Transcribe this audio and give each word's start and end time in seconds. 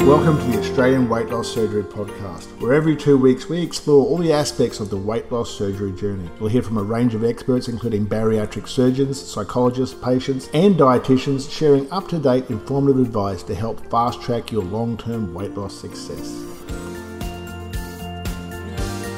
Welcome 0.00 0.38
to 0.38 0.44
the 0.44 0.60
Australian 0.60 1.08
Weight 1.08 1.30
Loss 1.30 1.52
Surgery 1.52 1.82
Podcast, 1.82 2.44
where 2.60 2.74
every 2.74 2.94
two 2.94 3.18
weeks 3.18 3.48
we 3.48 3.60
explore 3.60 4.06
all 4.06 4.18
the 4.18 4.32
aspects 4.32 4.78
of 4.78 4.88
the 4.88 4.96
weight 4.96 5.32
loss 5.32 5.50
surgery 5.50 5.90
journey. 5.92 6.30
We'll 6.38 6.50
hear 6.50 6.62
from 6.62 6.78
a 6.78 6.82
range 6.82 7.14
of 7.14 7.24
experts, 7.24 7.66
including 7.66 8.06
bariatric 8.06 8.68
surgeons, 8.68 9.20
psychologists, 9.20 9.98
patients, 10.00 10.48
and 10.54 10.76
dietitians, 10.76 11.50
sharing 11.50 11.90
up 11.90 12.08
to 12.08 12.18
date 12.18 12.50
informative 12.50 13.00
advice 13.00 13.42
to 13.44 13.54
help 13.54 13.84
fast 13.90 14.22
track 14.22 14.52
your 14.52 14.62
long 14.62 14.96
term 14.96 15.34
weight 15.34 15.54
loss 15.54 15.74
success. 15.74 16.30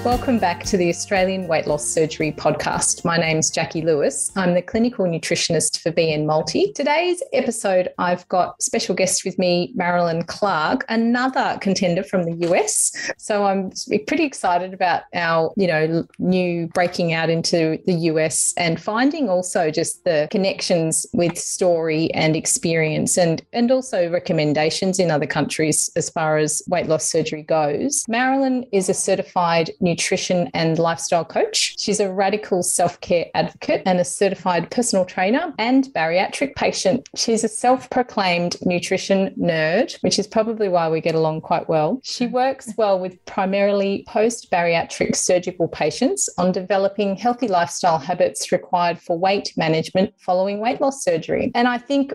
Welcome 0.04 0.38
back 0.38 0.62
to 0.66 0.76
the 0.76 0.88
Australian 0.90 1.48
Weight 1.48 1.66
Loss 1.66 1.84
Surgery 1.84 2.30
podcast. 2.30 3.04
My 3.04 3.16
name's 3.16 3.50
Jackie 3.50 3.82
Lewis. 3.82 4.30
I'm 4.36 4.54
the 4.54 4.62
clinical 4.62 5.06
nutritionist 5.06 5.80
for 5.80 5.90
BN 5.90 6.24
Multi. 6.24 6.72
Today's 6.72 7.20
episode, 7.32 7.88
I've 7.98 8.26
got 8.29 8.62
special 8.62 8.94
guest 8.94 9.24
with 9.24 9.40
me, 9.40 9.72
Marilyn 9.74 10.22
Clark, 10.22 10.84
another 10.88 11.58
contender 11.61 12.04
from 12.04 12.22
the 12.22 12.48
US. 12.48 12.92
So 13.18 13.44
I'm 13.44 13.72
pretty 14.06 14.22
excited 14.22 14.72
about 14.72 15.03
our, 15.14 15.53
you 15.56 15.66
know, 15.66 16.06
new 16.20 16.68
breaking 16.68 17.12
out 17.12 17.28
into 17.28 17.78
the 17.86 17.94
US 17.94 18.54
and 18.56 18.80
finding 18.80 19.28
also 19.28 19.68
just 19.68 20.04
the 20.04 20.28
connections 20.30 21.06
with 21.12 21.36
story 21.36 22.11
and 22.14 22.36
experience 22.36 23.18
and 23.18 23.42
and 23.53 23.72
also 23.72 24.08
recommendations 24.11 25.00
in 25.00 25.11
other 25.11 25.26
countries 25.26 25.90
as 25.96 26.08
far 26.08 26.39
as 26.39 26.62
weight 26.68 26.86
loss 26.86 27.04
surgery 27.04 27.42
goes. 27.42 28.04
Marilyn 28.08 28.64
is 28.72 28.89
a 28.89 28.94
certified 28.94 29.70
nutrition 29.98 30.48
and 30.54 30.79
lifestyle 30.79 31.25
coach. 31.25 31.75
She's 31.76 31.98
a 31.98 32.12
radical 32.12 32.62
self 32.62 33.00
care 33.00 33.27
advocate 33.34 33.83
and 33.84 33.98
a 33.98 34.05
certified 34.05 34.70
personal 34.70 35.05
trainer 35.05 35.52
and 35.58 35.89
bariatric 35.92 36.55
patient. 36.55 37.08
She's 37.16 37.42
a 37.42 37.48
self 37.48 37.91
proclaimed 37.91 38.56
nutrition 38.64 39.34
nerd, 39.36 40.00
which 40.03 40.20
is 40.20 40.28
probably 40.28 40.69
why 40.69 40.89
we 40.89 41.00
get 41.00 41.16
along 41.16 41.41
quite 41.41 41.69
well. 41.69 42.00
She 42.05 42.28
works 42.28 42.72
well 42.78 43.00
with 43.00 43.22
primarily 43.25 44.05
post 44.06 44.53
bariatric 44.53 45.17
surgical 45.17 45.67
patients 45.67 46.28
on 46.39 46.53
developing 46.53 47.17
healthy 47.17 47.48
lifestyle 47.48 47.98
habits 47.98 48.53
required 48.53 49.01
for 49.01 49.19
weight 49.19 49.53
management 49.56 50.14
following 50.19 50.61
weight 50.61 50.80
loss 50.80 51.03
surgery. 51.03 51.51
And 51.56 51.67
I 51.67 51.78
think 51.78 52.14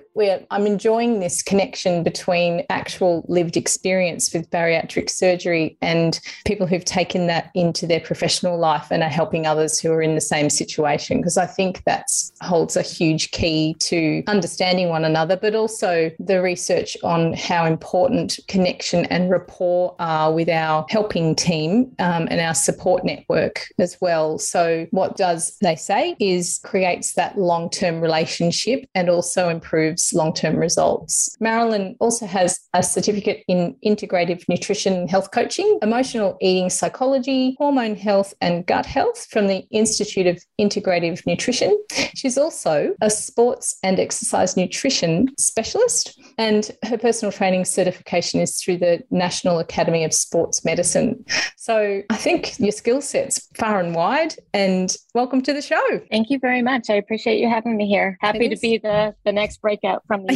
I'm 0.52 0.66
enjoying 0.66 1.20
this 1.20 1.42
connection 1.42 2.02
between 2.04 2.64
actual 2.70 3.26
lived 3.28 3.58
experience 3.58 4.34
with 4.34 4.50
bariatric 4.52 5.10
surgery 5.10 5.78
and 5.82 6.22
people 6.46 6.66
who've 6.66 6.86
taken 6.86 7.28
that 7.28 7.52
into 7.64 7.88
their 7.88 8.00
professional 8.00 8.58
life 8.58 8.88
and 8.92 9.02
are 9.04 9.10
helping 9.10 9.46
others 9.46 9.80
who 9.80 9.92
are 9.92 10.02
in 10.02 10.16
the 10.16 10.22
same 10.22 10.50
situation. 10.50 11.18
Because 11.18 11.38
I 11.38 11.46
think 11.46 11.84
that 11.86 12.06
holds 12.42 12.76
a 12.76 12.82
huge 12.82 13.32
key 13.32 13.76
to 13.80 14.24
understanding 14.28 14.90
one 14.90 15.06
another, 15.06 15.38
but 15.38 15.56
also 15.56 16.12
the 16.20 16.42
research 16.42 16.98
on 17.04 17.34
how 17.34 17.66
important 17.66 18.40
connection 18.48 19.06
and 19.06 19.30
rapport 19.30 19.96
are 20.00 20.34
with 20.34 20.50
our 20.50 20.86
helping 20.90 21.36
team 21.36 21.92
um, 22.00 22.28
and 22.30 22.40
our 22.40 22.54
support 22.54 23.04
network 23.04 23.68
as 23.80 23.98
well. 24.02 24.38
So, 24.38 24.88
what 24.92 25.16
does 25.16 25.58
they 25.62 25.76
say 25.76 26.16
is 26.20 26.60
creates 26.64 27.14
that 27.14 27.38
long 27.38 27.70
term 27.70 28.02
relationship 28.02 28.86
and 28.94 29.10
also 29.10 29.50
improves 29.50 30.14
long 30.14 30.34
term 30.34 30.58
results. 30.58 31.36
Marilyn 31.40 31.96
also 32.00 32.26
has 32.26 32.60
a 32.74 32.84
certificate 32.84 33.44
in 33.48 33.76
integrative 33.86 34.44
nutrition 34.50 35.08
health 35.08 35.32
coaching, 35.32 35.80
emotional 35.82 36.38
eating 36.42 36.70
psychology, 36.70 37.53
hormone 37.58 37.96
health 37.96 38.34
and 38.42 38.66
gut 38.66 38.86
health 38.86 39.28
from 39.30 39.48
the 39.48 39.66
Institute 39.72 40.28
of 40.28 40.44
Integrative 40.60 41.26
Nutrition. 41.26 41.78
She's 42.16 42.38
also 42.38 42.94
a 43.02 43.10
sports 43.10 43.78
and 43.84 44.00
exercise 44.00 44.56
nutrition 44.58 45.28
specialist, 45.38 46.20
and 46.38 46.72
her 46.86 46.98
personal 46.98 47.32
training 47.32 47.66
certification 47.66 48.40
is 48.40 48.62
through 48.62 48.78
the 48.78 49.04
National 49.12 49.60
Academy 49.60 50.04
of 50.04 50.14
Sports 50.14 50.66
Medicine. 50.66 51.24
So 51.58 52.02
I 52.10 52.16
think 52.16 52.60
your 52.60 52.72
skill 52.72 53.02
set's 53.02 53.48
far 53.58 53.80
and 53.80 53.96
wide, 53.96 54.36
and 54.54 54.96
welcome 55.14 55.42
to 55.42 55.54
the 55.54 55.62
show. 55.62 56.02
Thank 56.12 56.30
you 56.30 56.40
very 56.40 56.62
much. 56.62 56.90
I 56.90 56.96
appreciate 56.96 57.40
you 57.40 57.50
having 57.50 57.78
me 57.78 57.88
here. 57.88 58.18
Happy 58.22 58.50
to 58.50 58.58
be 58.58 58.78
the, 58.78 59.16
the 59.26 59.32
next 59.32 59.62
breakout 59.62 60.04
from 60.08 60.26
the 60.26 60.36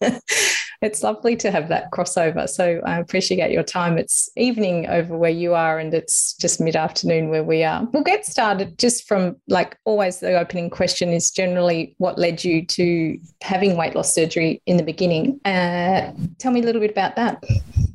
US. 0.00 0.22
it's 0.82 1.02
lovely 1.02 1.36
to 1.36 1.50
have 1.50 1.68
that 1.68 1.90
crossover. 1.92 2.48
So 2.48 2.80
I 2.84 2.98
appreciate 2.98 3.50
your 3.52 3.62
time. 3.62 3.98
It's 3.98 4.28
evening 4.36 4.88
over 4.88 5.16
where 5.16 5.30
you 5.30 5.54
are, 5.54 5.78
and 5.78 5.94
it's 5.94 6.34
just 6.34 6.60
mid 6.60 6.76
afternoon 6.76 7.28
where 7.28 7.44
we 7.44 7.62
are. 7.62 7.88
We'll 7.92 8.02
get 8.02 8.26
started 8.26 8.78
just 8.78 9.06
from 9.06 9.36
like 9.48 9.78
always, 9.84 10.20
the 10.20 10.38
opening 10.38 10.70
question 10.70 11.10
is 11.10 11.30
generally 11.30 11.94
what 11.98 12.18
led 12.18 12.44
you 12.44 12.66
to 12.66 13.18
having 13.42 13.76
weight 13.76 13.94
loss 13.94 14.12
surgery 14.12 14.60
in 14.66 14.76
the 14.76 14.82
beginning. 14.82 15.40
Uh, 15.44 16.12
tell 16.38 16.52
me 16.52 16.60
a 16.60 16.64
little 16.64 16.80
bit 16.80 16.90
about 16.90 17.16
that. 17.16 17.42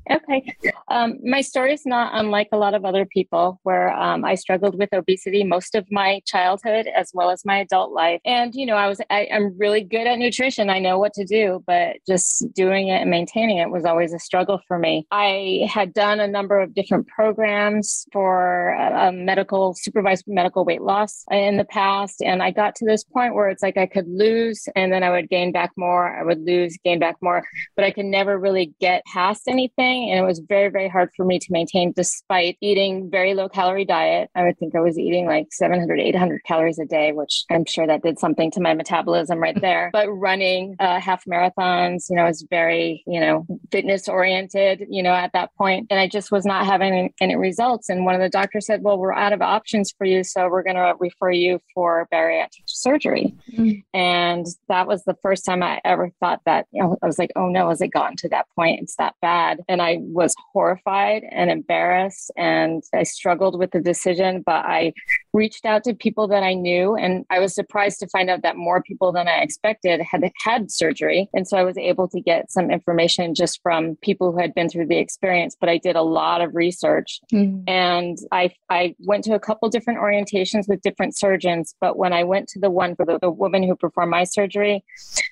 Okay. 0.09 0.55
Um, 0.89 1.17
my 1.23 1.41
story 1.41 1.73
is 1.73 1.85
not 1.85 2.11
unlike 2.13 2.49
a 2.51 2.57
lot 2.57 2.73
of 2.73 2.85
other 2.85 3.05
people 3.05 3.59
where 3.63 3.91
um, 3.91 4.23
I 4.23 4.35
struggled 4.35 4.77
with 4.77 4.93
obesity 4.93 5.43
most 5.43 5.75
of 5.75 5.85
my 5.91 6.21
childhood 6.25 6.87
as 6.87 7.11
well 7.13 7.29
as 7.29 7.43
my 7.43 7.59
adult 7.59 7.91
life. 7.91 8.21
And, 8.23 8.53
you 8.55 8.65
know, 8.65 8.75
I 8.75 8.87
was, 8.87 9.01
I, 9.09 9.27
I'm 9.31 9.57
really 9.57 9.83
good 9.83 10.07
at 10.07 10.17
nutrition. 10.17 10.69
I 10.69 10.79
know 10.79 10.97
what 10.97 11.13
to 11.13 11.25
do, 11.25 11.63
but 11.67 11.97
just 12.07 12.53
doing 12.53 12.87
it 12.87 13.01
and 13.01 13.09
maintaining 13.09 13.57
it 13.57 13.69
was 13.69 13.85
always 13.85 14.13
a 14.13 14.19
struggle 14.19 14.61
for 14.67 14.79
me. 14.79 15.05
I 15.11 15.67
had 15.69 15.93
done 15.93 16.19
a 16.19 16.27
number 16.27 16.61
of 16.61 16.73
different 16.73 17.07
programs 17.07 18.05
for 18.13 18.75
uh, 18.75 19.11
medical, 19.11 19.73
supervised 19.75 20.23
medical 20.27 20.63
weight 20.63 20.81
loss 20.81 21.25
in 21.31 21.57
the 21.57 21.65
past. 21.65 22.21
And 22.21 22.41
I 22.41 22.51
got 22.51 22.75
to 22.75 22.85
this 22.85 23.03
point 23.03 23.35
where 23.35 23.49
it's 23.49 23.63
like 23.63 23.77
I 23.77 23.87
could 23.87 24.07
lose 24.07 24.67
and 24.75 24.91
then 24.91 25.03
I 25.03 25.09
would 25.09 25.29
gain 25.29 25.51
back 25.51 25.71
more. 25.75 26.17
I 26.17 26.23
would 26.23 26.39
lose, 26.45 26.77
gain 26.83 26.99
back 26.99 27.17
more, 27.21 27.43
but 27.75 27.83
I 27.83 27.91
could 27.91 28.05
never 28.05 28.37
really 28.37 28.73
get 28.79 29.03
past 29.05 29.47
anything 29.47 29.96
and 30.09 30.19
it 30.19 30.27
was 30.27 30.39
very 30.39 30.69
very 30.69 30.87
hard 30.87 31.09
for 31.15 31.25
me 31.25 31.39
to 31.39 31.47
maintain 31.51 31.93
despite 31.95 32.57
eating 32.61 33.09
very 33.09 33.33
low 33.33 33.49
calorie 33.49 33.85
diet. 33.85 34.29
I 34.35 34.43
would 34.43 34.57
think 34.57 34.75
i 34.75 34.79
was 34.79 34.97
eating 34.97 35.25
like 35.25 35.47
700 35.51 35.99
800 35.99 36.41
calories 36.45 36.79
a 36.79 36.85
day 36.85 37.11
which 37.11 37.45
i'm 37.51 37.65
sure 37.65 37.87
that 37.87 38.03
did 38.03 38.19
something 38.19 38.51
to 38.51 38.61
my 38.61 38.73
metabolism 38.73 39.39
right 39.39 39.59
there. 39.67 39.89
But 39.93 40.09
running 40.09 40.75
uh, 40.79 40.99
half 40.99 41.25
marathons 41.25 42.05
you 42.09 42.15
know 42.15 42.25
was 42.25 42.45
very 42.49 43.03
you 43.07 43.19
know 43.19 43.45
fitness 43.71 44.07
oriented 44.07 44.85
you 44.89 45.03
know 45.03 45.13
at 45.13 45.33
that 45.33 45.49
point. 45.57 45.57
point 45.57 45.87
and 45.89 45.99
i 45.99 46.07
just 46.07 46.31
was 46.31 46.45
not 46.45 46.65
having 46.65 47.13
any 47.21 47.35
results. 47.35 47.89
And 47.89 48.05
one 48.05 48.15
of 48.15 48.21
the 48.21 48.29
doctors 48.29 48.65
said 48.65 48.83
well 48.83 48.97
we're 48.97 49.13
out 49.13 49.33
of 49.33 49.41
options 49.41 49.93
for 49.97 50.05
you 50.05 50.23
so 50.23 50.49
we're 50.49 50.63
going 50.63 50.75
to 50.75 50.93
refer 50.99 51.31
you 51.31 51.59
for 51.73 52.07
bariatric 52.13 52.65
surgery. 52.65 53.33
Mm-hmm. 53.53 53.79
and 53.93 54.45
that 54.67 54.87
was 54.87 55.03
the 55.03 55.15
first 55.21 55.45
time 55.45 55.63
i 55.63 55.79
ever 55.85 56.11
thought 56.19 56.41
that 56.45 56.65
you 56.71 56.81
know 56.81 56.97
i 57.01 57.05
was 57.05 57.17
like 57.17 57.31
oh 57.35 57.47
no 57.47 57.69
has 57.69 57.81
it 57.81 57.89
gotten 57.89 58.15
to 58.17 58.29
that 58.29 58.45
point? 58.55 58.81
It's 58.81 58.95
that 58.95 59.15
bad. 59.21 59.61
And 59.67 59.81
i 59.81 59.86
I 59.87 59.97
was 60.01 60.35
horrified 60.51 61.23
and 61.31 61.49
embarrassed 61.49 62.31
and 62.35 62.83
I 62.93 63.03
struggled 63.03 63.57
with 63.57 63.71
the 63.71 63.79
decision, 63.79 64.43
but 64.45 64.65
I 64.65 64.93
reached 65.33 65.65
out 65.65 65.85
to 65.85 65.93
people 65.93 66.27
that 66.27 66.43
I 66.43 66.53
knew 66.53 66.95
and 66.95 67.25
I 67.29 67.39
was 67.39 67.55
surprised 67.55 67.99
to 67.99 68.07
find 68.07 68.29
out 68.29 68.41
that 68.41 68.57
more 68.57 68.81
people 68.81 69.13
than 69.13 69.29
I 69.29 69.37
expected 69.37 70.01
had 70.01 70.29
had 70.43 70.71
surgery. 70.71 71.29
And 71.33 71.47
so 71.47 71.57
I 71.57 71.63
was 71.63 71.77
able 71.77 72.09
to 72.09 72.19
get 72.19 72.51
some 72.51 72.69
information 72.69 73.33
just 73.33 73.61
from 73.63 73.95
people 74.01 74.33
who 74.33 74.39
had 74.39 74.53
been 74.53 74.67
through 74.67 74.87
the 74.87 74.97
experience, 74.97 75.55
but 75.57 75.69
I 75.69 75.77
did 75.77 75.95
a 75.95 76.01
lot 76.01 76.41
of 76.41 76.53
research 76.53 77.21
mm-hmm. 77.31 77.63
and 77.67 78.17
I 78.31 78.51
I 78.69 78.95
went 78.99 79.23
to 79.25 79.35
a 79.35 79.39
couple 79.39 79.69
different 79.69 79.99
orientations 79.99 80.67
with 80.67 80.81
different 80.81 81.17
surgeons, 81.17 81.75
but 81.79 81.97
when 81.97 82.11
I 82.11 82.25
went 82.25 82.49
to 82.49 82.59
the 82.59 82.69
one 82.69 82.95
for 82.95 83.05
the, 83.05 83.19
the 83.19 83.31
woman 83.31 83.63
who 83.63 83.75
performed 83.75 84.11
my 84.11 84.25
surgery, 84.25 84.83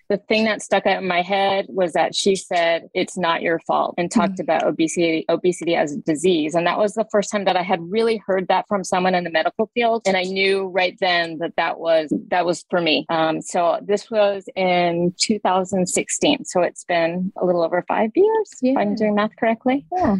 the 0.10 0.18
thing 0.18 0.46
that 0.46 0.62
stuck 0.62 0.86
out 0.86 1.02
in 1.02 1.08
my 1.08 1.22
head 1.22 1.66
was 1.70 1.94
that 1.94 2.16
she 2.16 2.36
said 2.36 2.90
it's 2.94 3.18
not 3.18 3.42
your 3.42 3.60
fault 3.60 3.96
and 3.98 4.12
talked 4.12 4.34
mm-hmm. 4.34 4.42
about 4.42 4.64
obesity 4.64 5.26
obesity 5.30 5.76
as 5.76 5.94
a 5.94 5.98
disease. 5.98 6.56
And 6.56 6.68
that 6.68 6.78
was 6.78 6.94
the 6.94 7.06
first 7.12 7.32
time 7.32 7.46
that 7.46 7.58
i 7.58 7.64
had 7.64 7.80
really 7.82 8.18
heard 8.26 8.48
that 8.48 8.68
from 8.68 8.84
someone 8.84 9.16
in 9.16 9.24
the 9.24 9.32
medical 9.32 9.70
field. 9.74 10.04
And 10.06 10.16
i 10.16 10.24
knew 10.24 10.68
right 10.68 10.98
then 11.00 11.40
that 11.40 11.56
that 11.58 11.80
was 11.80 12.14
that 12.30 12.46
was 12.46 12.66
for 12.70 12.82
me. 12.82 13.06
Um, 13.10 13.42
so 13.42 13.80
this 13.84 14.12
was 14.12 14.46
in 14.56 15.14
2016 15.20 16.46
so 16.46 16.62
it's 16.62 16.84
been 16.84 17.32
a 17.38 17.46
little 17.46 17.64
over 17.64 17.84
five 17.88 18.12
years 18.16 18.50
yeah. 18.62 18.74
if 18.74 18.78
i'm 18.78 18.96
doing 18.96 19.16
math 19.16 19.36
correctly. 19.38 19.86
Yeah. 19.92 20.18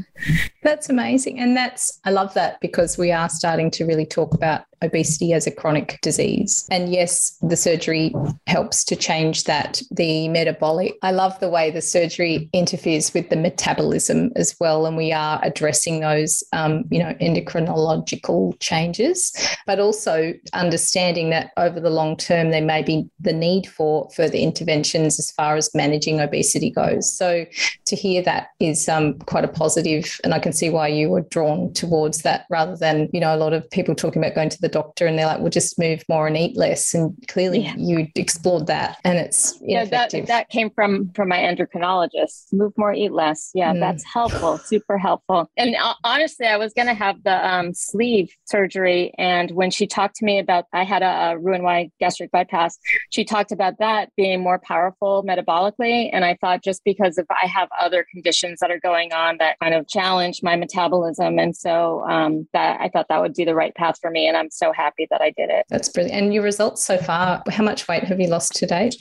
That's 0.64 0.90
amazing. 0.90 1.40
And 1.40 1.56
that's 1.56 2.00
i 2.06 2.10
love 2.12 2.34
that 2.34 2.60
because 2.60 2.98
we 2.98 3.12
are 3.12 3.30
starting 3.30 3.70
to 3.72 3.86
really 3.86 4.06
talk 4.06 4.34
about 4.34 4.66
obesity 4.82 5.34
as 5.34 5.48
a 5.48 5.52
chronic 5.52 6.00
disease. 6.02 6.68
And 6.72 6.92
yes, 6.92 7.38
the 7.42 7.56
surgery 7.56 8.14
helps 8.48 8.84
to 8.86 8.96
change 8.96 9.46
that, 9.46 9.82
the 9.92 10.28
metabolic. 10.30 10.98
I 11.02 11.12
love 11.12 11.40
the 11.40 11.50
way 11.50 11.72
the 11.72 11.82
surgery 11.82 12.50
interferes 12.54 13.14
with 13.14 13.30
the 13.30 13.36
metabolism 13.36 14.32
as 14.36 14.56
well. 14.60 14.86
And 14.86 14.98
we 14.98 15.12
are 15.12 15.40
addressing 15.44 16.00
those, 16.00 16.44
um, 16.54 16.86
you 16.90 17.00
know, 17.00 17.14
endocrinological 17.22 18.60
changes, 18.60 19.34
but 19.66 19.80
also 19.80 20.34
understanding 20.54 21.30
that 21.30 21.52
over 21.58 21.80
the 21.80 21.90
long 21.90 22.18
term, 22.18 22.52
there 22.52 22.66
may 22.66 22.82
be 22.82 23.10
the 23.20 23.34
need 23.34 23.68
for 23.68 24.10
further 24.16 24.38
interventions 24.38 25.20
as 25.20 25.32
far 25.32 25.56
as 25.56 25.74
managing 25.74 26.20
obesity 26.20 26.70
goes. 26.70 27.12
So 27.12 27.46
to 27.86 27.96
hear 27.96 28.22
that 28.24 28.48
is 28.60 28.88
um, 28.90 29.18
quite 29.20 29.44
a 29.44 29.50
positive, 29.50 30.20
and 30.24 30.34
I 30.34 30.40
can 30.40 30.54
see 30.54 30.70
why 30.70 30.88
you 30.88 31.10
were 31.10 31.22
drawn 31.22 31.74
towards 31.74 32.22
that 32.24 32.46
rather 32.50 32.76
than, 32.76 33.10
you 33.14 33.20
know, 33.20 33.36
a 33.36 33.38
lot 33.38 33.54
of 33.54 33.70
people 33.72 33.96
talking 33.96 34.24
about 34.24 34.36
going 34.36 34.50
to 34.50 34.62
the 34.62 34.65
the 34.66 34.70
doctor 34.70 35.06
and 35.06 35.18
they're 35.18 35.28
like, 35.28 35.40
"We'll 35.40 35.52
just 35.52 35.78
move 35.78 36.04
more 36.10 36.28
and 36.28 36.36
eat 36.36 36.58
less." 36.58 36.94
And 36.94 37.16
clearly, 37.28 37.62
yeah. 37.62 37.76
you 37.78 38.08
explored 38.16 38.68
that, 38.68 38.98
and 39.04 39.18
it's 39.18 39.60
yeah, 39.62 39.86
that 39.86 40.12
that 40.28 40.50
came 40.50 40.70
from 40.72 41.12
from 41.14 41.30
my 41.30 41.38
endocrinologist. 41.38 42.52
Move 42.52 42.74
more, 42.78 42.94
eat 42.94 43.12
less. 43.12 43.52
Yeah, 43.54 43.74
mm. 43.74 43.80
that's 43.80 44.04
helpful, 44.04 44.58
super 44.58 44.98
helpful. 44.98 45.50
And 45.56 45.76
uh, 45.76 45.94
honestly, 46.04 46.48
I 46.48 46.58
was 46.58 46.74
going 46.74 46.88
to 46.88 46.94
have 46.94 47.24
the 47.24 47.48
um, 47.48 47.74
sleeve 47.74 48.30
surgery, 48.46 49.14
and 49.18 49.52
when 49.52 49.70
she 49.70 49.86
talked 49.86 50.16
to 50.18 50.26
me 50.26 50.40
about, 50.40 50.66
I 50.74 50.84
had 50.84 51.04
a, 51.04 51.32
a 51.32 51.38
Roux-en-Y 51.38 51.92
gastric 52.00 52.32
bypass. 52.32 52.78
She 53.12 53.24
talked 53.24 53.52
about 53.52 53.78
that 53.80 54.10
being 54.18 54.42
more 54.42 54.60
powerful 54.60 55.24
metabolically, 55.28 56.10
and 56.12 56.26
I 56.26 56.38
thought 56.42 56.64
just 56.64 56.84
because 56.84 57.18
of 57.20 57.28
I 57.30 57.46
have 57.48 57.70
other 57.80 58.06
conditions 58.12 58.60
that 58.62 58.72
are 58.72 58.80
going 58.80 59.14
on 59.14 59.38
that 59.38 59.58
kind 59.60 59.76
of 59.76 59.88
challenge 59.88 60.42
my 60.42 60.56
metabolism, 60.56 61.38
and 61.38 61.56
so 61.56 62.04
um, 62.10 62.48
that 62.54 62.82
I 62.82 62.90
thought 62.90 63.08
that 63.10 63.22
would 63.22 63.36
be 63.36 63.46
the 63.46 63.56
right 63.56 63.76
path 63.76 64.00
for 64.02 64.10
me, 64.10 64.28
and 64.28 64.36
I'm 64.36 64.50
so 64.58 64.72
happy 64.74 65.08
that 65.10 65.22
I 65.22 65.32
did 65.32 65.50
it. 65.50 65.66
That's 65.70 65.90
brilliant. 65.90 66.24
And 66.24 66.34
your 66.34 66.44
results 66.44 66.84
so 66.84 66.98
far, 66.98 67.44
how 67.50 67.64
much 67.64 67.88
weight 67.88 68.04
have 68.04 68.20
you 68.20 68.28
lost 68.28 68.54
to 68.56 68.66
date? 68.66 68.96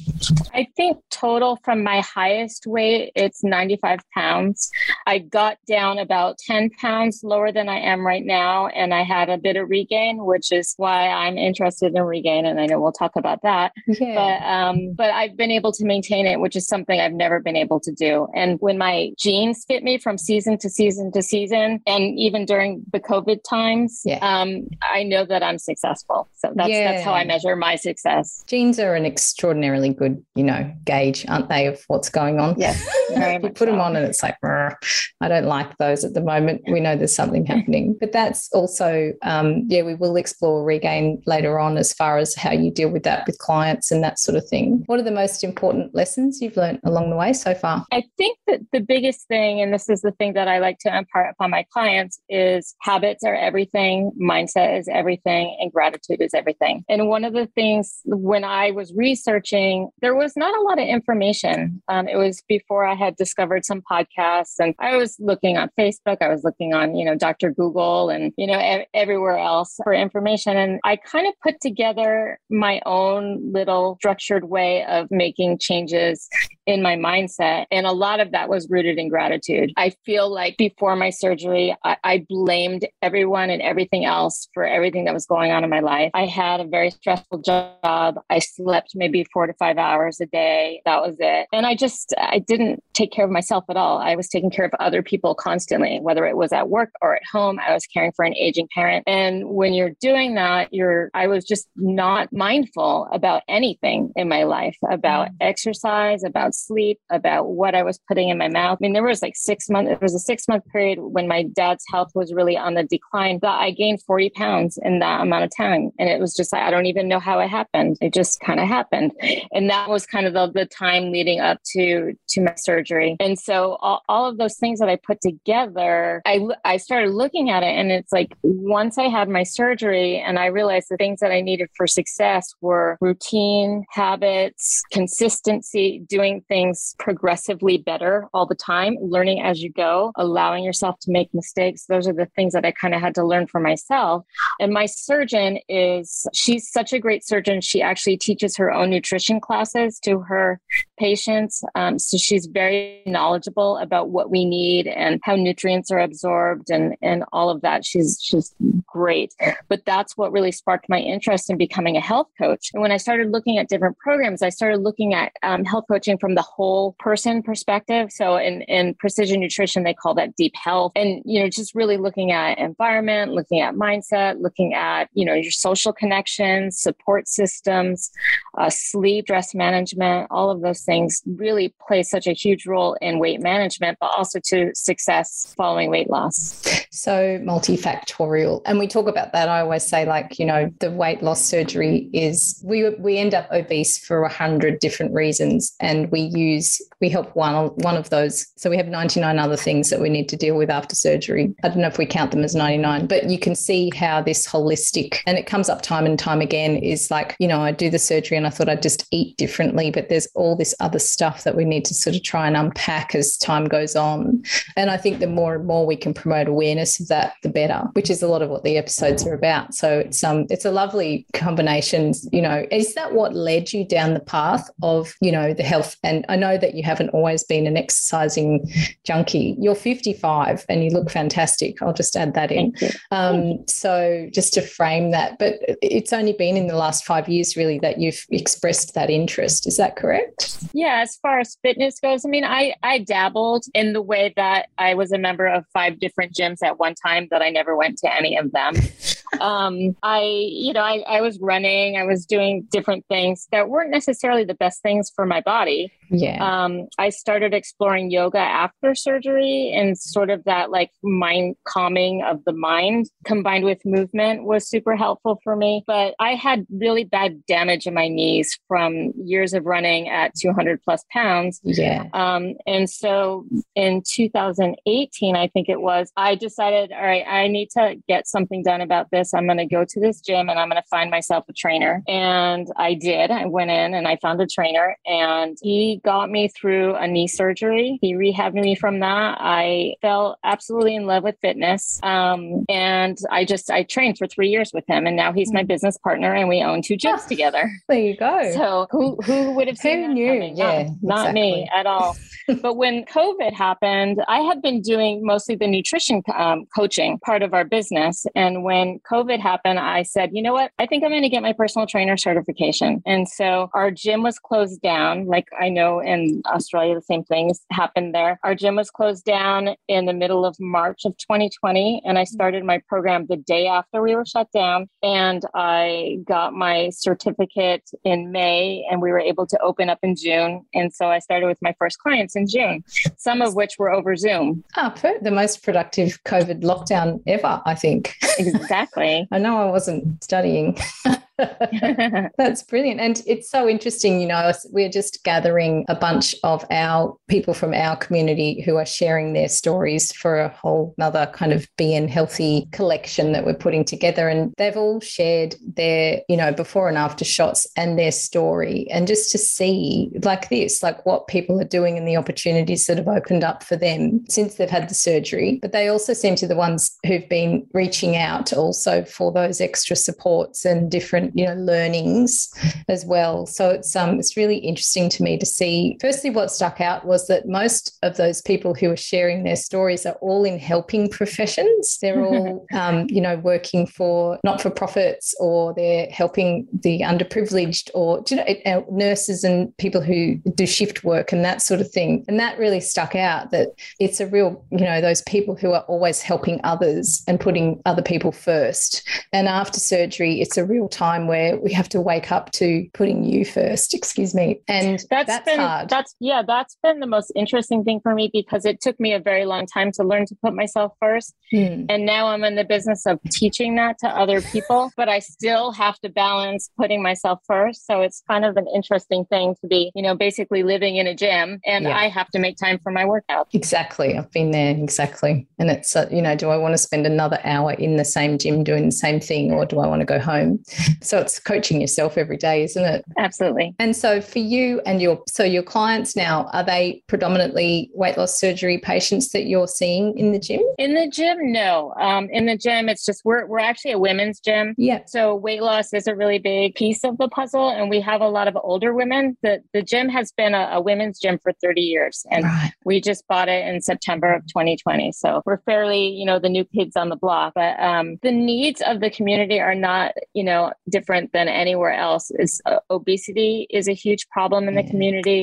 I 0.52 0.66
think 0.76 0.98
total 1.10 1.58
from 1.64 1.82
my 1.82 2.00
highest 2.00 2.66
weight, 2.66 3.12
it's 3.14 3.42
95 3.44 4.00
pounds. 4.14 4.70
I 5.06 5.18
got 5.18 5.58
down 5.68 5.98
about 5.98 6.38
10 6.38 6.70
pounds 6.80 7.20
lower 7.22 7.52
than 7.52 7.68
I 7.68 7.78
am 7.78 8.06
right 8.06 8.24
now, 8.24 8.68
and 8.68 8.92
I 8.92 9.02
had 9.02 9.28
a 9.28 9.38
bit 9.38 9.56
of 9.56 9.68
regain, 9.68 10.24
which 10.24 10.52
is 10.52 10.74
why 10.76 11.08
I'm 11.08 11.38
interested 11.38 11.94
in 11.94 12.02
regain, 12.02 12.46
and 12.46 12.60
I 12.60 12.66
know 12.66 12.80
we'll 12.80 12.92
talk 12.92 13.16
about 13.16 13.42
that. 13.42 13.72
Yeah. 13.86 14.14
But 14.14 14.46
um, 14.46 14.92
but 14.94 15.10
I've 15.10 15.36
been 15.36 15.52
able 15.52 15.70
to 15.72 15.84
maintain 15.84 16.26
it, 16.26 16.40
which 16.40 16.56
is 16.56 16.66
something 16.66 16.98
I've 16.98 17.12
never 17.12 17.38
been 17.38 17.56
able 17.56 17.78
to 17.80 17.92
do. 17.92 18.26
And 18.34 18.58
when 18.60 18.76
my 18.76 19.12
jeans 19.18 19.64
fit 19.66 19.84
me 19.84 19.98
from 19.98 20.18
season 20.18 20.58
to 20.58 20.68
season 20.68 21.12
to 21.12 21.22
season, 21.22 21.80
and 21.86 22.18
even 22.18 22.44
during 22.44 22.82
the 22.92 22.98
COVID 22.98 23.40
times, 23.48 24.02
yeah. 24.04 24.18
um, 24.20 24.66
I 24.82 25.04
know 25.04 25.24
that 25.24 25.43
I'm 25.44 25.58
successful. 25.58 26.28
So 26.34 26.52
that's 26.54 26.68
yeah. 26.68 26.92
that's 26.92 27.04
how 27.04 27.12
I 27.12 27.24
measure 27.24 27.54
my 27.56 27.76
success. 27.76 28.42
Jeans 28.46 28.78
are 28.78 28.94
an 28.94 29.04
extraordinarily 29.04 29.90
good, 29.90 30.24
you 30.34 30.44
know, 30.44 30.72
gauge, 30.84 31.24
aren't 31.28 31.48
they, 31.48 31.66
of 31.66 31.82
what's 31.88 32.08
going 32.08 32.40
on? 32.40 32.56
Yes. 32.58 32.84
you 33.10 33.38
put 33.40 33.58
so. 33.58 33.66
them 33.66 33.80
on 33.80 33.96
and 33.96 34.04
it's 34.04 34.22
like, 34.22 34.36
I 34.44 35.28
don't 35.28 35.46
like 35.46 35.76
those 35.78 36.04
at 36.04 36.14
the 36.14 36.20
moment. 36.20 36.62
We 36.68 36.80
know 36.80 36.96
there's 36.96 37.14
something 37.14 37.46
happening. 37.46 37.96
But 37.98 38.12
that's 38.12 38.50
also, 38.52 39.12
um, 39.22 39.64
yeah, 39.68 39.82
we 39.82 39.94
will 39.94 40.16
explore 40.16 40.64
regain 40.64 41.22
later 41.26 41.58
on 41.58 41.76
as 41.76 41.92
far 41.92 42.18
as 42.18 42.34
how 42.34 42.52
you 42.52 42.70
deal 42.70 42.90
with 42.90 43.02
that 43.04 43.26
with 43.26 43.38
clients 43.38 43.90
and 43.90 44.02
that 44.02 44.18
sort 44.18 44.36
of 44.36 44.46
thing. 44.48 44.82
What 44.86 44.98
are 44.98 45.04
the 45.04 45.10
most 45.10 45.44
important 45.44 45.94
lessons 45.94 46.40
you've 46.40 46.56
learned 46.56 46.80
along 46.84 47.10
the 47.10 47.16
way 47.16 47.32
so 47.32 47.54
far? 47.54 47.84
I 47.92 48.04
think 48.16 48.38
that 48.46 48.60
the 48.72 48.80
biggest 48.80 49.26
thing, 49.28 49.60
and 49.60 49.72
this 49.72 49.88
is 49.88 50.02
the 50.02 50.12
thing 50.12 50.34
that 50.34 50.48
I 50.48 50.58
like 50.58 50.78
to 50.80 50.96
impart 50.96 51.30
upon 51.30 51.50
my 51.50 51.64
clients, 51.72 52.20
is 52.28 52.74
habits 52.80 53.24
are 53.24 53.34
everything, 53.34 54.12
mindset 54.20 54.78
is 54.78 54.88
everything, 54.88 55.33
and 55.34 55.72
gratitude 55.72 56.20
is 56.20 56.34
everything. 56.34 56.84
And 56.88 57.08
one 57.08 57.24
of 57.24 57.32
the 57.32 57.46
things 57.54 58.00
when 58.04 58.44
I 58.44 58.70
was 58.70 58.92
researching, 58.94 59.90
there 60.00 60.14
was 60.14 60.36
not 60.36 60.56
a 60.56 60.62
lot 60.62 60.78
of 60.78 60.86
information. 60.86 61.82
Um, 61.88 62.08
it 62.08 62.16
was 62.16 62.42
before 62.48 62.86
I 62.86 62.94
had 62.94 63.16
discovered 63.16 63.64
some 63.64 63.82
podcasts, 63.90 64.54
and 64.58 64.74
I 64.78 64.96
was 64.96 65.16
looking 65.18 65.56
on 65.56 65.70
Facebook, 65.78 66.18
I 66.20 66.28
was 66.28 66.44
looking 66.44 66.74
on, 66.74 66.94
you 66.94 67.04
know, 67.04 67.14
Dr. 67.14 67.50
Google 67.50 68.10
and, 68.10 68.32
you 68.36 68.46
know, 68.46 68.58
e- 68.58 68.86
everywhere 68.94 69.38
else 69.38 69.78
for 69.82 69.92
information. 69.92 70.56
And 70.56 70.80
I 70.84 70.96
kind 70.96 71.26
of 71.26 71.34
put 71.42 71.60
together 71.60 72.38
my 72.50 72.80
own 72.86 73.52
little 73.52 73.96
structured 73.96 74.44
way 74.44 74.84
of 74.84 75.08
making 75.10 75.58
changes 75.58 76.28
in 76.66 76.82
my 76.82 76.96
mindset. 76.96 77.66
And 77.70 77.86
a 77.86 77.92
lot 77.92 78.20
of 78.20 78.32
that 78.32 78.48
was 78.48 78.68
rooted 78.70 78.98
in 78.98 79.08
gratitude. 79.08 79.72
I 79.76 79.92
feel 80.04 80.32
like 80.32 80.56
before 80.56 80.96
my 80.96 81.10
surgery, 81.10 81.76
I, 81.84 81.96
I, 82.04 82.26
blamed 82.28 82.86
everyone 83.02 83.50
and 83.50 83.60
everything 83.60 84.04
else 84.04 84.48
for 84.54 84.64
everything 84.64 85.04
that 85.04 85.14
was 85.14 85.23
going 85.26 85.52
on 85.52 85.64
in 85.64 85.70
my 85.70 85.80
life. 85.80 86.10
I 86.14 86.26
had 86.26 86.60
a 86.60 86.64
very 86.64 86.90
stressful 86.90 87.38
job. 87.42 88.20
I 88.30 88.38
slept 88.38 88.92
maybe 88.94 89.26
four 89.32 89.46
to 89.46 89.54
five 89.54 89.78
hours 89.78 90.20
a 90.20 90.26
day. 90.26 90.82
That 90.84 91.02
was 91.02 91.16
it. 91.18 91.46
And 91.52 91.66
I 91.66 91.74
just, 91.74 92.14
I 92.18 92.38
didn't 92.38 92.82
take 92.94 93.12
care 93.12 93.24
of 93.24 93.30
myself 93.30 93.64
at 93.68 93.76
all. 93.76 93.98
I 93.98 94.16
was 94.16 94.28
taking 94.28 94.50
care 94.50 94.64
of 94.64 94.72
other 94.80 95.02
people 95.02 95.34
constantly, 95.34 95.98
whether 96.00 96.26
it 96.26 96.36
was 96.36 96.52
at 96.52 96.68
work 96.68 96.90
or 97.02 97.16
at 97.16 97.22
home. 97.30 97.58
I 97.58 97.72
was 97.72 97.86
caring 97.86 98.12
for 98.12 98.24
an 98.24 98.34
aging 98.34 98.68
parent. 98.74 99.04
And 99.06 99.48
when 99.48 99.74
you're 99.74 99.94
doing 100.00 100.34
that, 100.34 100.72
you're, 100.72 101.10
I 101.14 101.26
was 101.26 101.44
just 101.44 101.68
not 101.76 102.32
mindful 102.32 103.08
about 103.12 103.42
anything 103.48 104.12
in 104.16 104.28
my 104.28 104.44
life, 104.44 104.76
about 104.90 105.28
mm. 105.28 105.36
exercise, 105.40 106.24
about 106.24 106.54
sleep, 106.54 106.98
about 107.10 107.50
what 107.50 107.74
I 107.74 107.82
was 107.82 107.98
putting 108.08 108.28
in 108.28 108.38
my 108.38 108.48
mouth. 108.48 108.78
I 108.80 108.82
mean, 108.82 108.92
there 108.92 109.02
was 109.02 109.22
like 109.22 109.36
six 109.36 109.68
months, 109.68 109.90
it 109.90 110.02
was 110.02 110.14
a 110.14 110.18
six 110.18 110.48
month 110.48 110.64
period 110.72 110.98
when 111.00 111.28
my 111.28 111.44
dad's 111.44 111.84
health 111.90 112.10
was 112.14 112.32
really 112.32 112.56
on 112.56 112.74
the 112.74 112.84
decline, 112.84 113.38
but 113.38 113.52
I 113.52 113.70
gained 113.70 114.02
40 114.02 114.30
pounds 114.30 114.78
in 114.82 114.98
that 115.00 115.13
amount 115.22 115.44
of 115.44 115.50
time. 115.56 115.90
And 115.98 116.08
it 116.08 116.20
was 116.20 116.34
just 116.34 116.52
like, 116.52 116.62
I 116.62 116.70
don't 116.70 116.86
even 116.86 117.08
know 117.08 117.20
how 117.20 117.38
it 117.40 117.48
happened. 117.48 117.96
It 118.00 118.12
just 118.12 118.40
kind 118.40 118.60
of 118.60 118.68
happened. 118.68 119.12
And 119.52 119.70
that 119.70 119.88
was 119.88 120.06
kind 120.06 120.26
of 120.26 120.32
the, 120.32 120.50
the 120.50 120.66
time 120.66 121.12
leading 121.12 121.40
up 121.40 121.58
to, 121.72 122.14
to 122.28 122.40
my 122.40 122.54
surgery. 122.56 123.16
And 123.20 123.38
so 123.38 123.76
all, 123.80 124.02
all 124.08 124.26
of 124.26 124.38
those 124.38 124.56
things 124.56 124.80
that 124.80 124.88
I 124.88 124.96
put 124.96 125.20
together, 125.20 126.22
I, 126.26 126.46
I 126.64 126.76
started 126.76 127.10
looking 127.10 127.50
at 127.50 127.62
it 127.62 127.74
and 127.74 127.90
it's 127.90 128.12
like, 128.12 128.34
once 128.42 128.98
I 128.98 129.08
had 129.08 129.28
my 129.28 129.42
surgery 129.42 130.18
and 130.18 130.38
I 130.38 130.46
realized 130.46 130.86
the 130.90 130.96
things 130.96 131.20
that 131.20 131.30
I 131.30 131.40
needed 131.40 131.68
for 131.76 131.86
success 131.86 132.54
were 132.60 132.98
routine, 133.00 133.84
habits, 133.90 134.82
consistency, 134.90 136.04
doing 136.08 136.42
things 136.48 136.94
progressively 136.98 137.78
better 137.78 138.28
all 138.32 138.46
the 138.46 138.54
time, 138.54 138.96
learning 139.00 139.42
as 139.42 139.62
you 139.62 139.72
go, 139.72 140.12
allowing 140.16 140.64
yourself 140.64 140.98
to 141.00 141.12
make 141.12 141.32
mistakes. 141.34 141.86
Those 141.86 142.08
are 142.08 142.12
the 142.12 142.26
things 142.36 142.52
that 142.52 142.64
I 142.64 142.72
kind 142.72 142.94
of 142.94 143.00
had 143.00 143.14
to 143.16 143.24
learn 143.24 143.46
for 143.46 143.60
myself. 143.60 144.24
And 144.60 144.72
my 144.72 144.86
surgeon 145.04 145.58
is, 145.68 146.26
she's 146.32 146.70
such 146.70 146.92
a 146.92 146.98
great 146.98 147.26
surgeon. 147.26 147.60
She 147.60 147.82
actually 147.82 148.16
teaches 148.16 148.56
her 148.56 148.72
own 148.72 148.90
nutrition 148.90 149.40
classes 149.40 149.98
to 150.00 150.20
her 150.20 150.60
patients. 150.98 151.62
Um, 151.74 151.98
so 151.98 152.16
she's 152.16 152.46
very 152.46 153.02
knowledgeable 153.06 153.76
about 153.78 154.08
what 154.08 154.30
we 154.30 154.44
need 154.44 154.86
and 154.86 155.20
how 155.22 155.36
nutrients 155.36 155.90
are 155.90 155.98
absorbed 155.98 156.70
and, 156.70 156.96
and 157.02 157.24
all 157.32 157.50
of 157.50 157.60
that. 157.60 157.84
She's, 157.84 158.18
she's 158.22 158.54
great. 158.86 159.34
But 159.68 159.84
that's 159.84 160.16
what 160.16 160.32
really 160.32 160.52
sparked 160.52 160.88
my 160.88 160.98
interest 160.98 161.50
in 161.50 161.58
becoming 161.58 161.96
a 161.96 162.00
health 162.00 162.28
coach. 162.40 162.70
And 162.72 162.80
when 162.80 162.92
I 162.92 162.96
started 162.96 163.30
looking 163.30 163.58
at 163.58 163.68
different 163.68 163.98
programs, 163.98 164.42
I 164.42 164.48
started 164.48 164.78
looking 164.78 165.14
at 165.14 165.32
um, 165.42 165.64
health 165.64 165.84
coaching 165.90 166.16
from 166.16 166.34
the 166.34 166.42
whole 166.42 166.96
person 166.98 167.42
perspective. 167.42 168.10
So 168.10 168.36
in, 168.36 168.62
in 168.62 168.94
precision 168.94 169.40
nutrition, 169.40 169.82
they 169.82 169.94
call 169.94 170.14
that 170.14 170.34
deep 170.36 170.54
health. 170.54 170.92
And, 170.96 171.22
you 171.26 171.40
know, 171.40 171.48
just 171.48 171.74
really 171.74 171.96
looking 171.96 172.32
at 172.32 172.58
environment, 172.58 173.32
looking 173.32 173.60
at 173.60 173.74
mindset, 173.74 174.40
looking 174.40 174.72
at, 174.74 175.10
you 175.12 175.24
know, 175.24 175.34
your 175.34 175.50
social 175.50 175.92
connections, 175.92 176.80
support 176.80 177.28
systems, 177.28 178.10
uh, 178.56 178.70
sleep, 178.70 179.26
stress 179.34 179.54
management, 179.54 180.28
all 180.30 180.50
of 180.50 180.60
those 180.60 180.83
things 180.84 181.22
really 181.26 181.74
play 181.86 182.02
such 182.02 182.26
a 182.26 182.32
huge 182.32 182.66
role 182.66 182.96
in 183.00 183.18
weight 183.18 183.40
management, 183.40 183.98
but 184.00 184.12
also 184.16 184.40
to 184.46 184.70
success 184.74 185.54
following 185.56 185.90
weight 185.90 186.10
loss. 186.10 186.62
So 186.90 187.38
multifactorial. 187.38 188.62
And 188.66 188.78
we 188.78 188.86
talk 188.86 189.08
about 189.08 189.32
that. 189.32 189.48
I 189.48 189.60
always 189.60 189.84
say, 189.84 190.04
like, 190.04 190.38
you 190.38 190.46
know, 190.46 190.72
the 190.80 190.90
weight 190.90 191.22
loss 191.22 191.42
surgery 191.42 192.08
is 192.12 192.62
we 192.64 192.88
we 192.90 193.18
end 193.18 193.34
up 193.34 193.48
obese 193.50 193.98
for 193.98 194.22
a 194.22 194.32
hundred 194.32 194.78
different 194.78 195.12
reasons. 195.12 195.74
And 195.80 196.10
we 196.10 196.20
use 196.20 196.80
we 197.00 197.08
help 197.08 197.34
one 197.34 197.68
one 197.76 197.96
of 197.96 198.10
those. 198.10 198.46
So 198.56 198.70
we 198.70 198.76
have 198.76 198.88
99 198.88 199.38
other 199.38 199.56
things 199.56 199.90
that 199.90 200.00
we 200.00 200.08
need 200.08 200.28
to 200.28 200.36
deal 200.36 200.56
with 200.56 200.70
after 200.70 200.94
surgery. 200.94 201.54
I 201.62 201.68
don't 201.68 201.78
know 201.78 201.88
if 201.88 201.98
we 201.98 202.06
count 202.06 202.30
them 202.30 202.44
as 202.44 202.54
99, 202.54 203.06
but 203.06 203.28
you 203.28 203.38
can 203.38 203.54
see 203.54 203.90
how 203.94 204.22
this 204.22 204.46
holistic 204.46 205.20
and 205.26 205.36
it 205.38 205.46
comes 205.46 205.68
up 205.68 205.82
time 205.82 206.06
and 206.06 206.18
time 206.18 206.40
again 206.40 206.76
is 206.76 207.10
like, 207.10 207.36
you 207.38 207.48
know, 207.48 207.60
I 207.60 207.72
do 207.72 207.90
the 207.90 207.98
surgery 207.98 208.36
and 208.36 208.46
I 208.46 208.50
thought 208.50 208.68
I'd 208.68 208.82
just 208.82 209.06
eat 209.10 209.36
differently, 209.36 209.90
but 209.90 210.08
there's 210.08 210.28
all 210.34 210.56
this 210.56 210.73
other 210.80 210.98
stuff 210.98 211.44
that 211.44 211.56
we 211.56 211.64
need 211.64 211.84
to 211.86 211.94
sort 211.94 212.16
of 212.16 212.22
try 212.22 212.46
and 212.46 212.56
unpack 212.56 213.14
as 213.14 213.36
time 213.36 213.66
goes 213.66 213.96
on. 213.96 214.42
And 214.76 214.90
I 214.90 214.96
think 214.96 215.20
the 215.20 215.26
more 215.26 215.54
and 215.54 215.66
more 215.66 215.86
we 215.86 215.96
can 215.96 216.14
promote 216.14 216.48
awareness 216.48 217.00
of 217.00 217.08
that, 217.08 217.34
the 217.42 217.48
better, 217.48 217.88
which 217.92 218.10
is 218.10 218.22
a 218.22 218.28
lot 218.28 218.42
of 218.42 218.50
what 218.50 218.64
the 218.64 218.76
episodes 218.76 219.26
are 219.26 219.34
about. 219.34 219.74
So 219.74 219.98
it's 219.98 220.22
um 220.24 220.46
it's 220.50 220.64
a 220.64 220.70
lovely 220.70 221.26
combination. 221.32 222.12
You 222.32 222.42
know, 222.42 222.66
is 222.70 222.94
that 222.94 223.12
what 223.12 223.34
led 223.34 223.72
you 223.72 223.86
down 223.86 224.14
the 224.14 224.20
path 224.20 224.68
of, 224.82 225.14
you 225.20 225.32
know, 225.32 225.54
the 225.54 225.62
health? 225.62 225.96
And 226.02 226.24
I 226.28 226.36
know 226.36 226.58
that 226.58 226.74
you 226.74 226.82
haven't 226.82 227.10
always 227.10 227.44
been 227.44 227.66
an 227.66 227.76
exercising 227.76 228.70
junkie. 229.04 229.56
You're 229.58 229.74
55 229.74 230.64
and 230.68 230.84
you 230.84 230.90
look 230.90 231.10
fantastic. 231.10 231.80
I'll 231.82 231.92
just 231.92 232.16
add 232.16 232.34
that 232.34 232.50
in. 232.50 232.74
Um, 233.10 233.66
so 233.66 234.28
just 234.32 234.54
to 234.54 234.62
frame 234.62 235.10
that, 235.12 235.38
but 235.38 235.54
it's 235.82 236.12
only 236.12 236.32
been 236.32 236.56
in 236.56 236.66
the 236.66 236.76
last 236.76 237.04
five 237.04 237.28
years 237.28 237.56
really 237.56 237.78
that 237.80 237.98
you've 237.98 238.24
expressed 238.30 238.94
that 238.94 239.10
interest. 239.10 239.66
Is 239.66 239.76
that 239.76 239.96
correct? 239.96 240.63
Yeah, 240.72 241.00
as 241.02 241.16
far 241.16 241.40
as 241.40 241.56
fitness 241.62 242.00
goes, 242.00 242.24
I 242.24 242.28
mean, 242.28 242.44
I 242.44 242.74
I 242.82 242.98
dabbled 242.98 243.64
in 243.74 243.92
the 243.92 244.02
way 244.02 244.32
that 244.36 244.68
I 244.78 244.94
was 244.94 245.12
a 245.12 245.18
member 245.18 245.46
of 245.46 245.64
five 245.72 245.98
different 245.98 246.32
gyms 246.34 246.62
at 246.62 246.78
one 246.78 246.94
time 246.94 247.28
that 247.30 247.42
I 247.42 247.50
never 247.50 247.76
went 247.76 247.98
to 247.98 248.14
any 248.14 248.36
of 248.36 248.52
them. 248.52 248.74
um, 249.40 249.96
I, 250.02 250.22
you 250.22 250.72
know, 250.72 250.80
I, 250.80 251.02
I 251.08 251.20
was 251.20 251.38
running, 251.40 251.96
I 251.96 252.04
was 252.04 252.26
doing 252.26 252.66
different 252.70 253.04
things 253.08 253.46
that 253.52 253.68
weren't 253.68 253.90
necessarily 253.90 254.44
the 254.44 254.54
best 254.54 254.82
things 254.82 255.10
for 255.14 255.26
my 255.26 255.40
body. 255.40 255.92
Yeah. 256.10 256.64
Um, 256.64 256.86
I 256.98 257.08
started 257.08 257.54
exploring 257.54 258.10
yoga 258.10 258.38
after 258.38 258.94
surgery 258.94 259.72
and 259.74 259.98
sort 259.98 260.30
of 260.30 260.44
that 260.44 260.70
like 260.70 260.90
mind 261.02 261.56
calming 261.66 262.22
of 262.22 262.44
the 262.44 262.52
mind 262.52 263.06
combined 263.24 263.64
with 263.64 263.80
movement 263.84 264.44
was 264.44 264.68
super 264.68 264.96
helpful 264.96 265.40
for 265.42 265.56
me. 265.56 265.82
But 265.86 266.14
I 266.18 266.34
had 266.34 266.66
really 266.70 267.04
bad 267.04 267.44
damage 267.46 267.86
in 267.86 267.94
my 267.94 268.08
knees 268.08 268.58
from 268.68 269.12
years 269.16 269.54
of 269.54 269.64
running 269.64 270.08
at 270.08 270.34
200 270.34 270.82
plus 270.82 271.04
pounds. 271.10 271.60
Yeah. 271.64 272.04
Um, 272.12 272.54
and 272.66 272.88
so 272.88 273.46
in 273.74 274.02
2018, 274.06 275.36
I 275.36 275.48
think 275.48 275.68
it 275.68 275.80
was, 275.80 276.10
I 276.16 276.34
decided, 276.34 276.92
all 276.92 277.02
right, 277.02 277.24
I 277.26 277.48
need 277.48 277.70
to 277.70 277.96
get 278.08 278.26
something 278.26 278.62
done 278.62 278.80
about 278.80 279.10
this. 279.14 279.32
I'm 279.32 279.46
going 279.46 279.58
to 279.58 279.66
go 279.66 279.84
to 279.84 280.00
this 280.00 280.20
gym 280.20 280.48
and 280.48 280.58
I'm 280.58 280.68
going 280.68 280.82
to 280.82 280.88
find 280.88 281.10
myself 281.10 281.44
a 281.48 281.52
trainer. 281.52 282.02
And 282.08 282.66
I 282.76 282.94
did. 282.94 283.30
I 283.30 283.46
went 283.46 283.70
in 283.70 283.94
and 283.94 284.06
I 284.06 284.16
found 284.16 284.40
a 284.40 284.46
trainer 284.46 284.96
and 285.06 285.56
he 285.62 286.00
got 286.04 286.30
me 286.30 286.48
through 286.48 286.94
a 286.96 287.06
knee 287.06 287.28
surgery. 287.28 287.98
He 288.00 288.14
rehabbed 288.14 288.54
me 288.54 288.74
from 288.74 289.00
that. 289.00 289.38
I 289.40 289.94
fell 290.02 290.38
absolutely 290.44 290.96
in 290.96 291.06
love 291.06 291.22
with 291.22 291.36
fitness. 291.40 292.00
Um, 292.02 292.64
and 292.68 293.16
I 293.30 293.44
just, 293.44 293.70
I 293.70 293.84
trained 293.84 294.18
for 294.18 294.26
three 294.26 294.48
years 294.48 294.72
with 294.74 294.84
him 294.86 295.06
and 295.06 295.16
now 295.16 295.32
he's 295.32 295.52
my 295.52 295.62
hmm. 295.62 295.68
business 295.68 295.96
partner 295.98 296.34
and 296.34 296.48
we 296.48 296.62
own 296.62 296.82
two 296.82 296.96
gyms 296.96 297.22
oh, 297.24 297.28
together. 297.28 297.70
There 297.88 297.98
you 297.98 298.16
go. 298.16 298.50
So 298.52 298.86
who, 298.90 299.16
who 299.24 299.52
would 299.52 299.68
have 299.68 299.78
seen 299.78 300.02
who 300.02 300.14
knew? 300.14 300.32
Coming? 300.32 300.56
Yeah, 300.56 300.88
not, 301.02 301.24
not 301.24 301.34
me 301.34 301.68
at 301.74 301.86
all. 301.86 302.16
but 302.62 302.76
when 302.76 303.04
COVID 303.04 303.52
happened, 303.52 304.22
I 304.28 304.40
had 304.40 304.60
been 304.60 304.80
doing 304.80 305.24
mostly 305.24 305.54
the 305.56 305.66
nutrition 305.66 306.22
um, 306.36 306.66
coaching 306.74 307.18
part 307.20 307.42
of 307.42 307.54
our 307.54 307.64
business. 307.64 308.26
And 308.34 308.64
when 308.64 309.00
COVID 309.10 309.40
happened, 309.40 309.78
I 309.78 310.02
said, 310.02 310.30
you 310.32 310.42
know 310.42 310.52
what? 310.52 310.70
I 310.78 310.86
think 310.86 311.04
I'm 311.04 311.10
going 311.10 311.22
to 311.22 311.28
get 311.28 311.42
my 311.42 311.52
personal 311.52 311.86
trainer 311.86 312.16
certification. 312.16 313.02
And 313.06 313.28
so 313.28 313.70
our 313.74 313.90
gym 313.90 314.22
was 314.22 314.38
closed 314.38 314.80
down. 314.80 315.26
Like 315.26 315.46
I 315.58 315.68
know 315.68 316.00
in 316.00 316.42
Australia, 316.46 316.94
the 316.94 317.02
same 317.02 317.24
things 317.24 317.60
happened 317.70 318.14
there. 318.14 318.38
Our 318.44 318.54
gym 318.54 318.76
was 318.76 318.90
closed 318.90 319.24
down 319.24 319.70
in 319.88 320.06
the 320.06 320.12
middle 320.12 320.44
of 320.44 320.56
March 320.58 321.04
of 321.04 321.16
2020. 321.18 322.02
And 322.04 322.18
I 322.18 322.24
started 322.24 322.64
my 322.64 322.80
program 322.88 323.26
the 323.26 323.36
day 323.36 323.66
after 323.66 324.02
we 324.02 324.14
were 324.14 324.26
shut 324.26 324.50
down. 324.52 324.88
And 325.02 325.42
I 325.54 326.18
got 326.24 326.54
my 326.54 326.90
certificate 326.90 327.90
in 328.04 328.32
May 328.32 328.86
and 328.90 329.00
we 329.00 329.10
were 329.10 329.20
able 329.20 329.46
to 329.46 329.58
open 329.60 329.88
up 329.90 329.98
in 330.02 330.16
June. 330.16 330.64
And 330.74 330.92
so 330.92 331.06
I 331.06 331.18
started 331.18 331.46
with 331.46 331.58
my 331.60 331.74
first 331.78 331.98
clients 331.98 332.36
in 332.36 332.46
June, 332.48 332.84
some 333.16 333.42
of 333.42 333.54
which 333.54 333.78
were 333.78 333.92
over 333.92 334.16
Zoom. 334.16 334.64
Ah, 334.76 334.94
the 335.22 335.30
most 335.30 335.62
productive 335.62 336.22
COVID 336.24 336.62
lockdown 336.62 337.22
ever, 337.26 337.62
I 337.64 337.74
think. 337.74 338.14
Exactly. 338.38 338.93
I 339.30 339.38
know 339.38 339.56
I 339.58 339.70
wasn't 339.70 340.22
studying. 340.22 340.78
That's 342.38 342.62
brilliant. 342.62 343.00
And 343.00 343.20
it's 343.26 343.50
so 343.50 343.68
interesting. 343.68 344.20
You 344.20 344.28
know, 344.28 344.52
we're 344.70 344.88
just 344.88 345.24
gathering 345.24 345.84
a 345.88 345.94
bunch 345.94 346.34
of 346.44 346.64
our 346.70 347.16
people 347.28 347.54
from 347.54 347.74
our 347.74 347.96
community 347.96 348.62
who 348.62 348.76
are 348.76 348.86
sharing 348.86 349.32
their 349.32 349.48
stories 349.48 350.12
for 350.12 350.40
a 350.40 350.48
whole 350.48 350.94
another 350.96 351.26
kind 351.34 351.52
of 351.52 351.68
being 351.76 352.06
healthy 352.06 352.68
collection 352.72 353.32
that 353.32 353.44
we're 353.44 353.54
putting 353.54 353.84
together. 353.84 354.28
And 354.28 354.54
they've 354.58 354.76
all 354.76 355.00
shared 355.00 355.56
their, 355.60 356.20
you 356.28 356.36
know, 356.36 356.52
before 356.52 356.88
and 356.88 356.98
after 356.98 357.24
shots 357.24 357.66
and 357.76 357.98
their 357.98 358.12
story. 358.12 358.86
And 358.90 359.08
just 359.08 359.32
to 359.32 359.38
see 359.38 360.10
like 360.22 360.50
this, 360.50 360.82
like 360.82 361.04
what 361.04 361.26
people 361.26 361.60
are 361.60 361.64
doing 361.64 361.98
and 361.98 362.06
the 362.06 362.16
opportunities 362.16 362.86
that 362.86 362.98
have 362.98 363.08
opened 363.08 363.42
up 363.42 363.64
for 363.64 363.76
them 363.76 364.24
since 364.28 364.54
they've 364.54 364.70
had 364.70 364.88
the 364.88 364.94
surgery. 364.94 365.58
But 365.60 365.72
they 365.72 365.88
also 365.88 366.12
seem 366.12 366.36
to 366.36 366.46
be 366.46 366.54
the 366.54 366.56
ones 366.56 366.96
who've 367.04 367.28
been 367.28 367.66
reaching 367.72 368.16
out 368.16 368.52
also 368.52 369.04
for 369.04 369.32
those 369.32 369.60
extra 369.60 369.96
supports 369.96 370.64
and 370.64 370.90
different 370.90 371.23
different 371.24 371.38
you 371.38 371.46
know 371.46 371.60
learnings 371.62 372.52
as 372.88 373.04
well. 373.04 373.46
So 373.46 373.70
it's 373.70 373.94
um 373.96 374.18
it's 374.18 374.36
really 374.36 374.56
interesting 374.56 375.08
to 375.10 375.22
me 375.22 375.38
to 375.38 375.46
see 375.46 375.96
firstly 376.00 376.30
what 376.30 376.50
stuck 376.50 376.80
out 376.80 377.04
was 377.04 377.26
that 377.28 377.48
most 377.48 377.98
of 378.02 378.16
those 378.16 378.42
people 378.42 378.74
who 378.74 378.90
are 378.90 378.96
sharing 378.96 379.44
their 379.44 379.56
stories 379.56 380.06
are 380.06 380.16
all 380.20 380.44
in 380.44 380.58
helping 380.58 381.08
professions. 381.08 381.98
They're 382.00 382.24
all 382.24 382.66
um, 382.72 383.06
you 383.08 383.20
know 383.20 383.36
working 383.36 383.86
for 383.86 384.38
not 384.44 384.60
for 384.60 384.70
profits 384.70 385.34
or 385.40 385.74
they're 385.74 386.08
helping 386.10 386.66
the 386.72 387.00
underprivileged 387.00 387.90
or 387.94 388.22
you 388.28 388.36
know 388.36 388.44
uh, 388.66 388.82
nurses 388.90 389.44
and 389.44 389.76
people 389.78 390.00
who 390.00 390.36
do 390.54 390.66
shift 390.66 391.04
work 391.04 391.32
and 391.32 391.44
that 391.44 391.62
sort 391.62 391.80
of 391.80 391.90
thing. 391.90 392.24
And 392.28 392.38
that 392.40 392.58
really 392.58 392.80
stuck 392.80 393.14
out 393.14 393.50
that 393.50 393.68
it's 394.00 394.20
a 394.20 394.26
real 394.26 394.64
you 394.70 394.84
know 394.84 395.00
those 395.00 395.22
people 395.22 395.54
who 395.54 395.72
are 395.72 395.82
always 395.82 396.20
helping 396.22 396.60
others 396.64 397.22
and 397.26 397.40
putting 397.40 397.80
other 397.86 398.02
people 398.02 398.32
first. 398.32 399.08
And 399.32 399.48
after 399.48 399.80
surgery 399.80 400.40
it's 400.40 400.56
a 400.56 400.64
real 400.64 400.88
time 400.88 401.13
time 401.14 401.26
where 401.26 401.58
we 401.58 401.72
have 401.72 401.88
to 401.90 402.00
wake 402.00 402.32
up 402.32 402.50
to 402.52 402.86
putting 402.92 403.24
you 403.24 403.44
first, 403.44 403.94
excuse 403.94 404.34
me. 404.34 404.60
And 404.68 405.04
that's, 405.10 405.26
that's 405.26 405.44
been, 405.44 405.60
hard. 405.60 405.88
That's, 405.88 406.14
yeah, 406.20 406.42
that's 406.46 406.76
been 406.82 407.00
the 407.00 407.06
most 407.06 407.32
interesting 407.36 407.84
thing 407.84 408.00
for 408.00 408.14
me 408.14 408.30
because 408.32 408.64
it 408.64 408.80
took 408.80 408.98
me 408.98 409.12
a 409.12 409.20
very 409.20 409.44
long 409.44 409.66
time 409.66 409.92
to 409.92 410.04
learn 410.04 410.26
to 410.26 410.34
put 410.42 410.54
myself 410.54 410.92
first. 411.00 411.34
Hmm. 411.50 411.86
And 411.88 412.06
now 412.06 412.28
I'm 412.28 412.44
in 412.44 412.56
the 412.56 412.64
business 412.64 413.06
of 413.06 413.20
teaching 413.30 413.76
that 413.76 413.98
to 414.00 414.08
other 414.08 414.40
people, 414.40 414.90
but 414.96 415.08
I 415.08 415.20
still 415.20 415.72
have 415.72 415.98
to 416.00 416.08
balance 416.08 416.70
putting 416.76 417.02
myself 417.02 417.40
first. 417.46 417.86
So 417.86 418.00
it's 418.00 418.22
kind 418.28 418.44
of 418.44 418.56
an 418.56 418.66
interesting 418.74 419.24
thing 419.26 419.54
to 419.60 419.66
be, 419.66 419.90
you 419.94 420.02
know, 420.02 420.14
basically 420.14 420.62
living 420.62 420.96
in 420.96 421.06
a 421.06 421.14
gym 421.14 421.60
and 421.64 421.84
yeah. 421.84 421.96
I 421.96 422.08
have 422.08 422.28
to 422.30 422.38
make 422.38 422.56
time 422.56 422.78
for 422.82 422.90
my 422.90 423.04
workout. 423.04 423.48
Exactly. 423.52 424.16
I've 424.16 424.30
been 424.30 424.50
there. 424.50 424.70
Exactly. 424.70 425.46
And 425.58 425.70
it's, 425.70 425.94
uh, 425.94 426.08
you 426.10 426.22
know, 426.22 426.36
do 426.36 426.50
I 426.50 426.56
want 426.56 426.74
to 426.74 426.78
spend 426.78 427.06
another 427.06 427.38
hour 427.44 427.72
in 427.72 427.96
the 427.96 428.04
same 428.04 428.38
gym 428.38 428.64
doing 428.64 428.86
the 428.86 428.92
same 428.92 429.20
thing 429.20 429.52
or 429.52 429.64
do 429.64 429.80
I 429.80 429.86
want 429.86 430.00
to 430.00 430.06
go 430.06 430.18
home? 430.18 430.62
So 431.04 431.18
it's 431.20 431.38
coaching 431.38 431.80
yourself 431.80 432.16
every 432.16 432.36
day, 432.36 432.64
isn't 432.64 432.84
it? 432.84 433.04
Absolutely. 433.18 433.74
And 433.78 433.96
so 433.96 434.20
for 434.20 434.38
you 434.38 434.80
and 434.86 435.00
your 435.00 435.22
so 435.28 435.44
your 435.44 435.62
clients 435.62 436.16
now, 436.16 436.48
are 436.52 436.64
they 436.64 437.02
predominantly 437.06 437.90
weight 437.94 438.16
loss 438.16 438.38
surgery 438.38 438.78
patients 438.78 439.30
that 439.32 439.44
you're 439.44 439.68
seeing 439.68 440.16
in 440.18 440.32
the 440.32 440.38
gym? 440.38 440.60
In 440.78 440.94
the 440.94 441.08
gym, 441.08 441.52
no. 441.52 441.94
Um, 442.00 442.28
in 442.30 442.46
the 442.46 442.56
gym, 442.56 442.88
it's 442.88 443.04
just 443.04 443.22
we're 443.24 443.46
we're 443.46 443.58
actually 443.58 443.92
a 443.92 443.98
women's 443.98 444.40
gym. 444.40 444.74
Yeah. 444.78 445.02
So 445.06 445.34
weight 445.34 445.62
loss 445.62 445.92
is 445.92 446.06
a 446.06 446.14
really 446.14 446.38
big 446.38 446.74
piece 446.74 447.04
of 447.04 447.18
the 447.18 447.28
puzzle, 447.28 447.70
and 447.70 447.90
we 447.90 448.00
have 448.00 448.20
a 448.20 448.28
lot 448.28 448.48
of 448.48 448.56
older 448.62 448.94
women. 448.94 449.36
The 449.42 449.62
the 449.72 449.82
gym 449.82 450.08
has 450.08 450.32
been 450.32 450.54
a, 450.54 450.70
a 450.72 450.80
women's 450.80 451.18
gym 451.18 451.38
for 451.38 451.52
30 451.52 451.80
years, 451.80 452.24
and 452.30 452.44
right. 452.44 452.72
we 452.84 453.00
just 453.00 453.26
bought 453.28 453.48
it 453.48 453.66
in 453.66 453.80
September 453.80 454.32
of 454.32 454.42
2020. 454.48 455.12
So 455.12 455.42
we're 455.44 455.58
fairly, 455.58 456.08
you 456.08 456.24
know, 456.24 456.38
the 456.38 456.48
new 456.48 456.64
kids 456.64 456.96
on 456.96 457.08
the 457.08 457.16
block. 457.16 457.52
But 457.54 457.78
um, 457.80 458.18
the 458.22 458.32
needs 458.32 458.82
of 458.82 459.00
the 459.00 459.10
community 459.10 459.60
are 459.60 459.74
not, 459.74 460.12
you 460.32 460.44
know, 460.44 460.72
different 460.96 461.26
than 461.36 461.46
anywhere 461.64 461.94
else. 462.08 462.24
Is 462.44 462.52
uh, 462.70 462.80
obesity 462.98 463.52
is 463.78 463.86
a 463.94 463.96
huge 464.04 464.22
problem 464.36 464.62
in 464.70 464.74
the 464.80 464.86
community. 464.92 465.42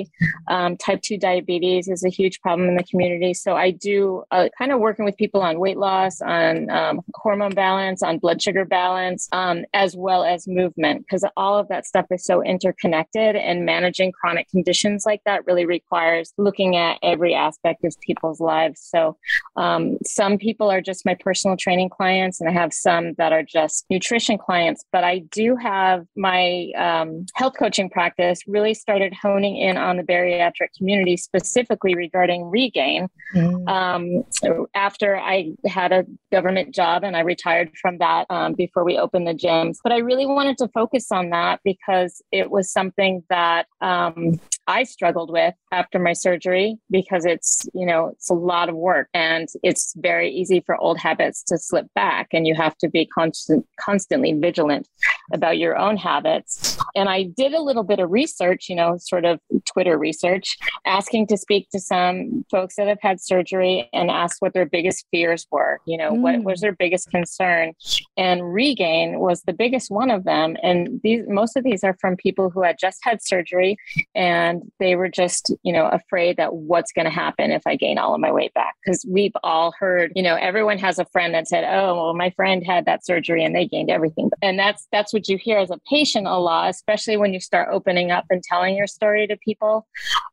Um, 0.55 0.72
type 0.86 1.01
two 1.08 1.17
diabetes 1.29 1.84
is 1.96 2.03
a 2.05 2.13
huge 2.20 2.38
problem 2.46 2.65
in 2.72 2.75
the 2.81 2.88
community. 2.91 3.34
So 3.46 3.50
I 3.65 3.70
do 3.89 4.24
uh, 4.36 4.48
kind 4.58 4.72
of 4.72 4.79
working 4.88 5.05
with 5.08 5.17
people 5.24 5.41
on 5.50 5.60
weight 5.65 5.79
loss, 5.88 6.15
on 6.22 6.51
um, 6.79 6.96
hormone 7.24 7.55
balance, 7.65 8.00
on 8.08 8.13
blood 8.24 8.39
sugar 8.46 8.65
balance, 8.81 9.22
um, 9.41 9.58
as 9.84 9.91
well 10.05 10.24
as 10.34 10.39
movement, 10.62 10.98
because 11.03 11.24
all 11.36 11.55
of 11.62 11.67
that 11.72 11.84
stuff 11.91 12.08
is 12.15 12.24
so 12.31 12.36
interconnected. 12.53 13.31
And 13.36 13.65
managing 13.65 14.10
chronic 14.20 14.48
conditions 14.55 15.03
like 15.05 15.22
that 15.25 15.46
really 15.46 15.65
requires 15.77 16.34
looking 16.38 16.72
at 16.86 16.93
every 17.13 17.34
aspect 17.48 17.79
of 17.84 17.93
people's 18.08 18.39
lives. 18.53 18.79
So 18.93 19.17
um, 19.65 19.84
some 20.05 20.34
people 20.46 20.67
are 20.74 20.81
just 20.89 21.05
my 21.10 21.15
personal 21.27 21.58
training 21.65 21.89
clients, 21.98 22.39
and 22.39 22.48
I 22.50 22.53
have 22.53 22.74
some 22.88 23.05
that 23.20 23.31
are 23.38 23.46
just 23.60 23.86
nutrition 23.89 24.38
clients. 24.48 24.81
But 24.96 25.03
I 25.13 25.15
do 25.39 25.40
have 25.50 25.91
have 25.91 26.05
my 26.15 26.71
um, 26.77 27.25
health 27.36 27.53
coaching 27.57 27.89
practice 27.89 28.41
really 28.48 28.74
started 28.74 29.13
honing 29.13 29.57
in 29.57 29.77
on 29.77 29.98
the 29.98 30.03
bariatric 30.03 30.69
community, 30.77 31.17
specifically 31.17 31.95
regarding 31.95 32.45
regain. 32.45 33.07
Mm. 33.36 33.67
Um, 33.67 34.67
after 34.75 35.17
I 35.17 35.53
had 35.65 35.91
a 35.91 36.05
government 36.31 36.74
job 36.74 37.03
and 37.03 37.15
I 37.15 37.21
retired 37.21 37.71
from 37.81 37.98
that 38.00 38.25
um, 38.29 38.53
before 38.53 38.83
we 38.83 38.98
opened 38.98 39.27
the 39.27 39.33
gyms, 39.33 39.77
but 39.83 39.91
I 39.91 39.98
really 39.98 40.25
wanted 40.25 40.57
to 40.60 40.67
focus 40.69 41.12
on 41.12 41.29
that 41.29 41.60
because 41.63 42.21
it 42.31 42.50
was 42.50 42.71
something 42.71 43.24
that 43.29 43.67
um, 43.81 44.39
I 44.67 44.83
struggled 44.83 45.31
with 45.31 45.53
after 45.71 46.00
my 46.00 46.13
surgery 46.13 46.77
because 46.89 47.25
it's, 47.25 47.67
you 47.74 47.86
know, 47.86 48.07
it's 48.07 48.29
a 48.29 48.33
lot 48.33 48.69
of 48.69 48.75
work 48.75 49.10
and 49.13 49.48
it's 49.63 49.93
very 49.98 50.29
easy 50.31 50.62
for 50.65 50.77
old 50.77 50.98
habits 50.98 51.43
to 51.43 51.57
slip 51.57 51.88
back 51.95 52.27
and 52.31 52.48
you 52.48 52.55
have 52.55 52.77
to 52.77 52.89
be 52.89 53.05
constant, 53.05 53.65
constantly 53.79 54.33
vigilant 54.33 54.88
about 55.33 55.57
your 55.57 55.77
own 55.77 55.97
habits. 55.97 56.77
And 56.95 57.09
I 57.09 57.23
did 57.23 57.53
a 57.53 57.61
little 57.61 57.83
bit 57.83 58.00
of 58.00 58.11
research, 58.11 58.69
you 58.69 58.75
know, 58.75 58.97
sort 58.97 59.25
of 59.25 59.39
Twitter 59.65 59.97
research, 59.97 60.57
asking 60.85 61.27
to 61.27 61.38
speak 61.38 61.69
to 61.71 61.79
some 61.79 62.45
folks 62.51 62.75
that 62.75 62.88
have 62.88 63.00
had 63.01 63.21
surgery 63.21 63.89
and 63.93 64.09
asked 64.09 64.41
what 64.41 64.53
their 64.53 64.65
biggest 64.65 65.05
fears 65.11 65.47
were. 65.51 65.79
You 65.85 65.97
know, 65.97 66.11
mm. 66.11 66.21
what 66.21 66.43
was 66.43 66.61
their 66.61 66.73
biggest 66.73 67.09
concern? 67.09 67.73
And 68.17 68.53
regain 68.53 69.19
was 69.19 69.43
the 69.43 69.53
biggest 69.53 69.91
one 69.91 70.11
of 70.11 70.23
them. 70.23 70.57
And 70.63 71.00
these 71.03 71.23
most 71.27 71.55
of 71.55 71.63
these 71.63 71.83
are 71.83 71.95
from 72.00 72.15
people 72.17 72.50
who 72.50 72.63
had 72.63 72.77
just 72.79 73.00
had 73.03 73.23
surgery 73.23 73.77
and 74.15 74.61
they 74.79 74.95
were 74.95 75.09
just, 75.09 75.53
you 75.63 75.73
know, 75.73 75.88
afraid 75.88 76.38
that 76.38 76.53
what's 76.53 76.91
going 76.91 77.05
to 77.05 77.11
happen 77.11 77.51
if 77.51 77.63
I 77.65 77.75
gain 77.75 77.97
all 77.97 78.13
of 78.13 78.21
my 78.21 78.31
weight 78.31 78.53
back. 78.53 78.75
Because 78.83 79.05
we've 79.09 79.35
all 79.43 79.73
heard, 79.79 80.11
you 80.15 80.23
know, 80.23 80.35
everyone 80.35 80.77
has 80.79 81.00
a 81.00 81.05
friend 81.05 81.33
that 81.33 81.47
said, 81.47 81.63
"Oh, 81.63 81.95
well, 81.95 82.13
my 82.13 82.29
friend 82.31 82.65
had 82.65 82.85
that 82.85 83.05
surgery 83.05 83.43
and 83.43 83.55
they 83.55 83.67
gained 83.67 83.89
everything." 83.89 84.29
And 84.41 84.57
that's 84.57 84.88
that's 84.91 85.13
what 85.13 85.21
you 85.28 85.38
hear 85.38 85.58
as 85.58 85.72
a 85.72 85.80
patient 85.90 86.28
a 86.28 86.38
lot, 86.38 86.70
especially 86.70 87.18
when 87.18 87.34
you 87.34 87.40
start 87.40 87.70
opening 87.72 88.12
up 88.12 88.25
and 88.30 88.42
telling 88.44 88.75
your 88.75 88.88
story 88.88 89.28
to 89.28 89.38
people. 89.38 89.88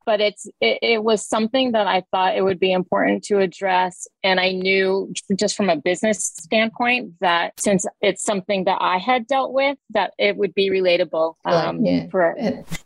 But 0.07 0.21
it's 0.21 0.47
it, 0.61 0.79
it 0.83 1.05
was 1.05 1.27
something 1.27 1.73
that 1.73 1.87
I 1.87 2.03
thought 2.11 2.37
it 2.37 2.43
would 2.43 2.61
be 2.61 2.73
important 2.73 3.25
to 3.25 3.39
address, 3.41 4.07
and 4.23 4.41
I 4.41 4.53
knew 4.53 5.13
just 5.39 5.57
from 5.57 5.69
a 5.69 5.77
business 5.77 6.25
standpoint 6.25 7.13
that 7.21 7.53
since 7.59 7.87
it's 8.01 8.25
something 8.25 8.65
that 8.65 8.79
I 8.81 8.99
had 8.99 9.27
dealt 9.27 9.53
with, 9.53 9.77
that 9.91 10.13
it 10.19 10.37
would 10.37 10.55
be 10.55 10.71
relatable 10.71 11.35
um, 11.45 11.85
yeah. 11.85 12.07
for 12.11 12.35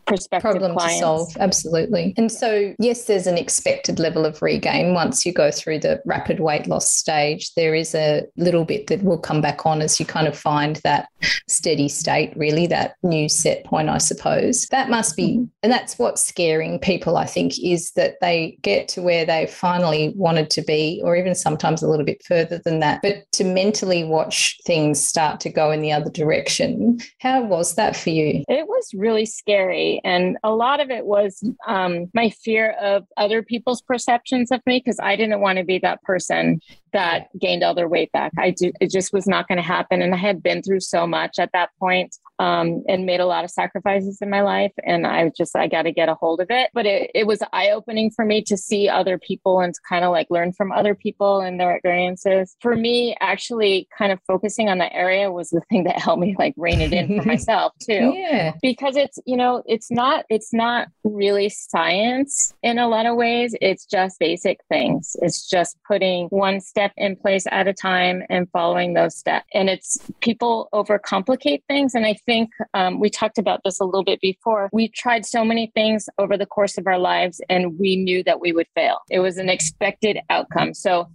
prospective 0.06 0.50
problem 0.50 0.72
clients. 0.72 0.94
to 0.96 1.00
solve. 1.00 1.36
Absolutely. 1.38 2.14
And 2.16 2.30
so, 2.30 2.74
yes, 2.78 3.06
there's 3.06 3.26
an 3.26 3.38
expected 3.38 3.98
level 3.98 4.24
of 4.24 4.42
regain 4.42 4.94
once 4.94 5.24
you 5.24 5.32
go 5.32 5.50
through 5.50 5.80
the 5.80 6.02
rapid 6.04 6.40
weight 6.40 6.66
loss 6.66 6.90
stage. 6.90 7.54
There 7.54 7.74
is 7.74 7.94
a 7.94 8.24
little 8.36 8.64
bit 8.64 8.88
that 8.88 9.02
will 9.02 9.18
come 9.18 9.40
back 9.40 9.64
on 9.66 9.80
as 9.80 9.98
you 9.98 10.06
kind 10.06 10.26
of 10.26 10.36
find 10.36 10.76
that 10.84 11.08
steady 11.48 11.88
state, 11.92 12.32
really, 12.36 12.66
that 12.68 12.96
new 13.02 13.28
set 13.28 13.64
point, 13.64 13.88
I 13.88 13.98
suppose. 13.98 14.66
That 14.66 14.90
must 14.90 15.16
be, 15.16 15.36
mm-hmm. 15.36 15.44
and 15.62 15.72
that's 15.72 15.98
what's 15.98 16.24
scaring 16.24 16.78
people, 16.78 17.16
I 17.16 17.26
think, 17.26 17.52
is 17.62 17.92
that 17.92 18.14
they 18.20 18.58
get 18.62 18.88
to 18.88 19.02
where 19.02 19.24
they 19.24 19.46
finally 19.46 20.12
wanted 20.16 20.50
to 20.50 20.62
be, 20.62 21.00
or 21.04 21.16
even 21.16 21.34
sometimes 21.34 21.82
a 21.82 21.88
little 21.88 22.06
bit 22.06 22.22
further 22.24 22.60
than 22.64 22.80
that. 22.80 23.00
But 23.02 23.30
to 23.32 23.44
mentally 23.44 24.04
watch 24.04 24.58
things 24.64 25.06
start 25.06 25.40
to 25.40 25.50
go 25.50 25.70
in 25.70 25.82
the 25.82 25.92
other 25.92 26.10
direction, 26.10 26.98
how 27.20 27.42
was 27.42 27.74
that 27.74 27.96
for 27.96 28.10
you? 28.10 28.44
It 28.48 28.66
was 28.66 28.90
really 28.94 29.26
scary. 29.26 30.00
And 30.04 30.38
a 30.42 30.50
lot 30.50 30.80
of 30.80 30.90
it 30.90 31.06
was 31.06 31.48
um, 31.66 32.06
my 32.14 32.30
fear 32.30 32.72
of 32.80 33.04
other 33.16 33.42
people's 33.42 33.82
perceptions 33.82 34.50
of 34.50 34.60
me 34.66 34.82
because 34.84 34.98
I 35.00 35.16
didn't 35.16 35.40
want 35.40 35.58
to 35.58 35.64
be 35.64 35.78
that 35.78 36.02
person 36.02 36.60
that 36.92 37.28
gained 37.38 37.62
all 37.62 37.74
their 37.74 37.88
weight 37.88 38.12
back. 38.12 38.32
I 38.38 38.50
do, 38.50 38.72
it 38.80 38.90
just 38.90 39.12
was 39.12 39.26
not 39.26 39.48
going 39.48 39.56
to 39.56 39.62
happen. 39.62 40.02
And 40.02 40.14
I 40.14 40.18
had 40.18 40.42
been 40.42 40.62
through 40.62 40.80
so 40.80 41.06
much 41.06 41.38
at 41.38 41.50
that 41.52 41.70
point 41.78 42.16
um, 42.38 42.82
and 42.88 43.06
made 43.06 43.20
a 43.20 43.26
lot 43.26 43.44
of 43.44 43.50
sacrifices 43.50 44.18
in 44.20 44.30
my 44.30 44.42
life. 44.42 44.72
And 44.84 45.06
I 45.06 45.30
just, 45.36 45.56
I 45.56 45.68
got 45.68 45.82
to 45.82 45.92
get 45.92 46.08
a 46.08 46.14
hold 46.14 46.40
of 46.40 46.48
it. 46.50 46.70
But 46.74 46.86
it, 46.86 47.10
it 47.14 47.26
was 47.26 47.40
eye 47.52 47.70
opening 47.70 48.10
for 48.10 48.24
me 48.24 48.42
to 48.44 48.56
see 48.56 48.88
other 48.88 49.18
people 49.18 49.60
and 49.60 49.74
to 49.74 49.80
kind 49.88 50.04
of 50.04 50.10
like 50.10 50.26
learn 50.30 50.52
from 50.52 50.72
other 50.72 50.94
people 50.94 51.40
and 51.40 51.60
their 51.60 51.76
experiences. 51.76 52.56
For 52.60 52.74
me, 52.74 53.16
actually, 53.20 53.88
kind 53.96 54.12
of 54.12 54.18
focusing 54.26 54.68
on 54.68 54.78
that 54.78 54.94
area 54.94 55.30
was 55.30 55.50
the 55.50 55.60
thing 55.68 55.84
that 55.84 55.98
helped 56.00 56.20
me 56.20 56.34
like 56.38 56.54
rein 56.56 56.80
it 56.80 56.92
in 56.92 57.20
for 57.20 57.26
myself 57.28 57.72
too. 57.80 58.12
Yeah. 58.14 58.54
Because 58.62 58.96
it's, 58.96 59.18
you 59.26 59.36
know, 59.36 59.62
it's 59.66 59.90
not, 59.90 60.24
it's 60.28 60.52
not 60.52 60.88
really 61.04 61.48
science 61.48 62.54
in 62.62 62.78
a 62.78 62.88
lot 62.88 63.06
of 63.06 63.16
ways. 63.16 63.54
It's 63.60 63.84
just 63.84 64.18
basic 64.18 64.58
things. 64.68 65.16
It's 65.22 65.48
just 65.48 65.76
putting 65.86 66.26
one 66.28 66.60
step 66.60 66.92
in 66.96 67.16
place 67.16 67.46
at 67.50 67.68
a 67.68 67.72
time 67.72 68.22
and 68.28 68.48
following 68.50 68.94
those 68.94 69.16
steps. 69.16 69.46
And 69.54 69.68
it's 69.68 69.98
people 70.20 70.68
overcomplicate 70.72 71.62
things. 71.68 71.94
And 71.94 72.06
I 72.06 72.16
think 72.26 72.50
um, 72.74 73.00
we 73.00 73.10
talked 73.10 73.38
about 73.38 73.60
this 73.64 73.80
a 73.80 73.84
little 73.84 74.04
bit 74.04 74.20
before. 74.20 74.68
We 74.72 74.88
tried 74.88 75.26
so 75.26 75.44
many 75.44 75.70
things 75.74 76.08
over 76.18 76.36
the 76.36 76.46
course 76.46 76.78
of 76.78 76.86
our 76.86 76.98
lives 76.98 77.40
and 77.48 77.78
we 77.78 77.96
knew 77.96 78.22
that 78.24 78.40
we 78.40 78.52
would 78.52 78.66
fail. 78.74 78.98
It 79.10 79.20
was 79.20 79.38
an 79.38 79.48
expected 79.48 80.18
outcome. 80.30 80.74
So 80.74 81.08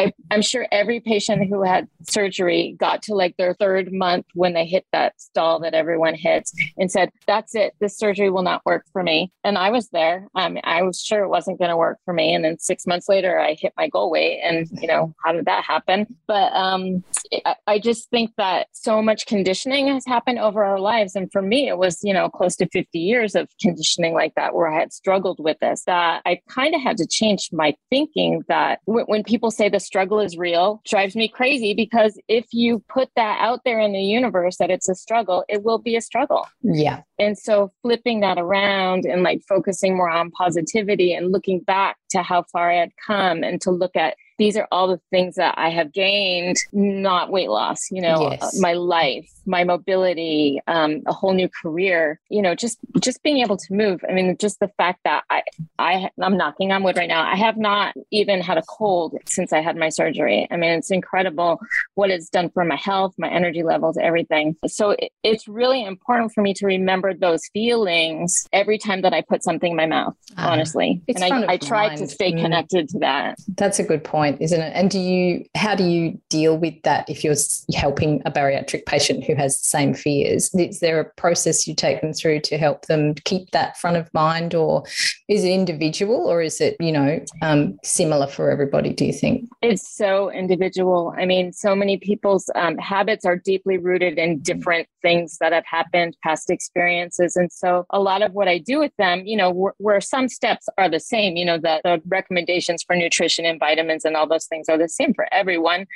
I, 0.00 0.12
am 0.30 0.40
sure 0.40 0.66
every 0.72 1.00
patient 1.00 1.48
who 1.48 1.62
had 1.62 1.86
surgery 2.08 2.74
got 2.78 3.02
to 3.02 3.14
like 3.14 3.36
their 3.36 3.54
third 3.54 3.92
month 3.92 4.26
when 4.34 4.54
they 4.54 4.64
hit 4.64 4.86
that 4.92 5.20
stall 5.20 5.60
that 5.60 5.74
everyone 5.74 6.14
hits 6.14 6.54
and 6.78 6.90
said, 6.90 7.10
That's 7.26 7.54
it. 7.54 7.74
This 7.80 7.98
surgery 7.98 8.30
will 8.30 8.42
not 8.42 8.64
work 8.64 8.86
for 8.92 9.02
me. 9.02 9.30
And 9.44 9.58
I 9.58 9.70
was 9.70 9.90
there. 9.90 10.26
Um, 10.34 10.58
I 10.64 10.82
was 10.82 11.02
sure 11.02 11.22
it 11.22 11.28
wasn't 11.28 11.58
going 11.58 11.70
to 11.70 11.76
work 11.76 11.98
for 12.04 12.14
me. 12.14 12.34
And 12.34 12.44
then 12.44 12.58
six 12.58 12.86
months 12.86 13.08
later, 13.08 13.38
I 13.38 13.54
hit 13.54 13.74
my 13.76 13.88
goal 13.88 14.10
weight. 14.10 14.40
And, 14.42 14.66
you 14.80 14.88
know, 14.88 15.14
how 15.22 15.32
did 15.32 15.44
that 15.44 15.64
happen? 15.64 16.06
But 16.26 16.52
um, 16.54 17.04
I, 17.44 17.56
I 17.66 17.78
just 17.78 18.08
think 18.10 18.32
that 18.38 18.68
so 18.72 19.02
much 19.02 19.26
conditioning 19.26 19.88
has 19.88 20.06
happened 20.06 20.38
over 20.38 20.64
our 20.64 20.80
lives. 20.80 21.14
And 21.14 21.30
for 21.30 21.42
me, 21.42 21.68
it 21.68 21.76
was, 21.76 21.98
you 22.02 22.14
know, 22.14 22.30
close 22.30 22.56
to 22.56 22.68
50 22.68 22.98
years 22.98 23.34
of 23.34 23.48
conditioning 23.60 24.14
like 24.14 24.34
that 24.36 24.54
where 24.54 24.68
I 24.68 24.80
had 24.80 24.92
struggled 24.94 25.40
with 25.40 25.58
this, 25.60 25.84
that 25.84 26.22
I 26.24 26.40
kind 26.48 26.74
of 26.74 26.80
had 26.80 26.96
to 26.98 27.06
change 27.06 27.50
my 27.52 27.74
thinking 27.90 28.44
that 28.48 28.80
w- 28.86 29.04
when 29.06 29.24
people 29.24 29.50
say 29.50 29.68
the 29.68 29.80
struggle 29.90 30.20
is 30.20 30.38
real, 30.38 30.80
drives 30.86 31.16
me 31.16 31.26
crazy 31.26 31.74
because 31.74 32.16
if 32.28 32.46
you 32.52 32.78
put 32.88 33.08
that 33.16 33.40
out 33.40 33.62
there 33.64 33.80
in 33.80 33.92
the 33.92 34.00
universe 34.00 34.56
that 34.58 34.70
it's 34.70 34.88
a 34.88 34.94
struggle, 34.94 35.44
it 35.48 35.64
will 35.64 35.78
be 35.78 35.96
a 35.96 36.00
struggle. 36.00 36.46
Yeah. 36.62 37.02
And 37.18 37.36
so 37.36 37.72
flipping 37.82 38.20
that 38.20 38.38
around 38.38 39.04
and 39.04 39.24
like 39.24 39.42
focusing 39.48 39.96
more 39.96 40.08
on 40.08 40.30
positivity 40.30 41.12
and 41.12 41.32
looking 41.32 41.58
back 41.58 41.96
to 42.10 42.22
how 42.22 42.44
far 42.52 42.70
I 42.70 42.76
had 42.76 42.92
come 43.04 43.42
and 43.42 43.60
to 43.62 43.72
look 43.72 43.96
at 43.96 44.14
these 44.40 44.56
are 44.56 44.66
all 44.72 44.88
the 44.88 44.98
things 45.10 45.34
that 45.34 45.54
I 45.58 45.68
have 45.68 45.92
gained, 45.92 46.56
not 46.72 47.30
weight 47.30 47.50
loss, 47.50 47.90
you 47.90 48.00
know, 48.00 48.30
yes. 48.30 48.58
my 48.58 48.72
life, 48.72 49.30
my 49.44 49.64
mobility, 49.64 50.62
um, 50.66 51.02
a 51.06 51.12
whole 51.12 51.34
new 51.34 51.50
career, 51.62 52.18
you 52.30 52.40
know, 52.40 52.54
just, 52.54 52.78
just 53.00 53.22
being 53.22 53.38
able 53.38 53.58
to 53.58 53.74
move. 53.74 54.00
I 54.08 54.14
mean, 54.14 54.34
just 54.38 54.58
the 54.58 54.70
fact 54.78 55.00
that 55.04 55.24
I, 55.28 55.42
I, 55.78 56.10
I'm 56.22 56.38
knocking 56.38 56.72
on 56.72 56.82
wood 56.82 56.96
right 56.96 57.06
now. 57.06 57.22
I 57.22 57.36
have 57.36 57.58
not 57.58 57.94
even 58.10 58.40
had 58.40 58.56
a 58.56 58.62
cold 58.62 59.14
since 59.26 59.52
I 59.52 59.60
had 59.60 59.76
my 59.76 59.90
surgery. 59.90 60.48
I 60.50 60.56
mean, 60.56 60.70
it's 60.70 60.90
incredible 60.90 61.60
what 61.94 62.08
it's 62.08 62.30
done 62.30 62.48
for 62.48 62.64
my 62.64 62.76
health, 62.76 63.12
my 63.18 63.28
energy 63.28 63.62
levels, 63.62 63.98
everything. 63.98 64.56
So 64.66 64.92
it, 64.92 65.10
it's 65.22 65.48
really 65.48 65.84
important 65.84 66.32
for 66.32 66.40
me 66.40 66.54
to 66.54 66.66
remember 66.66 67.12
those 67.12 67.46
feelings 67.52 68.46
every 68.54 68.78
time 68.78 69.02
that 69.02 69.12
I 69.12 69.20
put 69.20 69.44
something 69.44 69.72
in 69.72 69.76
my 69.76 69.86
mouth, 69.86 70.16
uh, 70.38 70.48
honestly. 70.48 71.02
and 71.08 71.22
I, 71.22 71.52
I 71.52 71.56
try 71.58 71.94
to 71.94 72.08
stay 72.08 72.32
mm. 72.32 72.40
connected 72.40 72.86
mm. 72.86 72.92
to 72.92 72.98
that. 73.00 73.38
That's 73.58 73.78
a 73.78 73.84
good 73.84 74.02
point 74.02 74.29
point, 74.30 74.42
isn't 74.42 74.60
it? 74.60 74.72
And 74.74 74.90
do 74.90 74.98
you, 74.98 75.44
how 75.54 75.74
do 75.74 75.84
you 75.84 76.20
deal 76.28 76.56
with 76.56 76.74
that 76.82 77.08
if 77.08 77.24
you're 77.24 77.34
helping 77.74 78.22
a 78.24 78.30
bariatric 78.30 78.86
patient 78.86 79.24
who 79.24 79.34
has 79.34 79.60
the 79.60 79.68
same 79.68 79.94
fears? 79.94 80.54
Is 80.54 80.80
there 80.80 81.00
a 81.00 81.04
process 81.04 81.66
you 81.66 81.74
take 81.74 82.00
them 82.00 82.12
through 82.12 82.40
to 82.40 82.58
help 82.58 82.86
them 82.86 83.14
keep 83.24 83.50
that 83.50 83.78
front 83.78 83.96
of 83.96 84.12
mind, 84.14 84.54
or 84.54 84.84
is 85.28 85.44
it 85.44 85.50
individual, 85.50 86.26
or 86.26 86.42
is 86.42 86.60
it, 86.60 86.76
you 86.80 86.92
know, 86.92 87.20
um, 87.42 87.78
similar 87.84 88.26
for 88.26 88.50
everybody? 88.50 88.92
Do 88.92 89.04
you 89.04 89.12
think 89.12 89.48
it's 89.62 89.88
so 89.88 90.30
individual? 90.30 91.14
I 91.16 91.26
mean, 91.26 91.52
so 91.52 91.74
many 91.74 91.98
people's 91.98 92.50
um, 92.54 92.78
habits 92.78 93.24
are 93.24 93.36
deeply 93.36 93.78
rooted 93.78 94.18
in 94.18 94.40
different 94.40 94.88
things 95.02 95.38
that 95.38 95.52
have 95.52 95.64
happened, 95.66 96.16
past 96.22 96.50
experiences, 96.50 97.36
and 97.36 97.50
so 97.52 97.86
a 97.90 98.00
lot 98.00 98.22
of 98.22 98.32
what 98.32 98.48
I 98.48 98.58
do 98.58 98.78
with 98.78 98.92
them, 98.98 99.22
you 99.26 99.36
know, 99.36 99.72
where, 99.78 100.00
some 100.00 100.28
steps 100.28 100.66
are 100.78 100.88
the 100.88 100.98
same, 100.98 101.36
you 101.36 101.44
know, 101.44 101.58
the, 101.58 101.78
the 101.84 102.00
recommendations 102.06 102.82
for 102.82 102.96
nutrition 102.96 103.44
and 103.44 103.60
vitamins 103.60 104.06
and 104.06 104.16
all 104.20 104.28
those 104.28 104.46
things 104.46 104.68
are 104.68 104.78
the 104.78 104.88
same 104.88 105.14
for 105.14 105.26
everyone, 105.32 105.86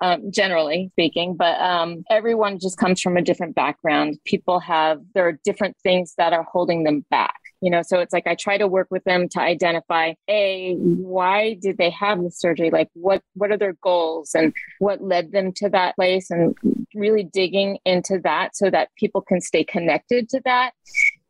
um, 0.00 0.30
generally 0.30 0.90
speaking. 0.92 1.36
But 1.36 1.60
um, 1.60 2.04
everyone 2.10 2.58
just 2.58 2.78
comes 2.78 3.00
from 3.00 3.16
a 3.16 3.22
different 3.22 3.54
background. 3.54 4.18
People 4.24 4.58
have, 4.60 5.00
there 5.14 5.28
are 5.28 5.38
different 5.44 5.76
things 5.82 6.14
that 6.18 6.32
are 6.32 6.46
holding 6.50 6.84
them 6.84 7.04
back 7.10 7.40
you 7.64 7.70
know 7.70 7.80
so 7.82 7.98
it's 7.98 8.12
like 8.12 8.26
i 8.26 8.34
try 8.34 8.58
to 8.58 8.68
work 8.68 8.88
with 8.90 9.02
them 9.04 9.26
to 9.26 9.40
identify 9.40 10.12
a 10.28 10.74
why 10.76 11.54
did 11.62 11.78
they 11.78 11.88
have 11.88 12.22
the 12.22 12.30
surgery 12.30 12.70
like 12.70 12.88
what 12.92 13.22
what 13.34 13.50
are 13.50 13.56
their 13.56 13.72
goals 13.82 14.34
and 14.34 14.52
what 14.80 15.02
led 15.02 15.32
them 15.32 15.50
to 15.50 15.70
that 15.70 15.94
place 15.96 16.30
and 16.30 16.54
really 16.94 17.24
digging 17.24 17.78
into 17.86 18.18
that 18.22 18.54
so 18.54 18.68
that 18.68 18.90
people 18.98 19.22
can 19.22 19.40
stay 19.40 19.64
connected 19.64 20.28
to 20.28 20.40
that 20.44 20.72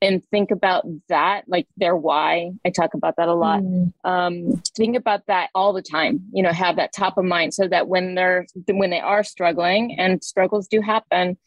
and 0.05 0.23
think 0.31 0.51
about 0.51 0.85
that, 1.09 1.45
like 1.49 1.67
their 1.79 1.97
why. 1.97 2.51
I 2.64 2.71
talk 2.71 2.93
about 2.93 3.17
that 3.17 3.29
a 3.29 3.35
lot. 3.35 3.62
Mm. 3.62 3.93
Um, 4.05 4.62
think 4.77 4.97
about 4.97 5.27
that 5.29 5.49
all 5.55 5.73
the 5.73 5.83
time. 5.83 6.21
You 6.33 6.43
know, 6.43 6.53
have 6.53 6.77
that 6.77 6.93
top 6.93 7.17
of 7.17 7.25
mind 7.25 7.55
so 7.55 7.67
that 7.69 7.88
when 7.88 8.14
they're 8.14 8.47
when 8.69 8.90
they 8.90 9.01
are 9.01 9.25
struggling, 9.25 9.97
and 9.99 10.23
struggles 10.23 10.69
do 10.69 10.83
happen, 10.83 11.38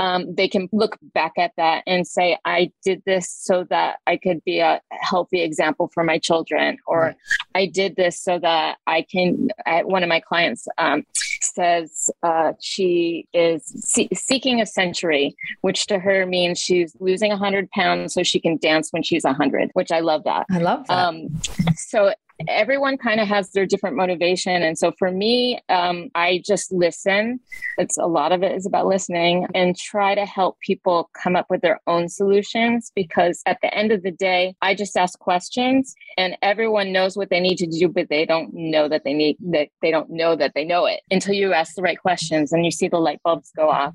um, 0.00 0.34
they 0.34 0.48
can 0.48 0.68
look 0.72 0.98
back 1.14 1.32
at 1.38 1.52
that 1.58 1.82
and 1.86 2.06
say, 2.06 2.38
I 2.44 2.72
did 2.82 3.02
this 3.04 3.30
so 3.30 3.64
that 3.70 3.98
I 4.06 4.16
could 4.16 4.42
be 4.44 4.60
a 4.60 4.80
healthy 4.90 5.42
example 5.42 5.90
for 5.92 6.02
my 6.02 6.18
children, 6.18 6.78
or 6.86 7.14
I 7.54 7.66
did 7.66 7.96
this 7.96 8.18
so 8.18 8.38
that 8.38 8.78
I 8.86 9.02
can. 9.02 9.48
I, 9.66 9.82
one 9.84 10.02
of 10.02 10.08
my 10.08 10.20
clients 10.20 10.66
um, 10.78 11.04
says 11.42 12.10
uh, 12.22 12.52
she 12.60 13.26
is 13.34 13.64
see- 13.64 14.08
seeking 14.14 14.60
a 14.60 14.66
century, 14.66 15.36
which 15.60 15.86
to 15.86 15.98
her 15.98 16.24
means 16.24 16.58
she's 16.58 16.96
losing 16.98 17.30
100 17.30 17.70
pounds 17.70 18.05
so 18.08 18.22
she 18.22 18.40
can 18.40 18.56
dance 18.58 18.90
when 18.90 19.02
she's 19.02 19.24
100, 19.24 19.70
which 19.74 19.92
I 19.92 20.00
love 20.00 20.24
that. 20.24 20.46
I 20.50 20.58
love 20.58 20.86
that. 20.88 21.08
Um, 21.08 21.28
so 21.76 22.12
everyone 22.48 22.98
kind 22.98 23.20
of 23.20 23.28
has 23.28 23.50
their 23.50 23.66
different 23.66 23.96
motivation. 23.96 24.62
And 24.62 24.78
so 24.78 24.92
for 24.98 25.10
me, 25.10 25.60
um, 25.68 26.08
I 26.14 26.42
just 26.44 26.72
listen. 26.72 27.40
It's 27.78 27.96
a 27.96 28.06
lot 28.06 28.32
of 28.32 28.42
it 28.42 28.52
is 28.52 28.66
about 28.66 28.86
listening 28.86 29.46
and 29.54 29.76
try 29.76 30.14
to 30.14 30.26
help 30.26 30.58
people 30.60 31.10
come 31.20 31.36
up 31.36 31.46
with 31.48 31.62
their 31.62 31.80
own 31.86 32.08
solutions 32.08 32.92
because 32.94 33.42
at 33.46 33.58
the 33.62 33.72
end 33.74 33.92
of 33.92 34.02
the 34.02 34.10
day, 34.10 34.54
I 34.62 34.74
just 34.74 34.96
ask 34.96 35.18
questions 35.18 35.94
and 36.16 36.36
everyone 36.42 36.92
knows 36.92 37.16
what 37.16 37.30
they 37.30 37.40
need 37.40 37.58
to 37.58 37.66
do, 37.66 37.88
but 37.88 38.08
they 38.08 38.26
don't 38.26 38.52
know 38.52 38.88
that 38.88 39.04
they 39.04 39.14
need 39.14 39.36
that 39.50 39.68
they 39.82 39.90
don't 39.90 40.10
know 40.10 40.36
that 40.36 40.52
they 40.54 40.64
know 40.64 40.86
it 40.86 41.00
until 41.10 41.34
you 41.34 41.52
ask 41.52 41.74
the 41.74 41.82
right 41.82 41.98
questions 41.98 42.52
and 42.52 42.64
you 42.64 42.70
see 42.70 42.88
the 42.88 42.98
light 42.98 43.20
bulbs 43.24 43.50
go 43.56 43.68
off. 43.68 43.94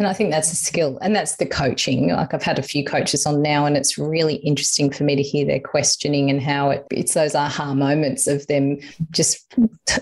And 0.00 0.06
I 0.06 0.14
think 0.14 0.30
that's 0.30 0.50
a 0.50 0.56
skill. 0.56 0.98
And 1.02 1.14
that's 1.14 1.36
the 1.36 1.44
coaching. 1.44 2.08
Like 2.08 2.32
I've 2.32 2.42
had 2.42 2.58
a 2.58 2.62
few 2.62 2.82
coaches 2.86 3.26
on 3.26 3.42
now, 3.42 3.66
and 3.66 3.76
it's 3.76 3.98
really 3.98 4.36
interesting 4.36 4.90
for 4.90 5.04
me 5.04 5.14
to 5.14 5.22
hear 5.22 5.44
their 5.44 5.60
questioning 5.60 6.30
and 6.30 6.40
how 6.40 6.70
it, 6.70 6.86
it's 6.90 7.12
those 7.12 7.34
aha 7.34 7.74
moments 7.74 8.26
of 8.26 8.46
them 8.46 8.78
just 9.10 9.54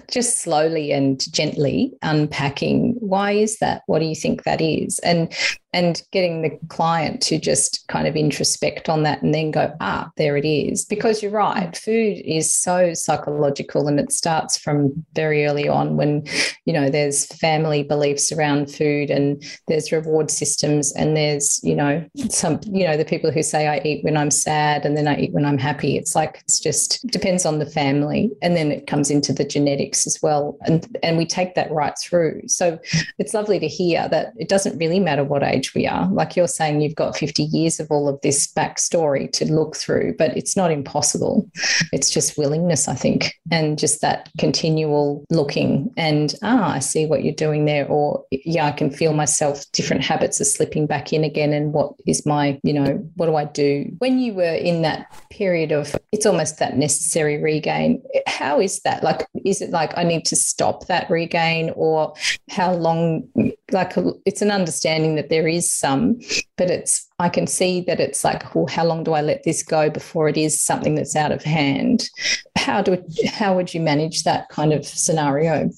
just 0.08 0.38
slowly 0.38 0.92
and 0.92 1.20
gently 1.32 1.92
unpacking 2.02 2.94
why 3.00 3.32
is 3.32 3.58
that? 3.58 3.82
What 3.86 3.98
do 3.98 4.04
you 4.04 4.14
think 4.14 4.44
that 4.44 4.60
is? 4.60 5.00
And 5.00 5.32
and 5.72 6.02
getting 6.12 6.40
the 6.40 6.58
client 6.68 7.20
to 7.20 7.38
just 7.38 7.86
kind 7.88 8.08
of 8.08 8.14
introspect 8.14 8.88
on 8.88 9.02
that 9.02 9.22
and 9.22 9.34
then 9.34 9.50
go, 9.50 9.74
ah, 9.80 10.10
there 10.16 10.36
it 10.36 10.46
is. 10.46 10.84
Because 10.84 11.22
you're 11.22 11.30
right, 11.30 11.76
food 11.76 12.22
is 12.24 12.54
so 12.54 12.94
psychological 12.94 13.86
and 13.86 14.00
it 14.00 14.10
starts 14.10 14.56
from 14.56 15.04
very 15.14 15.44
early 15.44 15.68
on 15.68 15.96
when, 15.96 16.24
you 16.64 16.72
know, 16.72 16.88
there's 16.88 17.26
family 17.26 17.82
beliefs 17.82 18.32
around 18.32 18.70
food 18.70 19.10
and 19.10 19.44
there's 19.66 19.92
reward 19.92 20.30
systems 20.30 20.92
and 20.94 21.16
there's, 21.16 21.60
you 21.62 21.74
know, 21.74 22.02
some, 22.30 22.60
you 22.64 22.86
know, 22.86 22.96
the 22.96 23.04
people 23.04 23.30
who 23.30 23.42
say 23.42 23.68
I 23.68 23.80
eat 23.84 24.02
when 24.04 24.16
I'm 24.16 24.30
sad 24.30 24.86
and 24.86 24.96
then 24.96 25.06
I 25.06 25.18
eat 25.18 25.32
when 25.32 25.44
I'm 25.44 25.58
happy. 25.58 25.98
It's 25.98 26.14
like 26.14 26.40
it's 26.44 26.60
just 26.60 27.06
depends 27.08 27.44
on 27.44 27.58
the 27.58 27.66
family. 27.66 28.30
And 28.40 28.56
then 28.56 28.72
it 28.72 28.86
comes 28.86 29.10
into 29.10 29.34
the 29.34 29.44
genetics 29.44 30.06
as 30.06 30.18
well. 30.22 30.56
And 30.62 30.96
and 31.02 31.18
we 31.18 31.26
take 31.26 31.54
that 31.56 31.70
right 31.70 31.96
through. 31.98 32.42
So 32.46 32.78
it's 33.18 33.34
lovely 33.34 33.58
to 33.58 33.68
hear 33.68 34.08
that 34.08 34.32
it 34.38 34.48
doesn't 34.48 34.78
really 34.78 35.00
matter 35.00 35.24
what 35.24 35.42
age 35.42 35.57
age 35.58 35.74
we 35.74 35.86
are. 35.86 36.08
Like 36.10 36.36
you're 36.36 36.48
saying, 36.48 36.80
you've 36.80 36.94
got 36.94 37.16
50 37.16 37.42
years 37.42 37.80
of 37.80 37.90
all 37.90 38.08
of 38.08 38.20
this 38.22 38.52
backstory 38.52 39.30
to 39.32 39.52
look 39.52 39.76
through, 39.76 40.14
but 40.16 40.36
it's 40.36 40.56
not 40.56 40.70
impossible. 40.70 41.48
It's 41.92 42.10
just 42.10 42.38
willingness, 42.38 42.88
I 42.88 42.94
think, 42.94 43.34
and 43.50 43.78
just 43.78 44.00
that 44.00 44.30
continual 44.38 45.24
looking 45.30 45.92
and, 45.96 46.34
ah, 46.42 46.72
I 46.74 46.78
see 46.78 47.06
what 47.06 47.24
you're 47.24 47.34
doing 47.34 47.64
there. 47.64 47.86
Or, 47.86 48.24
yeah, 48.30 48.66
I 48.66 48.72
can 48.72 48.90
feel 48.90 49.12
myself, 49.12 49.64
different 49.72 50.04
habits 50.04 50.40
are 50.40 50.44
slipping 50.44 50.86
back 50.86 51.12
in 51.12 51.24
again. 51.24 51.52
And 51.52 51.72
what 51.72 51.92
is 52.06 52.24
my, 52.24 52.60
you 52.62 52.72
know, 52.72 53.10
what 53.16 53.26
do 53.26 53.36
I 53.36 53.44
do? 53.44 53.90
When 53.98 54.18
you 54.18 54.34
were 54.34 54.44
in 54.54 54.82
that 54.82 55.06
period 55.30 55.72
of, 55.72 55.94
it's 56.12 56.26
almost 56.26 56.58
that 56.58 56.76
necessary 56.76 57.42
regain, 57.42 58.02
how 58.26 58.60
is 58.60 58.80
that? 58.80 59.02
Like, 59.02 59.26
is 59.44 59.60
it 59.60 59.70
like 59.70 59.96
I 59.96 60.04
need 60.04 60.24
to 60.26 60.36
stop 60.36 60.86
that 60.86 61.10
regain 61.10 61.72
or 61.74 62.14
how 62.50 62.72
long? 62.72 63.28
Like, 63.72 63.94
it's 64.24 64.42
an 64.42 64.50
understanding 64.50 65.16
that 65.16 65.30
there 65.30 65.47
is 65.48 65.72
some, 65.72 66.20
but 66.56 66.70
it's 66.70 67.07
I 67.20 67.28
can 67.28 67.48
see 67.48 67.80
that 67.82 67.98
it's 67.98 68.22
like, 68.22 68.54
well, 68.54 68.66
how 68.66 68.84
long 68.84 69.02
do 69.02 69.12
I 69.12 69.22
let 69.22 69.42
this 69.42 69.64
go 69.64 69.90
before 69.90 70.28
it 70.28 70.36
is 70.36 70.60
something 70.60 70.94
that's 70.94 71.16
out 71.16 71.32
of 71.32 71.42
hand? 71.42 72.08
How 72.56 72.80
do 72.80 73.02
how 73.26 73.56
would 73.56 73.74
you 73.74 73.80
manage 73.80 74.22
that 74.22 74.48
kind 74.50 74.72
of 74.72 74.86
scenario? 74.86 75.68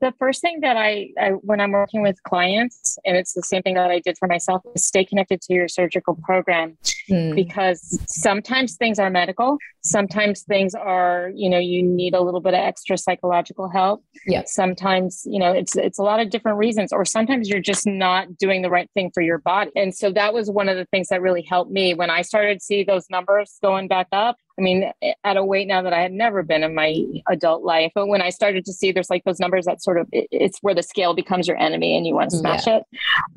The 0.00 0.14
first 0.18 0.40
thing 0.40 0.60
that 0.60 0.78
I, 0.78 1.10
I 1.20 1.28
when 1.42 1.60
I'm 1.60 1.72
working 1.72 2.00
with 2.00 2.22
clients, 2.22 2.98
and 3.04 3.18
it's 3.18 3.34
the 3.34 3.42
same 3.42 3.60
thing 3.62 3.74
that 3.74 3.90
I 3.90 3.98
did 3.98 4.16
for 4.16 4.28
myself, 4.28 4.62
is 4.74 4.86
stay 4.86 5.04
connected 5.04 5.42
to 5.42 5.52
your 5.52 5.68
surgical 5.68 6.14
program 6.22 6.78
mm. 7.10 7.34
because 7.34 7.98
sometimes 8.08 8.76
things 8.76 8.98
are 8.98 9.10
medical, 9.10 9.58
sometimes 9.82 10.42
things 10.42 10.74
are 10.74 11.30
you 11.34 11.50
know 11.50 11.58
you 11.58 11.82
need 11.82 12.14
a 12.14 12.20
little 12.22 12.40
bit 12.40 12.54
of 12.54 12.60
extra 12.60 12.96
psychological 12.96 13.68
help. 13.68 14.02
Yeah. 14.26 14.44
Sometimes 14.46 15.22
you 15.26 15.38
know 15.38 15.52
it's 15.52 15.76
it's 15.76 15.98
a 15.98 16.02
lot 16.02 16.18
of 16.20 16.30
different 16.30 16.56
reasons, 16.56 16.94
or 16.94 17.04
sometimes 17.04 17.50
you're 17.50 17.60
just 17.60 17.86
not 17.86 18.38
doing 18.38 18.62
the 18.62 18.70
right 18.70 18.88
thing 18.94 19.10
for 19.12 19.22
your 19.22 19.38
body, 19.38 19.70
and 19.76 19.94
so 19.94 20.10
that 20.30 20.34
was 20.36 20.48
one 20.48 20.68
of 20.68 20.76
the 20.76 20.84
things 20.84 21.08
that 21.08 21.20
really 21.22 21.42
helped 21.42 21.72
me 21.72 21.92
when 21.92 22.08
I 22.08 22.22
started 22.22 22.60
to 22.60 22.64
see 22.64 22.84
those 22.84 23.10
numbers 23.10 23.58
going 23.60 23.88
back 23.88 24.06
up. 24.12 24.36
I 24.60 24.62
mean, 24.62 24.92
at 25.24 25.38
a 25.38 25.44
weight 25.44 25.66
now 25.66 25.80
that 25.80 25.94
I 25.94 26.02
had 26.02 26.12
never 26.12 26.42
been 26.42 26.62
in 26.62 26.74
my 26.74 27.02
adult 27.30 27.64
life. 27.64 27.92
But 27.94 28.08
when 28.08 28.20
I 28.20 28.28
started 28.28 28.66
to 28.66 28.74
see 28.74 28.92
there's 28.92 29.08
like 29.08 29.24
those 29.24 29.40
numbers 29.40 29.64
that 29.64 29.82
sort 29.82 29.96
of, 29.96 30.06
it's 30.12 30.58
where 30.60 30.74
the 30.74 30.82
scale 30.82 31.14
becomes 31.14 31.48
your 31.48 31.56
enemy 31.56 31.96
and 31.96 32.06
you 32.06 32.14
want 32.14 32.30
to 32.32 32.36
smash 32.36 32.66
yeah. 32.66 32.80
it. 32.80 32.84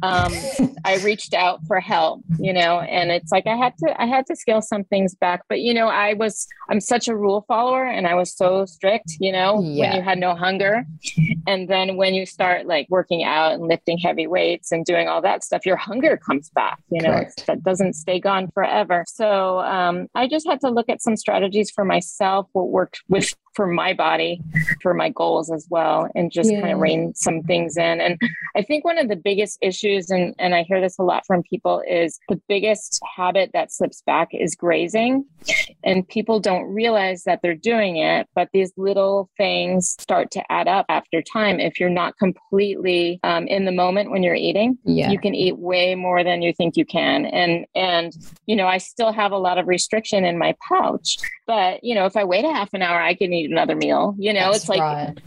Um, 0.04 0.76
I 0.86 0.98
reached 0.98 1.34
out 1.34 1.62
for 1.66 1.80
help, 1.80 2.22
you 2.40 2.52
know, 2.52 2.82
and 2.82 3.10
it's 3.10 3.32
like 3.32 3.48
I 3.48 3.56
had 3.56 3.78
to, 3.78 4.02
I 4.02 4.06
had 4.06 4.26
to 4.26 4.36
scale 4.36 4.62
some 4.62 4.84
things 4.84 5.16
back. 5.16 5.44
But, 5.48 5.62
you 5.62 5.74
know, 5.74 5.88
I 5.88 6.14
was, 6.14 6.46
I'm 6.70 6.82
such 6.82 7.08
a 7.08 7.16
rule 7.16 7.46
follower 7.48 7.86
and 7.86 8.06
I 8.06 8.16
was 8.16 8.36
so 8.36 8.66
strict, 8.66 9.14
you 9.22 9.32
know, 9.32 9.62
yeah. 9.62 9.92
when 9.92 9.96
you 9.96 10.02
had 10.02 10.18
no 10.18 10.36
hunger. 10.36 10.86
And 11.48 11.70
then 11.70 11.96
when 11.96 12.14
you 12.14 12.26
start 12.26 12.66
like 12.66 12.88
working 12.90 13.24
out 13.24 13.54
and 13.54 13.64
lifting 13.64 13.98
heavy 13.98 14.28
weights 14.28 14.74
and 14.74 14.84
doing 14.84 15.08
all 15.08 15.22
that 15.22 15.46
stuff, 15.46 15.66
your 15.66 15.78
hunger 15.78 16.18
comes 16.18 16.50
back, 16.50 16.80
you 16.90 17.02
know, 17.02 17.24
that 17.48 17.64
doesn't 17.64 17.94
stay 17.94 18.20
gone 18.20 18.52
forever. 18.54 19.06
So 19.08 19.60
um, 19.60 20.08
I 20.16 20.28
just 20.28 20.46
had 20.46 20.60
to 20.62 20.70
look 20.70 20.90
at 20.90 21.02
some 21.02 21.13
some 21.14 21.18
strategies 21.18 21.70
for 21.70 21.86
myself, 21.86 22.48
what 22.54 22.70
worked 22.70 23.02
with 23.08 23.36
for 23.56 23.68
my 23.68 23.94
body, 23.94 24.42
for 24.82 24.94
my 24.94 25.10
goals 25.10 25.52
as 25.52 25.68
well, 25.70 26.10
and 26.16 26.32
just 26.32 26.52
yeah. 26.52 26.62
kind 26.62 26.74
of 26.74 26.80
rein 26.80 27.14
some 27.16 27.42
things 27.44 27.78
in. 27.78 28.02
And 28.02 28.20
I 28.56 28.62
think 28.62 28.84
one 28.84 28.98
of 28.98 29.10
the 29.10 29.16
biggest 29.16 29.58
issues, 29.62 30.10
and, 30.10 30.36
and 30.40 30.56
I 30.56 30.64
hear 30.64 30.82
this 30.82 30.98
a 31.00 31.04
lot 31.04 31.26
from 31.26 31.44
people, 31.44 31.84
is 31.88 32.20
the 32.30 32.42
biggest 32.48 33.02
habit 33.16 33.52
that 33.54 33.72
slips 33.72 34.02
back 34.06 34.30
is 34.32 34.56
grazing. 34.56 35.26
And 35.84 36.08
people 36.08 36.40
don't 36.40 36.66
realize 36.66 37.24
that 37.24 37.42
they're 37.42 37.56
doing 37.56 37.98
it, 37.98 38.28
but 38.36 38.50
these 38.54 38.72
little 38.78 39.30
things 39.38 39.96
start 40.00 40.32
to 40.32 40.52
add 40.52 40.68
up 40.68 40.86
after 40.90 41.22
time. 41.22 41.60
If 41.60 41.80
you're 41.80 41.90
not 41.90 42.18
completely 42.18 43.20
um, 43.24 43.48
in 43.48 43.66
the 43.66 43.72
moment 43.72 44.12
when 44.12 44.24
you're 44.24 44.36
eating, 44.36 44.78
yeah. 44.86 45.12
you 45.12 45.20
can 45.20 45.36
eat 45.36 45.58
way 45.58 45.96
more 45.96 46.24
than 46.24 46.42
you 46.42 46.54
think 46.54 46.78
you 46.78 46.86
can. 46.86 47.26
And, 47.26 47.66
and, 47.76 48.14
you 48.46 48.56
know, 48.56 48.68
I 48.68 48.78
still 48.78 49.12
have 49.12 49.32
a 49.32 49.38
lot 49.38 49.58
of 49.58 49.68
restriction 49.68 50.26
in 50.26 50.38
my 50.38 50.56
pouch, 50.68 51.18
but, 51.46 51.84
you 51.84 51.94
know, 51.96 52.06
if 52.06 52.16
I 52.16 52.24
wait 52.24 52.46
a 52.46 52.54
half 52.54 52.74
an 52.74 52.82
hour, 52.82 53.02
I 53.02 53.14
can 53.16 53.34
eat 53.34 53.43
another 53.52 53.76
meal. 53.76 54.16
You 54.18 54.34
know, 54.34 54.52
That's 54.52 54.58
it's 54.60 54.70
like 54.70 54.80
right 54.80 55.18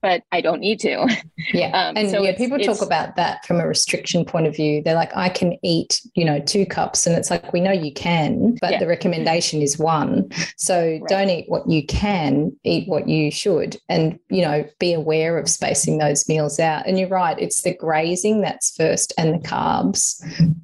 but 0.00 0.22
I 0.32 0.40
don't 0.40 0.60
need 0.60 0.80
to. 0.80 1.06
Yeah. 1.52 1.68
Um, 1.78 1.96
and 1.96 2.10
so 2.10 2.22
yeah, 2.22 2.36
people 2.36 2.58
talk 2.58 2.82
about 2.82 3.14
that 3.16 3.44
from 3.46 3.60
a 3.60 3.66
restriction 3.66 4.24
point 4.24 4.46
of 4.46 4.56
view. 4.56 4.82
They're 4.82 4.94
like, 4.94 5.14
I 5.14 5.28
can 5.28 5.56
eat, 5.62 6.00
you 6.14 6.24
know, 6.24 6.40
two 6.40 6.66
cups. 6.66 7.06
And 7.06 7.14
it's 7.14 7.30
like, 7.30 7.52
we 7.52 7.60
know 7.60 7.70
you 7.70 7.92
can, 7.92 8.56
but 8.60 8.72
yeah. 8.72 8.78
the 8.78 8.86
recommendation 8.86 9.62
is 9.62 9.78
one. 9.78 10.28
So 10.56 10.80
right. 10.80 11.02
don't 11.06 11.30
eat 11.30 11.44
what 11.48 11.68
you 11.68 11.86
can, 11.86 12.56
eat 12.64 12.88
what 12.88 13.06
you 13.06 13.30
should. 13.30 13.76
And, 13.88 14.18
you 14.28 14.42
know, 14.42 14.64
be 14.80 14.92
aware 14.92 15.38
of 15.38 15.48
spacing 15.48 15.98
those 15.98 16.28
meals 16.28 16.58
out. 16.58 16.86
And 16.86 16.98
you're 16.98 17.08
right, 17.08 17.38
it's 17.38 17.62
the 17.62 17.74
grazing 17.74 18.40
that's 18.40 18.74
first 18.74 19.12
and 19.18 19.34
the 19.34 19.46
carbs. 19.46 20.20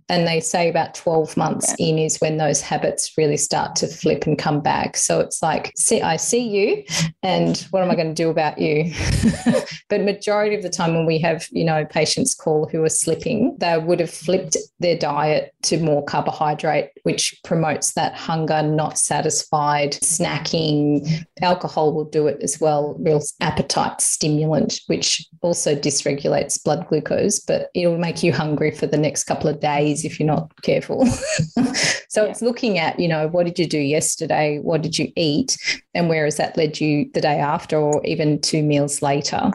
And 0.08 0.26
they 0.26 0.40
say 0.40 0.68
about 0.68 0.94
12 0.94 1.36
months 1.36 1.74
yeah. 1.78 1.86
in 1.86 1.98
is 1.98 2.18
when 2.18 2.36
those 2.36 2.60
habits 2.60 3.12
really 3.16 3.36
start 3.36 3.74
to 3.76 3.86
flip 3.86 4.26
and 4.26 4.38
come 4.38 4.60
back. 4.60 4.96
So 4.96 5.20
it's 5.20 5.42
like, 5.42 5.72
see, 5.76 6.02
I 6.02 6.16
see 6.16 6.46
you. 6.46 6.84
And 7.22 7.58
what 7.70 7.82
am 7.82 7.90
I 7.90 7.94
going 7.94 8.14
to 8.14 8.14
do 8.14 8.28
about 8.28 8.58
you? 8.58 8.92
but 9.88 10.02
majority 10.02 10.54
of 10.54 10.62
the 10.62 10.68
time 10.68 10.94
when 10.94 11.06
we 11.06 11.18
have, 11.20 11.46
you 11.50 11.64
know, 11.64 11.86
patients 11.86 12.34
call 12.34 12.68
who 12.68 12.82
are 12.82 12.90
slipping, 12.90 13.56
they 13.58 13.78
would 13.78 14.00
have 14.00 14.10
flipped 14.10 14.56
their 14.78 14.98
diet 14.98 15.54
to 15.62 15.78
more 15.78 16.04
carbohydrate, 16.04 16.90
which 17.04 17.40
promotes 17.42 17.94
that 17.94 18.14
hunger, 18.14 18.62
not 18.62 18.98
satisfied, 18.98 19.92
snacking. 19.92 21.24
Alcohol 21.40 21.94
will 21.94 22.04
do 22.04 22.26
it 22.26 22.42
as 22.42 22.60
well, 22.60 22.94
real 22.98 23.22
appetite 23.40 24.02
stimulant, 24.02 24.80
which 24.86 25.26
also 25.40 25.74
dysregulates 25.74 26.62
blood 26.62 26.86
glucose, 26.88 27.40
but 27.40 27.70
it'll 27.74 27.98
make 27.98 28.22
you 28.22 28.32
hungry 28.32 28.70
for 28.70 28.86
the 28.86 28.98
next 28.98 29.24
couple 29.24 29.48
of 29.48 29.60
days 29.60 29.93
if 30.02 30.18
you're 30.18 30.26
not 30.26 30.50
careful. 30.62 31.04
so 32.08 32.24
yeah. 32.24 32.30
it's 32.30 32.40
looking 32.40 32.78
at, 32.78 32.98
you 32.98 33.06
know, 33.06 33.28
what 33.28 33.44
did 33.44 33.58
you 33.58 33.66
do 33.66 33.78
yesterday? 33.78 34.58
What 34.60 34.80
did 34.80 34.98
you 34.98 35.12
eat? 35.16 35.58
And 35.94 36.08
where 36.08 36.24
has 36.24 36.36
that 36.38 36.56
led 36.56 36.80
you 36.80 37.10
the 37.12 37.20
day 37.20 37.38
after 37.38 37.76
or 37.76 38.04
even 38.04 38.40
two 38.40 38.62
meals 38.62 39.02
later? 39.02 39.52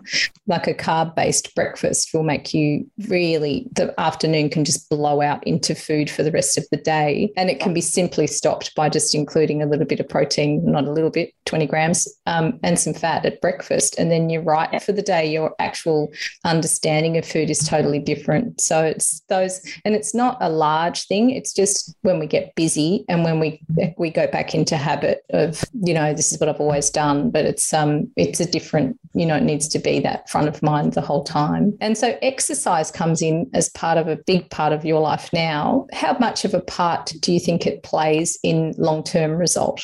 Like 0.48 0.68
a 0.68 0.74
carb 0.74 1.16
based 1.16 1.54
breakfast 1.56 2.10
will 2.14 2.24
make 2.24 2.54
you 2.54 2.90
really, 3.08 3.68
the 3.74 4.00
afternoon 4.00 4.50
can 4.50 4.66
just 4.66 4.90
blow 4.90 5.22
out 5.22 5.46
into 5.46 5.74
food 5.76 6.10
for 6.10 6.24
the 6.24 6.32
rest 6.32 6.58
of 6.58 6.66
the 6.72 6.78
day. 6.78 7.32
And 7.36 7.50
it 7.50 7.60
can 7.60 7.74
be 7.74 7.82
simply 7.82 8.28
stopped 8.28 8.76
by 8.76 8.90
just 8.90 9.16
including 9.16 9.62
a 9.62 9.66
little 9.66 9.86
bit 9.86 10.00
of 10.00 10.08
protein, 10.08 10.64
not 10.66 10.86
a 10.86 10.92
little 10.92 11.10
bit, 11.10 11.34
20 11.46 11.66
grams, 11.66 12.08
um, 12.26 12.60
and 12.64 12.80
some 12.80 12.94
fat 12.94 13.26
at 13.26 13.42
breakfast. 13.42 13.98
And 13.98 14.12
then 14.12 14.30
you're 14.30 14.44
right 14.44 14.82
for 14.82 14.92
the 14.92 15.02
day. 15.02 15.26
Your 15.26 15.56
actual 15.60 16.12
understanding 16.46 17.18
of 17.18 17.26
food 17.26 17.50
is 17.50 17.60
totally 17.60 18.00
different. 18.00 18.62
So 18.62 18.84
it's 18.84 19.22
those, 19.30 19.62
and 19.86 19.96
it's 19.96 20.14
not 20.14 20.29
a 20.40 20.50
large 20.50 21.06
thing. 21.08 21.30
It's 21.32 21.54
just 21.54 21.96
when 22.02 22.20
we 22.20 22.28
get 22.28 22.56
busy 22.56 23.06
and 23.08 23.24
when 23.24 23.40
we 23.40 23.62
we 23.98 24.10
go 24.10 24.28
back 24.28 24.54
into 24.54 24.78
habit 24.78 25.24
of, 25.32 25.64
you 25.82 25.94
know, 25.94 26.14
this 26.14 26.32
is 26.32 26.40
what 26.40 26.50
I've 26.50 26.60
always 26.60 26.90
done, 26.90 27.30
but 27.30 27.46
it's 27.46 27.74
um 27.74 28.12
it's 28.16 28.40
a 28.40 28.46
different, 28.46 29.00
you 29.14 29.26
know, 29.26 29.36
it 29.36 29.44
needs 29.44 29.68
to 29.70 29.80
be 29.80 30.00
that 30.02 30.30
front 30.30 30.48
of 30.48 30.62
mind 30.62 30.94
the 30.94 31.02
whole 31.02 31.24
time. 31.24 31.78
And 31.82 31.98
so 31.98 32.18
exercise 32.22 32.92
comes 32.92 33.22
in 33.22 33.50
as 33.54 33.70
part 33.70 33.98
of 33.98 34.08
a 34.08 34.16
big 34.16 34.50
part 34.50 34.74
of 34.74 34.86
your 34.86 35.02
life 35.02 35.32
now. 35.34 35.88
How 35.94 36.18
much 36.20 36.46
of 36.46 36.54
a 36.54 36.62
part 36.62 37.14
do 37.20 37.34
you 37.34 37.40
think 37.40 37.66
it 37.66 37.84
plays 37.84 38.38
in 38.44 38.74
long-term 38.78 39.32
result? 39.32 39.82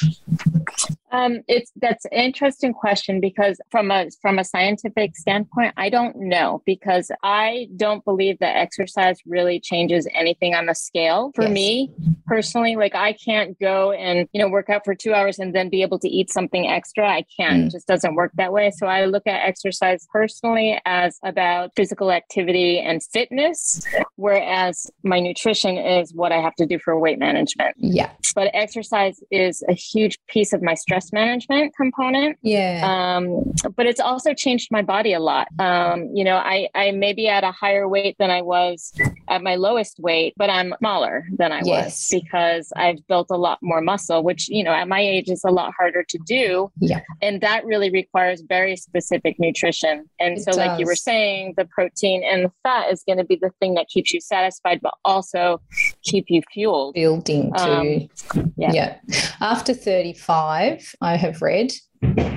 Um, 1.11 1.41
it's 1.47 1.71
that's 1.75 2.05
an 2.05 2.13
interesting 2.13 2.73
question 2.73 3.21
because 3.21 3.59
from 3.69 3.91
a 3.91 4.09
from 4.21 4.39
a 4.39 4.43
scientific 4.43 5.15
standpoint, 5.15 5.73
I 5.77 5.89
don't 5.89 6.15
know 6.17 6.61
because 6.65 7.11
I 7.23 7.67
don't 7.75 8.03
believe 8.03 8.39
that 8.39 8.57
exercise 8.57 9.17
really 9.25 9.59
changes 9.59 10.07
anything 10.13 10.55
on 10.55 10.65
the 10.65 10.75
scale. 10.75 11.31
For 11.35 11.43
yes. 11.43 11.51
me 11.51 11.91
personally, 12.25 12.75
like 12.75 12.95
I 12.95 13.13
can't 13.13 13.57
go 13.59 13.91
and 13.91 14.27
you 14.33 14.41
know 14.41 14.49
work 14.49 14.69
out 14.69 14.83
for 14.83 14.95
two 14.95 15.13
hours 15.13 15.39
and 15.39 15.53
then 15.53 15.69
be 15.69 15.83
able 15.83 15.99
to 15.99 16.09
eat 16.09 16.31
something 16.31 16.67
extra. 16.67 17.07
I 17.07 17.25
can't. 17.37 17.63
Mm. 17.63 17.67
It 17.67 17.71
just 17.71 17.87
doesn't 17.87 18.15
work 18.15 18.31
that 18.35 18.51
way. 18.51 18.71
So 18.71 18.87
I 18.87 19.05
look 19.05 19.27
at 19.27 19.47
exercise 19.47 20.07
personally 20.11 20.79
as 20.85 21.19
about 21.23 21.71
physical 21.75 22.11
activity 22.11 22.79
and 22.79 23.01
fitness, 23.03 23.81
whereas 24.15 24.89
my 25.03 25.19
nutrition 25.19 25.77
is 25.77 26.13
what 26.13 26.31
I 26.31 26.41
have 26.41 26.55
to 26.55 26.65
do 26.65 26.79
for 26.79 26.99
weight 26.99 27.19
management. 27.19 27.75
Yeah. 27.77 28.11
But 28.33 28.49
exercise 28.53 29.23
is 29.31 29.63
a 29.69 29.73
huge 29.73 30.17
piece 30.27 30.51
of 30.51 30.61
my 30.61 30.73
stress 30.73 31.04
management 31.13 31.75
component. 31.75 32.37
Yeah. 32.41 32.81
Um, 32.83 33.53
but 33.75 33.85
it's 33.85 33.99
also 33.99 34.33
changed 34.33 34.69
my 34.71 34.81
body 34.81 35.13
a 35.13 35.19
lot. 35.19 35.47
Um, 35.59 36.09
you 36.13 36.23
know, 36.23 36.35
I, 36.35 36.69
I 36.75 36.91
may 36.91 37.13
be 37.13 37.27
at 37.27 37.43
a 37.43 37.51
higher 37.51 37.87
weight 37.87 38.15
than 38.19 38.31
I 38.31 38.41
was 38.41 38.93
at 39.27 39.41
my 39.41 39.55
lowest 39.55 39.99
weight, 39.99 40.33
but 40.37 40.49
I'm 40.49 40.73
smaller 40.79 41.25
than 41.37 41.51
I 41.51 41.61
yes. 41.63 41.85
was 42.11 42.21
because 42.21 42.73
I've 42.75 43.05
built 43.07 43.27
a 43.29 43.37
lot 43.37 43.59
more 43.61 43.81
muscle, 43.81 44.23
which, 44.23 44.49
you 44.49 44.63
know, 44.63 44.73
at 44.73 44.87
my 44.87 44.99
age 44.99 45.29
is 45.29 45.43
a 45.43 45.51
lot 45.51 45.73
harder 45.77 46.03
to 46.03 46.19
do. 46.25 46.71
Yeah. 46.79 47.01
And 47.21 47.41
that 47.41 47.65
really 47.65 47.89
requires 47.89 48.41
very 48.41 48.75
specific 48.75 49.39
nutrition. 49.39 50.09
And 50.19 50.37
it 50.37 50.43
so, 50.43 50.51
does. 50.51 50.57
like 50.57 50.79
you 50.79 50.85
were 50.85 50.95
saying, 50.95 51.55
the 51.57 51.65
protein 51.65 52.23
and 52.23 52.45
the 52.45 52.51
fat 52.63 52.91
is 52.91 53.03
going 53.03 53.17
to 53.17 53.23
be 53.23 53.35
the 53.35 53.51
thing 53.59 53.75
that 53.75 53.87
keeps 53.87 54.13
you 54.13 54.21
satisfied, 54.21 54.79
but 54.81 54.93
also 55.03 55.61
keep 56.05 56.25
you 56.29 56.41
fueled. 56.53 56.93
Building 56.93 57.51
too. 57.57 57.63
Um, 57.63 58.09
yeah. 58.57 58.71
yeah. 58.73 58.99
After 59.41 59.73
35, 59.73 60.95
I 61.01 61.17
have 61.17 61.41
read 61.41 61.71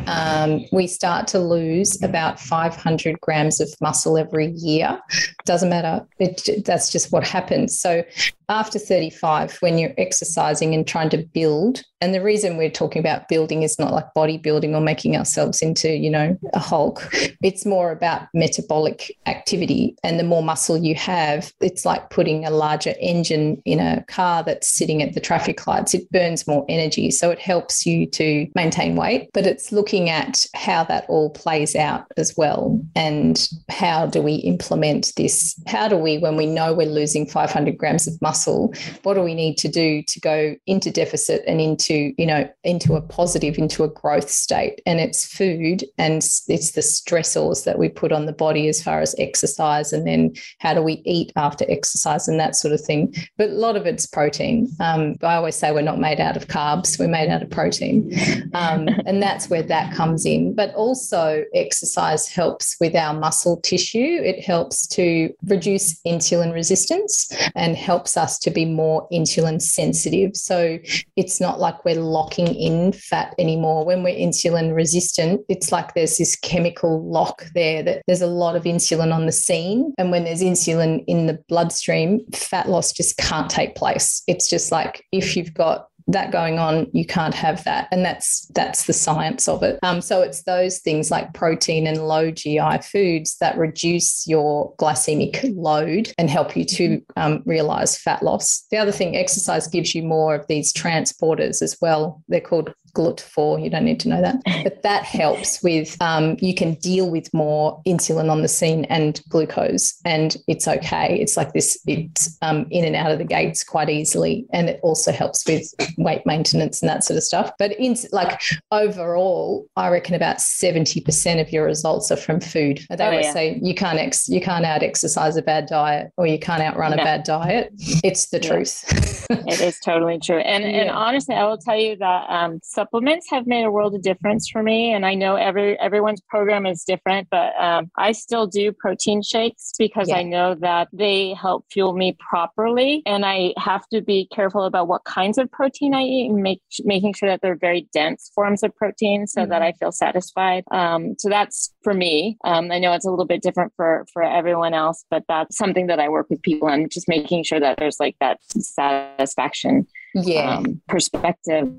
um, 0.09 0.65
we 0.73 0.87
start 0.87 1.27
to 1.29 1.39
lose 1.39 2.03
about 2.03 2.41
500 2.41 3.21
grams 3.21 3.61
of 3.61 3.69
muscle 3.81 4.17
every 4.17 4.53
year. 4.53 4.99
Doesn't 5.45 5.69
matter. 5.69 6.07
It, 6.19 6.65
that's 6.65 6.91
just 6.91 7.13
what 7.13 7.27
happens. 7.27 7.79
So 7.79 8.05
after 8.49 8.79
35, 8.79 9.59
when 9.61 9.79
you're 9.79 9.93
exercising 9.99 10.75
and 10.75 10.87
trying 10.87 11.11
to 11.11 11.19
build, 11.19 11.83
and 12.01 12.15
the 12.15 12.23
reason 12.23 12.57
we're 12.57 12.71
talking 12.71 13.01
about 13.01 13.29
building 13.29 13.63
is 13.63 13.79
not 13.79 13.93
like 13.93 14.07
bodybuilding 14.17 14.75
or 14.75 14.81
making 14.81 15.17
ourselves 15.17 15.61
into, 15.61 15.91
you 15.91 16.09
know, 16.09 16.39
a 16.55 16.59
Hulk. 16.59 17.07
It's 17.43 17.67
more 17.67 17.93
about 17.93 18.29
metabolic 18.33 19.15
activity. 19.27 19.97
And 20.03 20.19
the 20.19 20.25
more 20.25 20.43
muscle 20.43 20.77
you 20.77 20.95
have, 20.95 21.53
it's 21.61 21.85
like 21.85 22.09
putting 22.11 22.45
a 22.45 22.51
larger 22.51 22.95
engine 23.01 23.61
in 23.65 23.81
a 23.81 24.05
car 24.05 24.43
that's 24.43 24.69
sitting 24.69 25.03
at 25.03 25.13
the 25.13 25.21
traffic 25.21 25.67
lights. 25.67 25.93
It 25.93 26.11
burns 26.11 26.47
more 26.47 26.65
energy. 26.69 27.11
So 27.11 27.31
it 27.31 27.39
helps 27.39 27.85
you 27.85 28.07
to 28.13 28.47
maintain 28.55 28.97
weight, 28.97 29.29
but 29.35 29.45
it's 29.49 29.73
looking 29.73 30.11
at 30.11 30.47
how 30.55 30.85
that 30.85 31.05
all 31.09 31.31
plays 31.31 31.75
out 31.75 32.07
as 32.17 32.37
well. 32.37 32.81
And 32.95 33.49
how 33.69 34.07
do 34.07 34.23
we 34.23 34.35
implement 34.37 35.13
this? 35.17 35.61
How 35.67 35.89
do 35.89 35.97
we, 35.97 36.19
when 36.19 36.37
we 36.37 36.47
know 36.47 36.73
we're 36.73 36.87
losing 36.87 37.27
500 37.27 37.77
grams 37.77 38.07
of 38.07 38.21
muscle, 38.23 38.73
what 39.03 39.15
do 39.15 39.23
we 39.23 39.35
need 39.35 39.59
to 39.59 39.69
do 39.69 40.03
to 40.03 40.21
go 40.21 40.55
into 40.67 40.91
deficit 40.91 41.43
and 41.47 41.61
into 41.61 42.13
you 42.19 42.27
know 42.27 42.49
into 42.65 42.95
a 42.95 43.01
positive 43.01 43.59
into 43.59 43.85
a 43.85 43.89
growth 43.89 44.29
state 44.29 44.81
and 44.87 45.01
it's 45.01 45.27
food 45.27 45.85
and 45.97 46.17
it's 46.49 46.73
the 46.73 46.81
stressors 46.81 47.65
that 47.65 47.79
we 47.79 47.89
put 47.89 48.13
on 48.13 48.27
the 48.27 48.33
body 48.33 48.69
as 48.69 48.83
far 48.83 49.01
as 49.01 49.15
exercise 49.19 49.93
and 49.93 50.07
then 50.07 50.33
how 50.59 50.75
do 50.75 50.83
we 50.83 51.03
eat 51.05 51.33
after 51.37 51.65
exercise 51.69 52.29
and 52.29 52.39
that 52.39 52.57
sort 52.57 52.75
of 52.75 52.81
thing 52.81 53.15
but 53.37 53.51
a 53.51 53.55
lot 53.55 53.77
of 53.77 53.87
it's 53.87 54.07
protein 54.07 54.69
um, 54.81 55.15
i 55.23 55.35
always 55.35 55.57
say 55.57 55.73
we're 55.73 55.81
not 55.81 56.01
made 56.01 56.21
out 56.21 56.37
of 56.37 56.49
carbs 56.49 56.99
we're 56.99 57.09
made 57.09 57.29
out 57.29 57.43
of 57.43 57.51
protein 57.51 58.13
um, 58.55 58.89
and 59.07 59.23
that's 59.39 59.51
where 59.51 59.63
that 59.63 59.95
comes 59.95 60.27
in 60.27 60.55
but 60.55 60.75
also 60.75 61.45
exercise 61.55 62.29
helps 62.29 62.77
with 62.81 62.95
our 62.95 63.15
muscle 63.15 63.61
tissue 63.61 64.21
it 64.25 64.45
helps 64.45 64.87
to 64.87 65.33
reduce 65.47 66.01
insulin 66.03 66.53
resistance 66.53 67.33
and 67.55 67.77
helps 67.77 68.17
us 68.17 68.39
to 68.39 68.51
be 68.51 68.65
more 68.65 69.09
insulin 69.11 69.61
sensitive. 69.61 70.37
So 70.37 70.79
it's 71.17 71.41
not 71.41 71.61
like 71.61 71.85
we're 71.85 72.01
locking 72.01 72.55
in 72.55 72.93
fat 72.93 73.35
anymore. 73.39 73.85
When 73.85 74.03
we're 74.03 74.17
insulin 74.17 74.75
resistant, 74.75 75.43
it's 75.49 75.73
like 75.73 75.95
there's 75.95 76.19
this 76.19 76.37
chemical 76.37 77.05
lock 77.09 77.47
there 77.55 77.83
that 77.83 78.03
there's 78.07 78.23
a 78.23 78.27
lot 78.27 78.57
of 78.57 78.65
insulin 78.65 79.15
on 79.15 79.27
the 79.27 79.33
scene. 79.33 79.95
And 79.99 80.11
when 80.11 80.25
there's 80.25 80.43
insulin 80.43 81.05
in 81.07 81.27
the 81.27 81.43
bloodstream, 81.49 82.21
fat 82.33 82.69
loss 82.69 82.93
just 82.93 83.17
can't 83.17 83.51
take 83.51 83.75
place. 83.75 84.23
It's 84.27 84.49
just 84.49 84.73
like 84.73 85.05
if 85.13 85.37
you've 85.37 85.55
got 85.55 85.88
that 86.09 86.33
going 86.33 86.59
on, 86.59 86.89
you 86.93 87.05
can't 87.07 87.35
have 87.35 87.63
that, 87.65 87.89
and 87.93 88.05
that's 88.05 88.47
that's 88.55 88.87
the 88.87 88.93
science 88.93 89.47
of 89.47 89.63
it. 89.63 89.79
Um, 89.83 90.01
so 90.01 90.23
it's 90.23 90.43
those 90.43 90.79
things 90.79 91.11
like 91.11 91.35
protein 91.35 91.87
and 91.87 92.09
low 92.09 92.31
GI 92.31 92.79
foods 92.83 93.37
that 93.39 93.59
reduce 93.59 94.27
your 94.27 94.75
glycemic 94.77 95.55
load 95.55 96.13
and 96.19 96.31
help 96.31 96.57
you 96.57 96.65
to 96.65 97.03
um, 97.17 97.43
realize 97.45 97.99
fat 97.99 98.23
loss. 98.23 98.65
The 98.71 98.79
other 98.79 98.93
thing, 98.93 99.17
exercise 99.17 99.69
gives 99.69 99.95
you 99.95 100.03
more 100.03 100.35
of 100.35 100.47
these 100.49 100.73
transporters 100.73 101.63
as 101.63 101.77
well. 101.81 102.23
They're 102.29 102.41
called 102.41 102.75
GLUT4. 102.95 103.63
You 103.63 103.71
don't 103.71 103.85
need 103.85 104.01
to 104.01 104.09
know 104.09 104.21
that, 104.21 104.37
but 104.65 104.83
that 104.83 105.05
helps 105.19 105.63
with 105.63 106.01
um, 106.01 106.37
you 106.41 106.55
can 106.55 106.75
deal 106.75 107.11
with 107.11 107.33
more 107.33 107.81
insulin 107.87 108.31
on 108.31 108.43
the 108.43 108.49
scene 108.49 108.85
and 108.87 109.21
glucose, 109.29 109.99
and 110.05 110.37
it's 110.47 110.67
okay. 110.67 111.19
It's 111.21 111.37
like 111.37 111.53
this. 111.53 111.79
It's 111.87 112.37
um, 112.43 112.67
in 112.71 112.85
and 112.85 112.97
out 112.97 113.11
of 113.11 113.19
the 113.19 113.25
gates 113.25 113.65
quite 113.65 113.91
easily, 113.91 114.47
and 114.53 114.69
it 114.69 114.81
also 114.83 115.13
helps 115.13 115.47
with 115.47 115.73
weight 115.97 116.25
maintenance 116.27 116.83
and 116.83 116.89
that 116.89 117.05
sort 117.05 117.17
of 117.17 117.23
stuff. 117.23 117.53
But 117.59 117.73
in 117.73 117.97
like 118.13 118.41
overall, 118.71 119.67
I 119.77 119.89
reckon 119.89 120.15
about 120.15 120.41
seventy 120.41 121.01
percent 121.01 121.41
of 121.41 121.53
your 121.53 121.65
results 121.65 122.11
are 122.11 122.17
from 122.17 122.41
food. 122.41 122.87
They 122.91 123.05
oh, 123.05 123.11
always 123.11 123.27
yeah. 123.27 123.33
say 123.33 123.59
you 123.63 123.75
can't 123.75 123.99
ex 123.99 124.29
you 124.29 124.41
can't 124.41 124.65
out 124.65 124.83
exercise 124.83 125.37
a 125.37 125.43
bad 125.43 125.67
diet 125.67 126.13
or 126.17 126.27
you 126.27 126.39
can't 126.39 126.63
outrun 126.63 126.97
no. 126.97 127.03
a 127.03 127.05
bad 127.05 127.25
diet. 127.25 127.73
It's 128.05 128.27
the 128.27 128.41
yeah. 128.41 128.49
truth. 128.49 129.27
it 129.31 129.61
is 129.61 129.79
totally 129.81 130.19
true. 130.19 130.39
And 130.39 130.65
yeah. 130.73 130.83
and 130.83 130.91
honestly, 130.91 131.35
I 131.35 131.45
will 131.45 131.59
tell 131.59 131.79
you 131.79 131.97
that 131.97 132.25
um, 132.29 132.61
supplements 132.81 133.27
have 133.31 133.47
made 133.47 133.65
a 133.65 133.71
world 133.71 133.95
of 133.95 134.03
difference 134.03 134.49
for 134.49 134.63
me. 134.63 134.93
And 134.93 135.07
I 135.07 135.15
know 135.15 135.37
every 135.37 135.79
everyone's 135.79 136.21
program 136.21 136.67
is 136.67 136.85
different, 136.85 137.29
but 137.31 137.51
um, 137.61 137.91
I 137.97 138.13
still 138.13 138.47
do 138.47 138.73
protein 138.73 139.23
shakes 139.23 139.73
because 139.79 140.11
I 140.11 140.23
know 140.23 140.55
that 140.57 140.89
they 140.93 141.35
help 141.35 141.67
fuel 141.73 141.93
me 141.93 142.17
properly. 142.31 143.03
And 143.07 143.25
I 143.25 143.55
have 143.57 143.87
to 143.93 144.01
be 144.01 144.29
careful 144.35 144.65
about 144.65 144.89
what 144.89 145.05
kinds 145.05 145.39
of 145.39 145.51
protein 145.51 145.69
protein 145.69 145.95
I 145.95 146.03
eat 146.03 146.31
and 146.31 146.43
make, 146.43 146.63
making 146.85 147.15
sure 147.15 147.29
that 147.29 147.41
they're 147.43 147.57
very 147.57 147.89
dense 147.93 148.31
forms 148.35 148.63
of 148.63 148.75
protein 148.77 149.27
so 149.27 149.43
mm-hmm. 149.43 149.51
that 149.51 149.63
I 149.63 149.73
feel 149.73 149.93
satisfied. 149.93 150.65
Um, 150.71 151.15
so 151.19 151.29
that's 151.29 151.75
for 151.83 151.95
me. 151.95 152.39
Um, 152.45 152.71
I 152.71 152.79
know 152.79 152.93
it's 152.93 153.07
a 153.07 153.11
little 153.11 153.27
bit 153.27 153.43
different 153.43 153.73
for, 153.77 154.07
for 154.13 154.23
everyone 154.23 154.75
else, 154.75 155.05
but 155.11 155.25
that's 155.29 155.57
something 155.57 155.87
that 155.89 156.01
I 156.01 156.09
work 156.09 156.27
with 156.31 156.43
people 156.43 156.69
on, 156.69 156.89
just 156.91 157.09
making 157.09 157.45
sure 157.45 157.61
that 157.61 157.79
there's 157.79 158.01
like 158.01 158.17
that 158.21 158.39
satisfaction 158.49 159.87
yeah. 160.15 160.57
Um, 160.57 160.81
perspective 160.89 161.71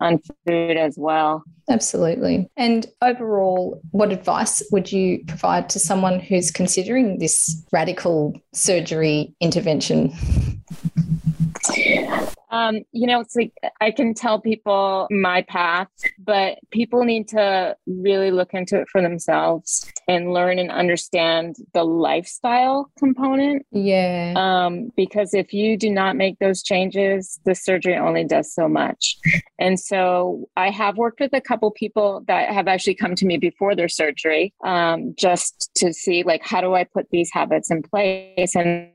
on 0.00 0.20
food 0.46 0.76
as 0.76 0.96
well. 0.96 1.42
Absolutely. 1.70 2.48
And 2.56 2.86
overall, 3.02 3.80
what 3.90 4.12
advice 4.12 4.62
would 4.72 4.90
you 4.90 5.24
provide 5.26 5.68
to 5.70 5.78
someone 5.78 6.18
who's 6.20 6.50
considering 6.50 7.18
this 7.18 7.62
radical 7.72 8.40
surgery 8.52 9.34
intervention? 9.40 10.12
Um, 12.50 12.80
you 12.92 13.06
know, 13.06 13.20
it's 13.20 13.36
like 13.36 13.52
I 13.80 13.90
can 13.90 14.14
tell 14.14 14.40
people 14.40 15.06
my 15.10 15.42
path, 15.42 15.88
but 16.18 16.58
people 16.70 17.04
need 17.04 17.28
to 17.28 17.76
really 17.86 18.30
look 18.30 18.54
into 18.54 18.80
it 18.80 18.88
for 18.90 19.02
themselves 19.02 19.90
and 20.06 20.32
learn 20.32 20.58
and 20.58 20.70
understand 20.70 21.56
the 21.74 21.84
lifestyle 21.84 22.90
component. 22.98 23.66
Yeah. 23.70 24.34
Um, 24.36 24.90
because 24.96 25.34
if 25.34 25.52
you 25.52 25.76
do 25.76 25.90
not 25.90 26.16
make 26.16 26.38
those 26.38 26.62
changes, 26.62 27.38
the 27.44 27.54
surgery 27.54 27.96
only 27.96 28.24
does 28.24 28.52
so 28.54 28.68
much. 28.68 29.18
And 29.58 29.78
so 29.78 30.48
I 30.56 30.70
have 30.70 30.96
worked 30.96 31.20
with 31.20 31.32
a 31.32 31.40
couple 31.40 31.70
people 31.70 32.22
that 32.28 32.50
have 32.50 32.68
actually 32.68 32.94
come 32.94 33.14
to 33.16 33.26
me 33.26 33.36
before 33.36 33.74
their 33.74 33.88
surgery 33.88 34.54
um, 34.64 35.14
just 35.18 35.70
to 35.76 35.92
see, 35.92 36.22
like, 36.22 36.42
how 36.44 36.60
do 36.60 36.74
I 36.74 36.84
put 36.84 37.10
these 37.10 37.30
habits 37.32 37.70
in 37.70 37.82
place? 37.82 38.54
And 38.54 38.90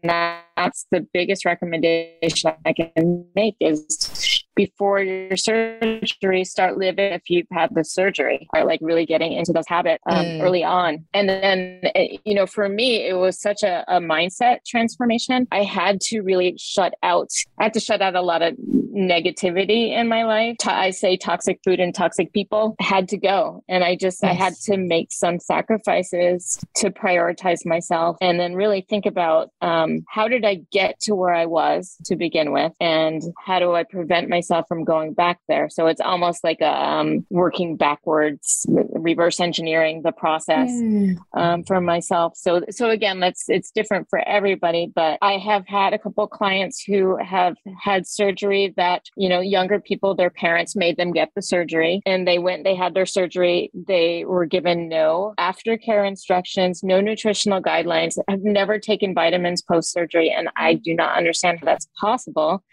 that's 0.55 0.85
the 0.91 1.05
biggest 1.13 1.45
recommendation 1.45 2.53
I 2.65 2.73
can 2.73 3.25
make 3.35 3.55
is 3.59 4.42
before 4.55 5.01
your 5.01 5.37
surgery, 5.37 6.43
start 6.43 6.77
living 6.77 7.13
if 7.13 7.29
you've 7.29 7.47
had 7.51 7.73
the 7.73 7.83
surgery, 7.83 8.47
or 8.53 8.65
like 8.65 8.79
really 8.81 9.05
getting 9.05 9.33
into 9.33 9.51
those 9.51 9.67
habits 9.67 10.03
um, 10.07 10.25
mm. 10.25 10.41
early 10.41 10.63
on. 10.63 11.05
And 11.13 11.27
then, 11.27 11.81
eh, 11.95 12.17
you 12.23 12.35
know, 12.35 12.45
for 12.45 12.69
me, 12.69 13.07
it 13.07 13.17
was 13.17 13.39
such 13.39 13.63
a, 13.63 13.83
a 13.87 13.99
mindset 13.99 14.59
transformation. 14.67 15.47
I 15.51 15.63
had 15.63 16.01
to 16.01 16.21
really 16.21 16.55
shut 16.57 16.93
out, 17.01 17.29
I 17.57 17.63
had 17.63 17.73
to 17.73 17.79
shut 17.79 18.01
out 18.01 18.15
a 18.15 18.21
lot 18.21 18.41
of 18.41 18.55
negativity 18.95 19.89
in 19.89 20.07
my 20.07 20.23
life. 20.23 20.57
I 20.65 20.91
say 20.91 21.17
toxic 21.17 21.59
food 21.63 21.79
and 21.79 21.93
toxic 21.95 22.31
people 22.31 22.75
had 22.79 23.09
to 23.09 23.17
go. 23.17 23.63
And 23.67 23.83
I 23.83 23.95
just, 23.95 24.19
yes. 24.21 24.31
I 24.31 24.33
had 24.33 24.53
to 24.65 24.77
make 24.77 25.11
some 25.11 25.39
sacrifices 25.39 26.59
to 26.75 26.91
prioritize 26.91 27.65
myself 27.65 28.17
and 28.21 28.39
then 28.39 28.53
really 28.53 28.85
think 28.87 29.05
about 29.05 29.49
um, 29.61 30.03
how 30.07 30.27
did 30.27 30.45
I 30.45 30.61
get 30.71 30.99
to 31.01 31.15
where 31.15 31.33
I 31.33 31.47
was 31.47 31.97
to 32.05 32.15
begin 32.15 32.51
with? 32.51 32.73
And 32.79 33.23
how 33.43 33.59
do 33.59 33.73
I 33.73 33.83
prevent 33.83 34.29
myself 34.29 34.42
myself 34.43 34.67
from 34.67 34.83
going 34.83 35.13
back 35.13 35.39
there. 35.47 35.69
So 35.69 35.87
it's 35.87 36.01
almost 36.01 36.43
like 36.43 36.59
a 36.61 36.65
um, 36.67 37.25
working 37.29 37.77
backwards, 37.77 38.65
reverse 38.67 39.39
engineering 39.39 40.01
the 40.03 40.11
process 40.11 40.69
mm. 40.69 41.15
um, 41.33 41.63
for 41.63 41.79
myself. 41.79 42.33
So 42.35 42.61
so 42.69 42.89
again, 42.89 43.19
that's 43.19 43.45
it's 43.47 43.71
different 43.71 44.07
for 44.09 44.19
everybody. 44.27 44.91
But 44.93 45.17
I 45.21 45.33
have 45.37 45.65
had 45.67 45.93
a 45.93 45.99
couple 45.99 46.27
clients 46.27 46.83
who 46.83 47.17
have 47.17 47.55
had 47.81 48.05
surgery 48.05 48.73
that 48.77 49.03
you 49.15 49.29
know 49.29 49.39
younger 49.39 49.79
people, 49.79 50.15
their 50.15 50.29
parents 50.29 50.75
made 50.75 50.97
them 50.97 51.11
get 51.11 51.29
the 51.35 51.41
surgery, 51.41 52.01
and 52.05 52.27
they 52.27 52.39
went, 52.39 52.63
they 52.63 52.75
had 52.75 52.93
their 52.93 53.05
surgery, 53.05 53.71
they 53.73 54.25
were 54.25 54.45
given 54.45 54.89
no 54.89 55.33
aftercare 55.39 56.07
instructions, 56.07 56.83
no 56.83 56.99
nutritional 56.99 57.61
guidelines, 57.61 58.17
have 58.27 58.43
never 58.43 58.77
taken 58.77 59.13
vitamins 59.13 59.61
post 59.61 59.91
surgery, 59.91 60.29
and 60.29 60.49
I 60.57 60.73
do 60.73 60.93
not 60.93 61.17
understand 61.17 61.59
how 61.59 61.65
that's 61.65 61.87
possible. 61.99 62.63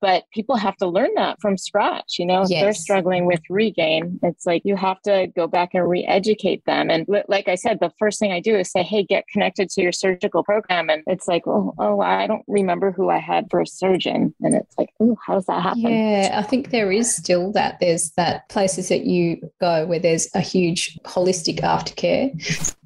But 0.00 0.24
people 0.32 0.56
have 0.56 0.76
to 0.76 0.86
learn 0.86 1.10
that 1.16 1.40
from 1.40 1.56
scratch. 1.56 2.18
You 2.18 2.26
know, 2.26 2.40
yes. 2.40 2.50
if 2.50 2.60
they're 2.60 2.74
struggling 2.74 3.26
with 3.26 3.40
regain, 3.50 4.18
it's 4.22 4.46
like 4.46 4.62
you 4.64 4.76
have 4.76 5.00
to 5.02 5.26
go 5.36 5.46
back 5.46 5.70
and 5.74 5.88
re-educate 5.88 6.64
them. 6.64 6.90
And 6.90 7.06
like 7.28 7.48
I 7.48 7.54
said, 7.56 7.78
the 7.80 7.92
first 7.98 8.18
thing 8.18 8.32
I 8.32 8.40
do 8.40 8.56
is 8.56 8.70
say, 8.70 8.82
"Hey, 8.82 9.02
get 9.02 9.26
connected 9.28 9.68
to 9.70 9.82
your 9.82 9.92
surgical 9.92 10.44
program." 10.44 10.88
And 10.88 11.02
it's 11.06 11.26
like, 11.26 11.46
"Oh, 11.46 11.74
oh, 11.78 12.00
I 12.00 12.26
don't 12.26 12.44
remember 12.46 12.92
who 12.92 13.10
I 13.10 13.18
had 13.18 13.46
for 13.50 13.60
a 13.60 13.66
surgeon," 13.66 14.34
and 14.42 14.54
it's 14.54 14.76
like, 14.78 14.90
"Oh, 15.00 15.16
how 15.26 15.34
does 15.34 15.46
that 15.46 15.62
happen?" 15.62 15.80
Yeah, 15.80 16.30
I 16.34 16.42
think 16.42 16.70
there 16.70 16.92
is 16.92 17.14
still 17.14 17.52
that. 17.52 17.78
There's 17.80 18.10
that 18.12 18.48
places 18.48 18.88
that 18.88 19.04
you 19.04 19.50
go 19.60 19.86
where 19.86 19.98
there's 19.98 20.28
a 20.34 20.40
huge 20.40 20.98
holistic 21.04 21.60
aftercare 21.60 22.30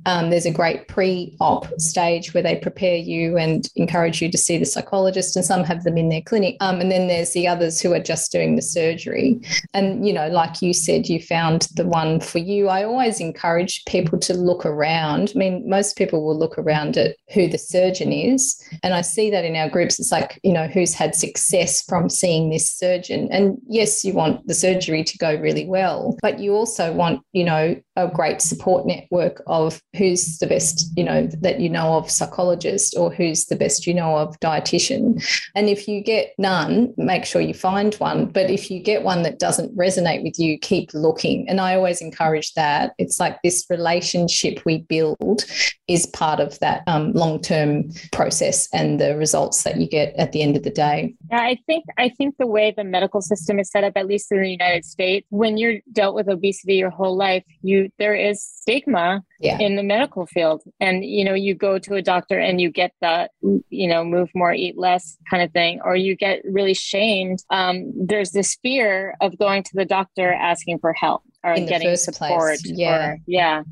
um, 0.06 0.30
there's 0.30 0.46
a 0.46 0.50
great 0.50 0.88
pre 0.88 1.36
op 1.40 1.66
stage 1.80 2.32
where 2.32 2.42
they 2.42 2.56
prepare 2.56 2.96
you 2.96 3.36
and 3.36 3.68
encourage 3.76 4.22
you 4.22 4.30
to 4.30 4.38
see 4.38 4.58
the 4.58 4.64
psychologist, 4.64 5.36
and 5.36 5.44
some 5.44 5.64
have 5.64 5.84
them 5.84 5.96
in 5.96 6.08
their 6.08 6.22
clinic. 6.22 6.56
Um, 6.60 6.80
and 6.80 6.90
then 6.90 7.08
there's 7.08 7.32
the 7.32 7.46
others 7.46 7.80
who 7.80 7.92
are 7.92 8.00
just 8.00 8.32
doing 8.32 8.56
the 8.56 8.62
surgery. 8.62 9.40
And, 9.74 10.06
you 10.06 10.12
know, 10.12 10.28
like 10.28 10.62
you 10.62 10.72
said, 10.72 11.08
you 11.08 11.20
found 11.20 11.68
the 11.74 11.86
one 11.86 12.20
for 12.20 12.38
you. 12.38 12.68
I 12.68 12.84
always 12.84 13.20
encourage 13.20 13.84
people 13.86 14.18
to 14.20 14.34
look 14.34 14.64
around. 14.64 15.32
I 15.34 15.38
mean, 15.38 15.68
most 15.68 15.96
people 15.96 16.24
will 16.24 16.38
look 16.38 16.58
around 16.58 16.96
at 16.96 17.16
who 17.32 17.48
the 17.48 17.58
surgeon 17.58 18.12
is. 18.12 18.62
And 18.82 18.94
I 18.94 19.02
see 19.02 19.30
that 19.30 19.44
in 19.44 19.56
our 19.56 19.68
groups. 19.68 19.98
It's 19.98 20.12
like, 20.12 20.40
you 20.42 20.52
know, 20.52 20.66
who's 20.66 20.94
had 20.94 21.14
success 21.14 21.82
from 21.82 22.08
seeing 22.08 22.50
this 22.50 22.70
surgeon. 22.70 23.28
And 23.30 23.58
yes, 23.66 24.04
you 24.04 24.12
want 24.12 24.46
the 24.46 24.54
surgery 24.54 25.04
to 25.04 25.18
go 25.18 25.34
really 25.34 25.66
well, 25.66 26.16
but 26.22 26.38
you 26.38 26.54
also 26.54 26.92
want, 26.92 27.22
you 27.32 27.44
know, 27.44 27.80
a 28.04 28.10
great 28.10 28.40
support 28.40 28.86
network 28.86 29.42
of 29.46 29.82
who's 29.96 30.38
the 30.38 30.46
best, 30.46 30.90
you 30.96 31.04
know, 31.04 31.28
that 31.40 31.60
you 31.60 31.68
know 31.68 31.96
of 31.96 32.10
psychologist 32.10 32.94
or 32.96 33.12
who's 33.12 33.46
the 33.46 33.56
best 33.56 33.86
you 33.86 33.94
know 33.94 34.16
of 34.16 34.38
dietitian. 34.40 35.22
And 35.54 35.68
if 35.68 35.88
you 35.88 36.02
get 36.02 36.32
none, 36.38 36.92
make 36.96 37.24
sure 37.24 37.40
you 37.40 37.54
find 37.54 37.94
one. 37.94 38.26
But 38.26 38.50
if 38.50 38.70
you 38.70 38.82
get 38.82 39.02
one 39.02 39.22
that 39.22 39.38
doesn't 39.38 39.76
resonate 39.76 40.22
with 40.22 40.38
you, 40.38 40.58
keep 40.58 40.92
looking. 40.94 41.48
And 41.48 41.60
I 41.60 41.74
always 41.74 42.00
encourage 42.00 42.54
that. 42.54 42.92
It's 42.98 43.20
like 43.20 43.40
this 43.42 43.66
relationship 43.70 44.64
we 44.64 44.78
build 44.78 45.44
is 45.88 46.06
part 46.06 46.40
of 46.40 46.58
that 46.60 46.82
um, 46.86 47.12
long-term 47.12 47.90
process 48.12 48.68
and 48.72 49.00
the 49.00 49.16
results 49.16 49.64
that 49.64 49.76
you 49.76 49.88
get 49.88 50.14
at 50.16 50.32
the 50.32 50.42
end 50.42 50.56
of 50.56 50.62
the 50.62 50.70
day. 50.70 51.14
Yeah, 51.30 51.40
I 51.40 51.58
think 51.66 51.84
I 51.98 52.08
think 52.08 52.36
the 52.38 52.46
way 52.46 52.72
the 52.76 52.84
medical 52.84 53.20
system 53.20 53.58
is 53.58 53.70
set 53.70 53.84
up, 53.84 53.94
at 53.96 54.06
least 54.06 54.30
in 54.30 54.40
the 54.40 54.50
United 54.50 54.84
States, 54.84 55.26
when 55.30 55.56
you're 55.56 55.80
dealt 55.92 56.14
with 56.14 56.28
obesity 56.28 56.74
your 56.74 56.90
whole 56.90 57.16
life, 57.16 57.44
you 57.62 57.89
there 57.98 58.14
is 58.14 58.42
stigma 58.42 59.22
yeah. 59.40 59.58
in 59.58 59.76
the 59.76 59.82
medical 59.82 60.26
field. 60.26 60.62
And 60.80 61.04
you 61.04 61.24
know 61.24 61.34
you 61.34 61.54
go 61.54 61.78
to 61.78 61.94
a 61.94 62.02
doctor 62.02 62.38
and 62.38 62.60
you 62.60 62.70
get 62.70 62.92
that 63.00 63.32
you 63.42 63.88
know 63.88 64.04
move 64.04 64.30
more 64.34 64.52
eat 64.52 64.78
less 64.78 65.16
kind 65.28 65.42
of 65.42 65.52
thing 65.52 65.80
or 65.84 65.96
you 65.96 66.16
get 66.16 66.40
really 66.44 66.74
shamed. 66.74 67.44
Um, 67.50 67.92
there's 67.96 68.32
this 68.32 68.56
fear 68.62 69.16
of 69.20 69.38
going 69.38 69.62
to 69.64 69.70
the 69.74 69.84
doctor 69.84 70.32
asking 70.32 70.78
for 70.78 70.92
help 70.92 71.22
or 71.42 71.52
in 71.54 71.66
getting 71.66 71.96
support. 71.96 72.58
Yeah. 72.64 73.10
Or, 73.10 73.18
yeah. 73.26 73.62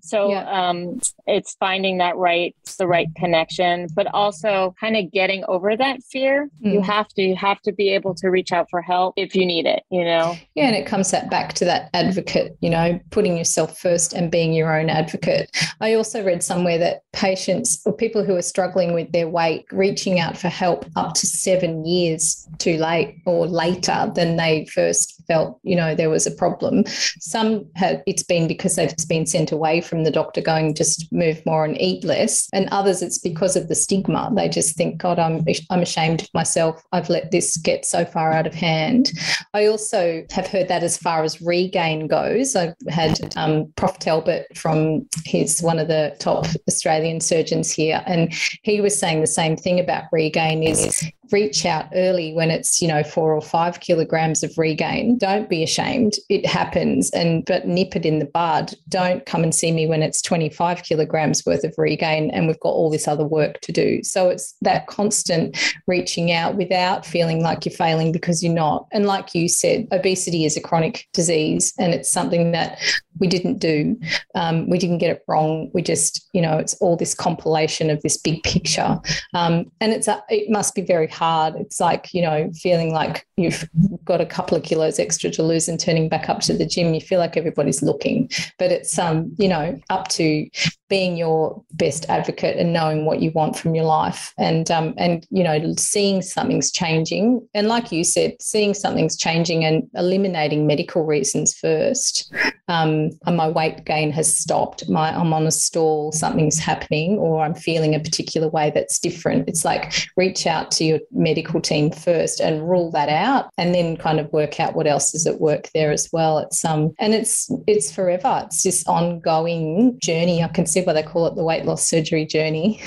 So 0.00 0.30
yeah. 0.30 0.68
um 0.68 1.00
it's 1.26 1.54
finding 1.60 1.98
that 1.98 2.16
right 2.16 2.54
the 2.78 2.86
right 2.86 3.08
connection, 3.16 3.88
but 3.94 4.06
also 4.14 4.74
kind 4.80 4.96
of 4.96 5.12
getting 5.12 5.44
over 5.46 5.76
that 5.76 6.02
fear. 6.02 6.48
Mm. 6.64 6.72
You 6.74 6.82
have 6.82 7.08
to 7.08 7.22
you 7.22 7.36
have 7.36 7.60
to 7.62 7.72
be 7.72 7.90
able 7.90 8.14
to 8.16 8.28
reach 8.28 8.52
out 8.52 8.68
for 8.70 8.80
help 8.80 9.14
if 9.16 9.34
you 9.34 9.44
need 9.44 9.66
it, 9.66 9.82
you 9.90 10.04
know. 10.04 10.36
Yeah, 10.54 10.66
and 10.66 10.76
it 10.76 10.86
comes 10.86 11.12
back 11.30 11.52
to 11.54 11.64
that 11.64 11.90
advocate, 11.94 12.56
you 12.60 12.70
know, 12.70 12.98
putting 13.10 13.36
yourself 13.36 13.78
first 13.78 14.12
and 14.12 14.30
being 14.30 14.52
your 14.52 14.78
own 14.78 14.88
advocate. 14.88 15.50
I 15.80 15.94
also 15.94 16.24
read 16.24 16.42
somewhere 16.42 16.78
that 16.78 17.02
patients 17.12 17.82
or 17.84 17.92
people 17.92 18.24
who 18.24 18.36
are 18.36 18.42
struggling 18.42 18.94
with 18.94 19.12
their 19.12 19.28
weight 19.28 19.66
reaching 19.72 20.18
out 20.18 20.36
for 20.36 20.48
help 20.48 20.86
up 20.96 21.14
to 21.14 21.26
7 21.26 21.84
years 21.84 22.48
too 22.58 22.76
late 22.78 23.16
or 23.26 23.46
later 23.46 24.10
than 24.14 24.36
they 24.36 24.66
first 24.66 25.22
felt, 25.26 25.58
you 25.62 25.76
know, 25.76 25.94
there 25.94 26.10
was 26.10 26.26
a 26.26 26.30
problem 26.30 26.84
some 27.20 27.66
have 27.74 28.02
it's 28.06 28.22
been 28.22 28.48
because 28.48 28.76
they've 28.76 28.94
been 29.08 29.26
sent 29.26 29.52
away 29.52 29.80
from 29.80 30.04
the 30.04 30.10
doctor 30.10 30.40
going 30.40 30.74
just 30.74 31.10
move 31.12 31.44
more 31.44 31.64
and 31.64 31.80
eat 31.80 32.04
less. 32.04 32.48
And 32.52 32.68
others 32.70 33.02
it's 33.02 33.18
because 33.18 33.56
of 33.56 33.68
the 33.68 33.74
stigma. 33.74 34.30
They 34.34 34.48
just 34.48 34.76
think, 34.76 34.98
God, 34.98 35.18
I'm 35.18 35.44
I'm 35.70 35.82
ashamed 35.82 36.22
of 36.22 36.28
myself. 36.34 36.82
I've 36.92 37.08
let 37.10 37.30
this 37.30 37.56
get 37.56 37.84
so 37.84 38.04
far 38.04 38.32
out 38.32 38.46
of 38.46 38.54
hand. 38.54 39.12
I 39.54 39.66
also 39.66 40.24
have 40.30 40.46
heard 40.46 40.68
that 40.68 40.82
as 40.82 40.96
far 40.96 41.22
as 41.24 41.42
regain 41.42 42.06
goes. 42.06 42.56
I've 42.56 42.74
had 42.88 43.36
um, 43.36 43.72
Prof. 43.76 43.98
Talbot 43.98 44.46
from 44.56 45.06
he's 45.24 45.60
one 45.60 45.78
of 45.78 45.88
the 45.88 46.16
top 46.18 46.46
Australian 46.68 47.20
surgeons 47.20 47.70
here, 47.70 48.02
and 48.06 48.32
he 48.62 48.80
was 48.80 48.98
saying 48.98 49.20
the 49.20 49.26
same 49.26 49.56
thing 49.56 49.80
about 49.80 50.04
regain 50.12 50.62
is 50.62 51.04
reach 51.30 51.64
out 51.66 51.86
early 51.94 52.32
when 52.32 52.50
it's 52.50 52.80
you 52.80 52.88
know 52.88 53.02
four 53.02 53.34
or 53.34 53.40
five 53.40 53.80
kilograms 53.80 54.42
of 54.42 54.56
regain. 54.56 55.18
Don't 55.18 55.48
be 55.48 55.62
ashamed. 55.62 56.14
It 56.28 56.46
happens. 56.46 57.10
And 57.10 57.44
but 57.44 57.66
nip 57.66 57.96
it 57.96 58.06
in 58.06 58.18
the 58.18 58.26
bud. 58.26 58.74
Don't 58.88 59.24
come 59.26 59.42
and 59.42 59.54
see 59.54 59.72
me 59.72 59.86
when 59.86 60.02
it's 60.02 60.22
25 60.22 60.82
kilograms 60.82 61.44
worth 61.44 61.64
of 61.64 61.74
regain 61.78 62.30
and 62.30 62.46
we've 62.46 62.60
got 62.60 62.70
all 62.70 62.90
this 62.90 63.08
other 63.08 63.24
work 63.24 63.60
to 63.62 63.72
do. 63.72 64.02
So 64.02 64.28
it's 64.28 64.54
that 64.62 64.86
constant 64.86 65.56
reaching 65.86 66.32
out 66.32 66.56
without 66.56 67.06
feeling 67.06 67.42
like 67.42 67.64
you're 67.64 67.74
failing 67.74 68.12
because 68.12 68.42
you're 68.42 68.52
not. 68.52 68.86
And 68.92 69.06
like 69.06 69.34
you 69.34 69.48
said 69.48 69.86
obesity 69.92 70.44
is 70.44 70.56
a 70.56 70.60
chronic 70.60 71.08
disease 71.12 71.72
and 71.78 71.94
it's 71.94 72.10
something 72.10 72.52
that 72.52 72.78
we 73.20 73.26
didn't 73.26 73.58
do 73.58 73.98
um, 74.34 74.68
we 74.68 74.78
didn't 74.78 74.98
get 74.98 75.10
it 75.10 75.22
wrong 75.28 75.70
we 75.74 75.82
just 75.82 76.28
you 76.32 76.40
know 76.40 76.58
it's 76.58 76.74
all 76.74 76.96
this 76.96 77.14
compilation 77.14 77.90
of 77.90 78.00
this 78.02 78.16
big 78.16 78.42
picture 78.42 79.00
um, 79.34 79.70
and 79.80 79.92
it's 79.92 80.08
a, 80.08 80.22
it 80.28 80.50
must 80.50 80.74
be 80.74 80.82
very 80.82 81.06
hard. 81.06 81.54
It's 81.56 81.80
like, 81.80 82.12
you 82.12 82.22
know, 82.22 82.50
feeling 82.54 82.92
like 82.92 83.26
you've 83.36 83.68
got 84.04 84.20
a 84.20 84.26
couple 84.26 84.56
of 84.56 84.64
kilos 84.64 84.98
extra 84.98 85.30
to 85.30 85.42
lose 85.42 85.68
and 85.68 85.78
turning 85.78 86.08
back 86.08 86.28
up 86.28 86.40
to 86.40 86.54
the 86.54 86.66
gym. 86.66 86.94
You 86.94 87.00
feel 87.00 87.18
like 87.18 87.36
everybody's 87.36 87.82
looking, 87.82 88.30
but 88.58 88.72
it's, 88.72 88.98
um, 88.98 89.34
you 89.38 89.48
know, 89.48 89.78
up 89.90 90.08
to 90.08 90.48
being 90.88 91.16
your 91.16 91.62
best 91.72 92.06
advocate 92.08 92.56
and 92.56 92.72
knowing 92.72 93.04
what 93.04 93.20
you 93.20 93.30
want 93.32 93.58
from 93.58 93.74
your 93.74 93.84
life. 93.84 94.32
And 94.38 94.70
um, 94.70 94.94
and 94.96 95.26
you 95.30 95.44
know 95.44 95.74
seeing 95.76 96.22
something's 96.22 96.70
changing. 96.70 97.46
And 97.54 97.68
like 97.68 97.92
you 97.92 98.04
said 98.04 98.40
seeing 98.40 98.74
something's 98.74 99.16
changing 99.16 99.64
and 99.64 99.88
eliminating 99.94 100.66
medical 100.66 101.04
reasons 101.04 101.54
first. 101.54 102.32
Um, 102.68 103.10
my 103.26 103.48
weight 103.48 103.84
gain 103.84 104.12
has 104.12 104.34
stopped. 104.34 104.88
My 104.88 105.14
i'm 105.14 105.32
on 105.32 105.46
a 105.46 105.50
stall. 105.50 106.12
Something's 106.12 106.58
happening 106.58 107.18
or 107.18 107.44
i'm 107.44 107.54
feeling 107.54 107.94
a 107.94 108.00
particular 108.00 108.48
way 108.48 108.70
that's 108.74 108.98
different. 108.98 109.48
It's 109.48 109.64
like 109.64 110.08
reach 110.16 110.46
out 110.46 110.70
to 110.72 110.84
your 110.84 111.00
medical 111.12 111.60
team 111.60 111.90
first 111.90 112.40
and 112.40 112.68
rule 112.68 112.90
that 112.92 113.08
out 113.08 113.50
and 113.58 113.74
then 113.74 113.96
kind 113.96 114.20
of 114.20 114.32
work 114.32 114.60
out 114.60 114.74
what 114.74 114.86
else 114.86 115.14
is 115.14 115.26
at 115.26 115.40
work 115.40 115.68
there 115.74 115.92
as 115.92 116.08
well. 116.12 116.38
It's 116.38 116.64
um 116.64 116.94
and 116.98 117.14
it's 117.14 117.50
it's 117.66 117.92
forever. 117.92 118.42
It's 118.46 118.62
this 118.62 118.86
ongoing 118.86 119.98
journey. 120.00 120.42
I 120.42 120.48
can 120.48 120.66
see 120.66 120.77
why 120.86 120.92
they 120.92 121.02
call 121.02 121.26
it 121.26 121.34
the 121.34 121.44
weight 121.44 121.64
loss 121.64 121.86
surgery 121.86 122.26
journey 122.26 122.80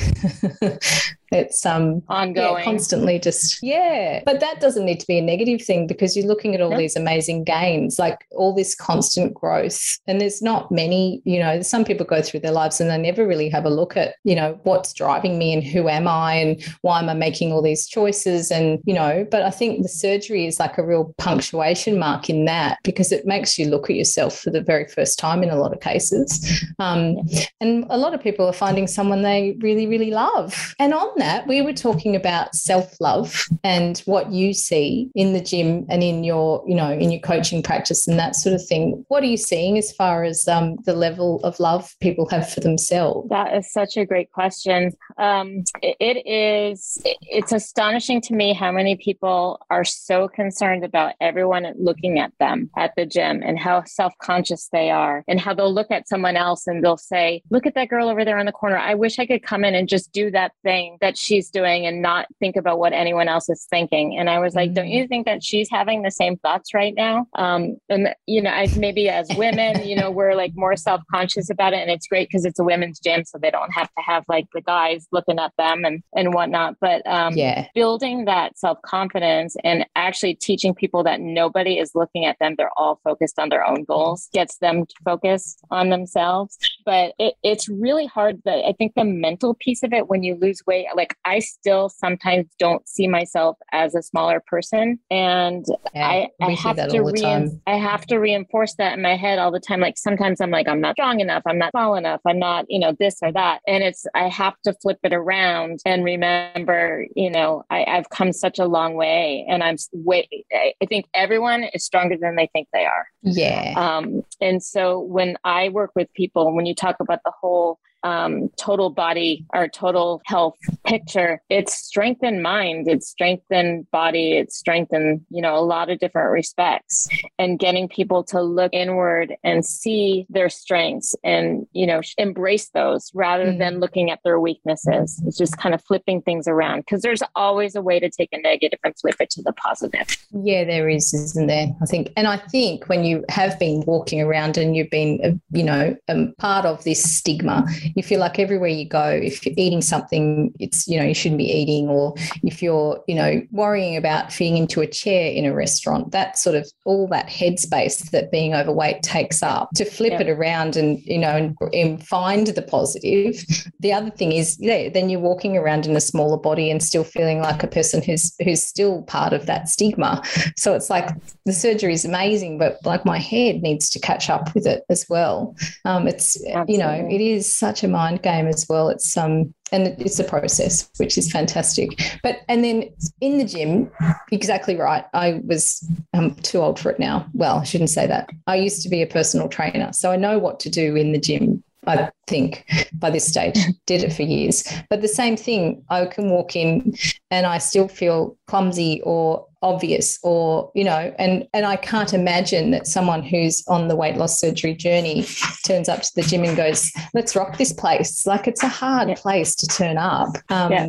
It's 1.32 1.66
um 1.66 2.04
ongoing, 2.10 2.58
yeah, 2.58 2.64
constantly 2.64 3.18
just 3.18 3.64
yeah. 3.64 4.22
But 4.26 4.42
that 4.42 4.60
doesn't 4.60 4.86
need 4.86 5.00
to 5.00 5.08
be 5.08 5.18
a 5.18 5.22
negative 5.22 5.62
thing 5.62 5.88
because 5.88 6.16
you're 6.16 6.28
looking 6.28 6.54
at 6.56 6.62
all 6.62 6.76
these 6.76 6.96
amazing 6.98 7.46
gains, 7.46 7.98
like 7.98 8.26
all 8.32 8.54
this 8.54 8.76
constant 8.76 9.34
growth. 9.34 9.98
And 10.08 10.20
there's 10.20 10.42
not 10.42 10.72
many, 10.72 11.22
you 11.24 11.40
know, 11.40 11.62
some 11.62 11.86
people 11.86 12.06
go 12.06 12.22
through 12.22 12.42
their 12.42 12.52
lives 12.52 12.82
and 12.82 12.90
they 12.90 12.98
never 12.98 13.26
really 13.26 13.48
have 13.50 13.66
a 13.66 13.70
look 13.70 13.96
at, 13.96 14.16
you 14.24 14.36
know, 14.36 14.60
what's 14.64 14.94
driving 14.94 15.38
me 15.38 15.54
and 15.54 15.64
who 15.64 15.88
am 15.88 16.08
I 16.08 16.34
and 16.34 16.62
why 16.82 17.00
am 17.00 17.10
I 17.10 17.14
making 17.14 17.54
all 17.54 17.62
these 17.62 17.88
choices 17.88 18.52
and 18.52 18.80
you 18.86 18.94
know. 18.94 19.26
But 19.32 19.44
I 19.44 19.52
think 19.52 19.84
the 19.84 19.90
surgery 19.90 20.46
is 20.46 20.60
like 20.60 20.78
a 20.78 20.86
real 20.86 21.14
punctuation 21.18 21.98
mark 21.98 22.30
in 22.30 22.44
that 22.46 22.78
because 22.84 23.12
it 23.14 23.26
makes 23.26 23.58
you 23.58 23.68
look 23.68 23.90
at 23.90 23.96
yourself 23.96 24.38
for 24.38 24.50
the 24.50 24.62
very 24.62 24.88
first 24.88 25.18
time 25.18 25.44
in 25.44 25.50
a 25.50 25.56
lot 25.56 25.74
of 25.74 25.80
cases. 25.80 26.66
Um, 26.80 27.18
and 27.62 27.86
a 27.90 27.98
lot 27.98 28.14
of 28.14 28.22
people 28.22 28.46
are 28.48 28.54
finding 28.54 28.88
someone 28.88 29.22
they 29.22 29.56
really 29.60 29.88
really 29.88 30.12
love, 30.12 30.76
and 30.78 30.94
on 30.94 31.21
that, 31.22 31.48
we 31.48 31.62
were 31.62 31.74
talking 31.74 32.16
about 32.16 32.56
self 32.56 33.00
love 33.00 33.46
and 33.64 34.00
what 34.00 34.32
you 34.32 34.54
see 34.54 35.10
in 35.16 35.34
the 35.34 35.42
gym 35.42 35.86
and 35.90 36.04
in 36.04 36.24
your, 36.24 36.64
you 36.68 36.76
know, 36.76 36.92
in 36.92 37.12
your 37.12 37.22
coaching 37.22 37.62
practice 37.62 38.08
and 38.08 38.18
that 38.18 38.36
sort 38.36 38.56
of 38.56 38.66
thing. 38.66 39.06
What 39.08 39.24
are 39.24 39.28
you 39.28 39.38
seeing 39.38 39.78
as 39.78 39.92
far 39.92 40.24
as 40.24 40.48
um, 40.48 40.78
the 40.86 40.94
level 40.94 41.40
of 41.44 41.60
love 41.60 41.94
people 42.02 42.28
have 42.30 42.52
for 42.52 42.60
themselves? 42.60 43.30
That 43.30 43.56
is 43.56 43.72
such 43.72 43.98
a 43.98 44.06
great 44.06 44.32
question. 44.32 44.92
Um, 45.18 45.64
it 45.82 46.26
is, 46.26 47.02
it's 47.22 47.52
astonishing 47.52 48.22
to 48.22 48.34
me 48.34 48.54
how 48.54 48.72
many 48.72 48.96
people 48.96 49.60
are 49.70 49.86
so 49.86 50.28
concerned 50.28 50.84
about 50.84 51.14
everyone 51.22 51.72
looking 51.78 52.20
at 52.20 52.32
them 52.40 52.70
at 52.78 52.94
the 52.98 53.06
gym 53.06 53.42
and 53.46 53.60
how 53.60 53.84
self 53.86 54.14
conscious 54.18 54.70
they 54.72 54.90
are 54.90 55.24
and 55.28 55.40
how 55.40 55.54
they'll 55.54 55.74
look 55.74 55.92
at 55.92 56.08
someone 56.08 56.36
else 56.36 56.66
and 56.66 56.84
they'll 56.84 56.98
say, 56.98 57.44
Look 57.52 57.68
at 57.68 57.76
that 57.76 57.90
girl 57.90 58.10
over 58.10 58.26
there 58.26 58.40
in 58.40 58.48
the 58.48 58.52
corner. 58.52 58.78
I 58.78 58.96
wish 58.96 59.20
I 59.20 59.28
could 59.28 59.44
come 59.44 59.64
in 59.64 59.76
and 59.76 59.88
just 59.88 60.12
do 60.12 60.32
that 60.32 60.54
thing 60.64 60.98
that 61.02 61.11
she's 61.18 61.50
doing 61.50 61.86
and 61.86 62.02
not 62.02 62.28
think 62.40 62.56
about 62.56 62.80
what 62.80 62.94
anyone 62.94 63.28
else 63.28 63.50
is 63.50 63.66
thinking. 63.70 64.18
And 64.18 64.30
I 64.30 64.40
was 64.40 64.56
like, 64.56 64.70
mm-hmm. 64.70 64.76
Don't 64.82 64.90
you 64.90 65.08
think 65.08 65.26
that 65.26 65.44
she's 65.44 65.70
having 65.70 66.02
the 66.02 66.12
same 66.12 66.38
thoughts 66.38 66.74
right 66.74 66.94
now? 66.96 67.28
Um, 67.36 67.78
and, 67.90 68.16
you 68.26 68.42
know, 68.42 68.50
I, 68.50 68.68
maybe 68.78 69.10
as 69.10 69.28
women, 69.36 69.86
you 69.88 69.96
know, 69.96 70.10
we're 70.10 70.34
like 70.34 70.54
more 70.56 70.76
self 70.76 71.02
conscious 71.12 71.50
about 71.50 71.74
it. 71.74 71.80
And 71.80 71.92
it's 71.92 72.08
great 72.08 72.30
because 72.30 72.46
it's 72.46 72.60
a 72.60 72.64
women's 72.64 73.00
gym. 73.00 73.24
So 73.26 73.38
they 73.38 73.52
don't 73.52 73.72
have 73.72 73.88
to 73.88 74.02
have 74.04 74.24
like 74.28 74.48
the 74.54 74.62
guys 74.62 75.08
looking 75.12 75.40
at 75.40 75.52
them 75.58 75.84
and, 75.86 76.02
and 76.16 76.34
whatnot. 76.34 76.76
But 76.80 77.06
um, 77.06 77.36
yeah. 77.36 77.68
building 77.76 78.26
that 78.26 78.58
self 78.58 78.82
confidence 78.84 79.56
and 79.64 79.86
actually 79.96 80.36
teaching 80.36 80.74
people 80.74 81.04
that 81.04 81.20
nobody 81.20 81.78
is 81.78 81.92
looking 81.94 82.26
at 82.26 82.38
them, 82.40 82.56
they're 82.58 82.72
all 82.78 83.00
focused 83.04 83.38
on 83.40 83.50
their 83.50 83.68
own 83.68 83.84
goals, 83.84 84.30
gets 84.34 84.58
them 84.58 84.86
to 84.86 84.96
focus 85.04 85.58
on 85.70 85.90
themselves. 85.90 86.58
But 86.86 87.14
it, 87.20 87.36
it's 87.44 87.68
really 87.70 88.06
hard 88.06 88.42
that 88.46 88.66
I 88.66 88.74
think 88.74 88.94
the 88.96 89.04
mental 89.04 89.56
piece 89.56 89.84
of 89.84 89.94
it 89.94 90.08
when 90.08 90.24
you 90.24 90.36
lose 90.36 90.62
weight, 90.66 90.88
like 90.96 91.01
I 91.26 91.40
still 91.40 91.90
sometimes 91.90 92.48
don't 92.60 92.88
see 92.88 93.08
myself 93.08 93.58
as 93.72 93.96
a 93.96 94.02
smaller 94.02 94.42
person. 94.46 95.00
And 95.10 95.66
yeah, 95.94 96.08
I, 96.08 96.28
I 96.42 96.52
have 96.52 96.76
to 96.90 97.02
re- 97.02 97.50
I 97.68 97.76
have 97.76 98.06
to 98.08 98.18
reinforce 98.18 98.76
that 98.76 98.94
in 98.94 99.02
my 99.02 99.16
head 99.16 99.40
all 99.40 99.52
the 99.52 99.60
time. 99.60 99.80
Like 99.80 99.98
sometimes 99.98 100.42
I'm 100.42 100.52
like, 100.52 100.68
I'm 100.68 100.82
not 100.82 100.96
strong 100.96 101.20
enough, 101.20 101.44
I'm 101.46 101.58
not 101.58 101.72
tall 101.74 101.96
enough, 101.96 102.22
I'm 102.26 102.40
not, 102.40 102.66
you 102.70 102.80
know, 102.80 102.96
this 103.00 103.18
or 103.22 103.32
that. 103.32 103.62
And 103.68 103.84
it's 103.84 104.06
I 104.16 104.30
have 104.30 104.56
to 104.66 104.74
flip 104.74 105.00
it 105.04 105.14
around 105.14 105.80
and 105.86 106.04
remember, 106.04 107.06
you 107.16 107.30
know, 107.30 107.64
I, 107.70 107.86
I've 107.86 108.10
come 108.10 108.34
such 108.34 108.60
a 108.60 108.66
long 108.66 108.96
way 108.96 109.46
and 109.50 109.64
I'm 109.64 109.78
way 109.94 110.28
I 110.54 110.86
think 110.88 111.06
everyone 111.14 111.64
is 111.74 111.84
stronger 111.84 112.18
than 112.20 112.36
they 112.36 112.50
think 112.54 112.68
they 112.74 112.86
are. 112.86 113.08
Yeah. 113.24 113.74
Um, 113.76 114.24
and 114.40 114.62
so 114.62 115.00
when 115.00 115.38
I 115.44 115.70
work 115.70 115.92
with 115.96 116.12
people, 116.14 116.54
when 116.56 116.66
you 116.66 116.76
talk 116.76 116.98
about 117.00 117.20
the 117.24 117.32
whole 117.40 117.80
um, 118.04 118.50
total 118.58 118.90
body 118.90 119.46
or 119.54 119.68
total 119.68 120.22
health 120.26 120.56
picture, 120.86 121.42
it's 121.50 121.74
strengthened 121.74 122.42
mind, 122.42 122.88
it's 122.88 123.08
strengthened 123.08 123.90
body, 123.92 124.34
it's 124.34 124.58
strengthened, 124.58 125.22
you 125.30 125.42
know, 125.42 125.56
a 125.56 125.62
lot 125.62 125.90
of 125.90 126.00
different 126.00 126.32
respects. 126.32 127.08
And 127.38 127.60
getting 127.60 127.88
people 127.88 128.24
to 128.26 128.42
look 128.42 128.74
inward 128.74 129.36
and 129.44 129.66
see 129.66 130.26
their 130.30 130.50
strengths 130.50 131.16
and, 131.24 131.66
you 131.74 131.86
know, 131.86 132.02
embrace 132.18 132.70
those 132.70 133.12
rather 133.14 133.46
mm-hmm. 133.46 133.60
than 133.60 133.80
looking 133.80 134.12
at 134.12 134.20
their 134.24 134.40
weaknesses. 134.40 135.22
It's 135.26 135.38
just 135.38 135.58
kind 135.58 135.74
of 135.76 135.84
flipping 135.84 136.22
things 136.22 136.48
around 136.48 136.82
because 136.82 137.02
there's 137.02 137.24
always 137.36 137.76
a 137.76 137.82
way 137.82 138.00
to 138.00 138.10
take 138.10 138.30
a 138.32 138.40
negative 138.40 138.80
and 138.84 138.94
flip 139.00 139.16
it 139.20 139.30
to 139.32 139.42
the 139.42 139.54
positive. 139.54 140.18
Yeah, 140.32 140.64
there 140.64 140.90
is, 140.90 141.14
isn't 141.14 141.48
there? 141.48 141.68
I 141.82 141.86
think. 141.86 142.12
And 142.18 142.28
I 142.28 142.38
think 142.38 142.88
when 142.90 143.04
you 143.04 143.24
have 143.30 143.58
been 143.60 143.84
walking 143.86 144.22
around 144.22 144.58
and 144.58 144.76
you've 144.76 144.90
been, 144.90 145.20
uh, 145.24 145.58
you 145.58 145.64
know, 145.64 145.96
um, 146.08 146.34
part 146.38 146.66
of 146.66 146.84
this 146.84 147.04
stigma, 147.04 147.66
you 147.96 148.04
feel 148.04 148.20
like 148.20 148.40
everywhere 148.40 148.70
you 148.70 148.88
go, 148.88 149.08
if 149.08 149.46
you're 149.46 149.56
eating 149.58 149.82
something, 149.82 150.54
it's, 150.60 150.88
you 150.88 151.00
know, 151.00 151.06
you 151.06 151.14
shouldn't 151.14 151.40
be 151.40 151.52
eating, 151.52 151.90
or 151.90 152.14
if 152.44 152.62
you're, 152.62 153.04
you 153.08 153.16
know, 153.16 153.42
worrying 153.52 153.96
about 153.96 154.32
fitting 154.32 154.58
into 154.58 154.82
a 154.82 154.88
chair 154.88 155.32
in 155.32 155.46
a 155.46 155.54
restaurant, 155.54 156.12
that 156.12 156.38
sort 156.38 156.56
of 156.56 156.70
all 156.86 157.08
that 157.08 157.28
headspace 157.28 158.10
that 158.12 158.32
being 158.32 158.54
overweight 158.54 159.04
takes 159.04 159.44
up 159.44 159.70
to 159.76 159.86
flip 159.86 160.12
yep. 160.14 160.22
it 160.22 160.30
around 160.30 160.76
and, 160.76 161.04
you 161.06 161.18
know, 161.18 161.36
and, 161.36 161.58
and, 161.74 162.02
find 162.08 162.48
the 162.48 162.62
positive. 162.62 163.46
The 163.80 163.94
other 163.94 164.10
thing 164.10 164.32
is, 164.32 164.58
yeah, 164.60 164.90
then 164.90 165.10
you're 165.10 165.20
walking 165.20 165.56
around 165.56 165.86
in 165.86 165.96
a 165.96 166.02
smaller 166.02 166.38
body 166.38 166.72
and 166.72 166.82
still 166.82 167.04
feeling 167.04 167.40
like 167.42 167.64
a 167.64 167.68
person 167.68 168.02
who's, 168.02 168.34
who's 168.44 168.64
still 168.64 169.04
part 169.04 169.34
of 169.34 169.46
that 169.46 169.70
stigma. 169.70 170.22
So 170.58 170.74
it's 170.74 170.90
like 170.90 171.10
the 171.46 171.54
surgery 171.54 171.94
is 171.94 172.06
amazing, 172.06 172.58
but 172.58 172.78
like 172.86 173.06
my 173.06 173.20
head 173.20 173.62
needs 173.62 173.90
to 173.92 174.00
catch 174.00 174.30
up 174.30 174.54
with 174.56 174.66
it 174.66 174.84
as 174.90 175.06
well. 175.10 175.56
Um, 175.86 176.08
it's, 176.08 176.36
Absolutely. 176.46 176.74
you 176.74 176.80
know, 176.80 177.08
it 177.10 177.22
is 177.22 177.54
such 177.54 177.81
mind 177.88 178.22
game 178.22 178.48
as 178.48 178.66
well. 178.70 178.90
It's 178.90 179.16
um 179.18 179.54
and 179.72 179.88
it's 180.00 180.20
a 180.20 180.24
process, 180.24 180.90
which 180.98 181.18
is 181.18 181.32
fantastic. 181.32 181.90
But 182.24 182.40
and 182.50 182.64
then 182.64 182.90
in 183.22 183.38
the 183.38 183.46
gym, 183.46 183.90
exactly 184.32 184.76
right. 184.76 185.06
I 185.14 185.42
was 185.46 185.88
I'm 186.14 186.36
too 186.36 186.60
old 186.60 186.80
for 186.80 186.92
it 186.92 187.00
now. 187.00 187.28
Well, 187.34 187.58
I 187.58 187.64
shouldn't 187.64 187.90
say 187.90 188.08
that. 188.08 188.30
I 188.48 188.56
used 188.56 188.82
to 188.84 188.90
be 188.90 189.02
a 189.02 189.08
personal 189.08 189.48
trainer, 189.48 189.94
so 189.94 190.12
I 190.12 190.18
know 190.18 190.40
what 190.40 190.60
to 190.62 190.70
do 190.70 190.96
in 190.96 191.12
the 191.12 191.20
gym 191.20 191.64
I 191.88 192.12
think 192.28 192.66
by 192.94 193.10
this 193.10 193.26
stage, 193.26 193.58
did 193.86 194.04
it 194.04 194.14
for 194.14 194.24
years. 194.24 194.64
But 194.90 195.02
the 195.02 195.08
same 195.08 195.36
thing, 195.36 195.84
I 195.90 196.06
can 196.06 196.30
walk 196.30 196.56
in 196.56 196.94
and 197.32 197.46
I 197.46 197.58
still 197.58 197.88
feel 197.88 198.38
clumsy 198.48 199.02
or 199.04 199.48
obvious 199.62 200.20
or 200.24 200.72
you 200.74 200.84
know 200.84 201.14
and 201.20 201.48
and 201.54 201.66
I 201.66 201.76
can't 201.76 202.14
imagine 202.14 202.72
that 202.72 202.88
someone 202.88 203.24
who's 203.24 203.64
on 203.68 203.88
the 203.88 203.96
weight 203.96 204.18
loss 204.18 204.40
surgery 204.40 204.74
journey 204.74 205.26
turns 205.66 205.88
up 205.88 206.02
to 206.02 206.12
the 206.16 206.24
gym 206.24 206.44
and 206.44 206.58
goes 206.58 206.92
let's 207.14 207.36
rock 207.36 207.58
this 207.58 207.72
place 207.72 208.26
like 208.26 208.48
it's 208.48 208.64
a 208.64 208.68
hard 208.68 209.10
yeah. 209.10 209.16
place 209.16 209.56
to 209.56 209.68
turn 209.68 209.98
up 209.98 210.30
um, 210.50 210.72
yeah. 210.72 210.88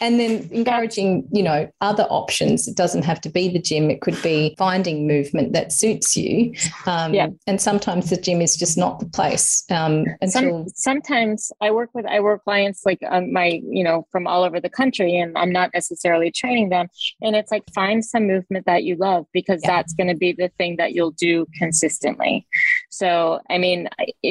and 0.00 0.20
then 0.20 0.48
encouraging 0.52 1.26
you 1.32 1.42
know 1.42 1.70
other 1.80 2.04
options 2.04 2.68
it 2.68 2.76
doesn't 2.76 3.04
have 3.04 3.20
to 3.20 3.30
be 3.30 3.48
the 3.48 3.60
gym 3.60 3.90
it 3.90 4.00
could 4.00 4.20
be 4.22 4.54
finding 4.58 5.06
movement 5.06 5.52
that 5.52 5.72
suits 5.72 6.16
you 6.16 6.52
um, 6.86 7.14
yeah. 7.14 7.28
and 7.46 7.60
sometimes 7.60 8.10
the 8.10 8.16
gym 8.16 8.42
is 8.42 8.56
just 8.56 8.76
not 8.76 9.00
the 9.00 9.06
place 9.06 9.64
um, 9.70 10.04
until 10.20 10.64
Some, 10.66 10.68
sometimes 10.74 11.52
I 11.60 11.70
work 11.70 11.90
with 11.94 12.06
I 12.06 12.20
work 12.20 12.44
clients 12.44 12.84
like 12.84 13.00
um, 13.08 13.32
my 13.32 13.60
you 13.64 13.82
know 13.82 14.06
from 14.12 14.26
all 14.26 14.44
over 14.44 14.60
the 14.60 14.68
country 14.68 15.18
and 15.18 15.36
I'm 15.38 15.52
not 15.52 15.70
necessarily 15.72 16.30
training 16.30 16.68
them 16.68 16.88
and 17.22 17.34
it's 17.34 17.50
like 17.50 17.64
find 17.72 18.04
some 18.10 18.26
movement 18.26 18.66
that 18.66 18.84
you 18.84 18.96
love 18.96 19.26
because 19.32 19.60
yeah. 19.62 19.76
that's 19.76 19.94
going 19.94 20.08
to 20.08 20.16
be 20.16 20.32
the 20.32 20.50
thing 20.58 20.76
that 20.76 20.92
you'll 20.92 21.12
do 21.12 21.46
consistently. 21.56 22.46
So, 22.90 23.40
I 23.48 23.58
mean, 23.58 23.88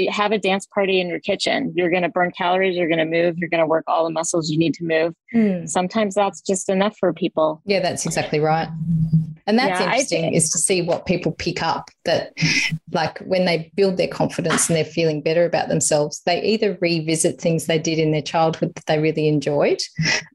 have 0.09 0.31
a 0.31 0.37
dance 0.37 0.67
party 0.67 0.99
in 0.99 1.07
your 1.07 1.19
kitchen. 1.19 1.73
You're 1.75 1.89
going 1.89 2.03
to 2.03 2.09
burn 2.09 2.31
calories, 2.31 2.75
you're 2.75 2.87
going 2.87 2.99
to 2.99 3.05
move, 3.05 3.37
you're 3.37 3.49
going 3.49 3.61
to 3.61 3.67
work 3.67 3.85
all 3.87 4.03
the 4.03 4.11
muscles 4.11 4.49
you 4.49 4.57
need 4.57 4.73
to 4.75 4.83
move. 4.83 5.13
Mm. 5.33 5.69
Sometimes 5.69 6.15
that's 6.15 6.41
just 6.41 6.69
enough 6.69 6.97
for 6.99 7.13
people. 7.13 7.61
Yeah, 7.65 7.79
that's 7.79 8.05
exactly 8.05 8.39
right. 8.39 8.67
And 9.49 9.57
that's 9.57 9.79
yeah, 9.79 9.85
interesting 9.87 10.35
is 10.35 10.51
to 10.51 10.59
see 10.59 10.83
what 10.83 11.07
people 11.07 11.31
pick 11.31 11.63
up 11.63 11.89
that, 12.05 12.37
like, 12.91 13.17
when 13.21 13.45
they 13.45 13.71
build 13.75 13.97
their 13.97 14.07
confidence 14.07 14.69
and 14.69 14.75
they're 14.75 14.85
feeling 14.85 15.23
better 15.23 15.43
about 15.43 15.69
themselves, 15.69 16.21
they 16.27 16.39
either 16.43 16.77
revisit 16.81 17.41
things 17.41 17.65
they 17.65 17.79
did 17.79 17.97
in 17.97 18.11
their 18.11 18.21
childhood 18.21 18.75
that 18.75 18.85
they 18.85 18.99
really 18.99 19.27
enjoyed. 19.27 19.79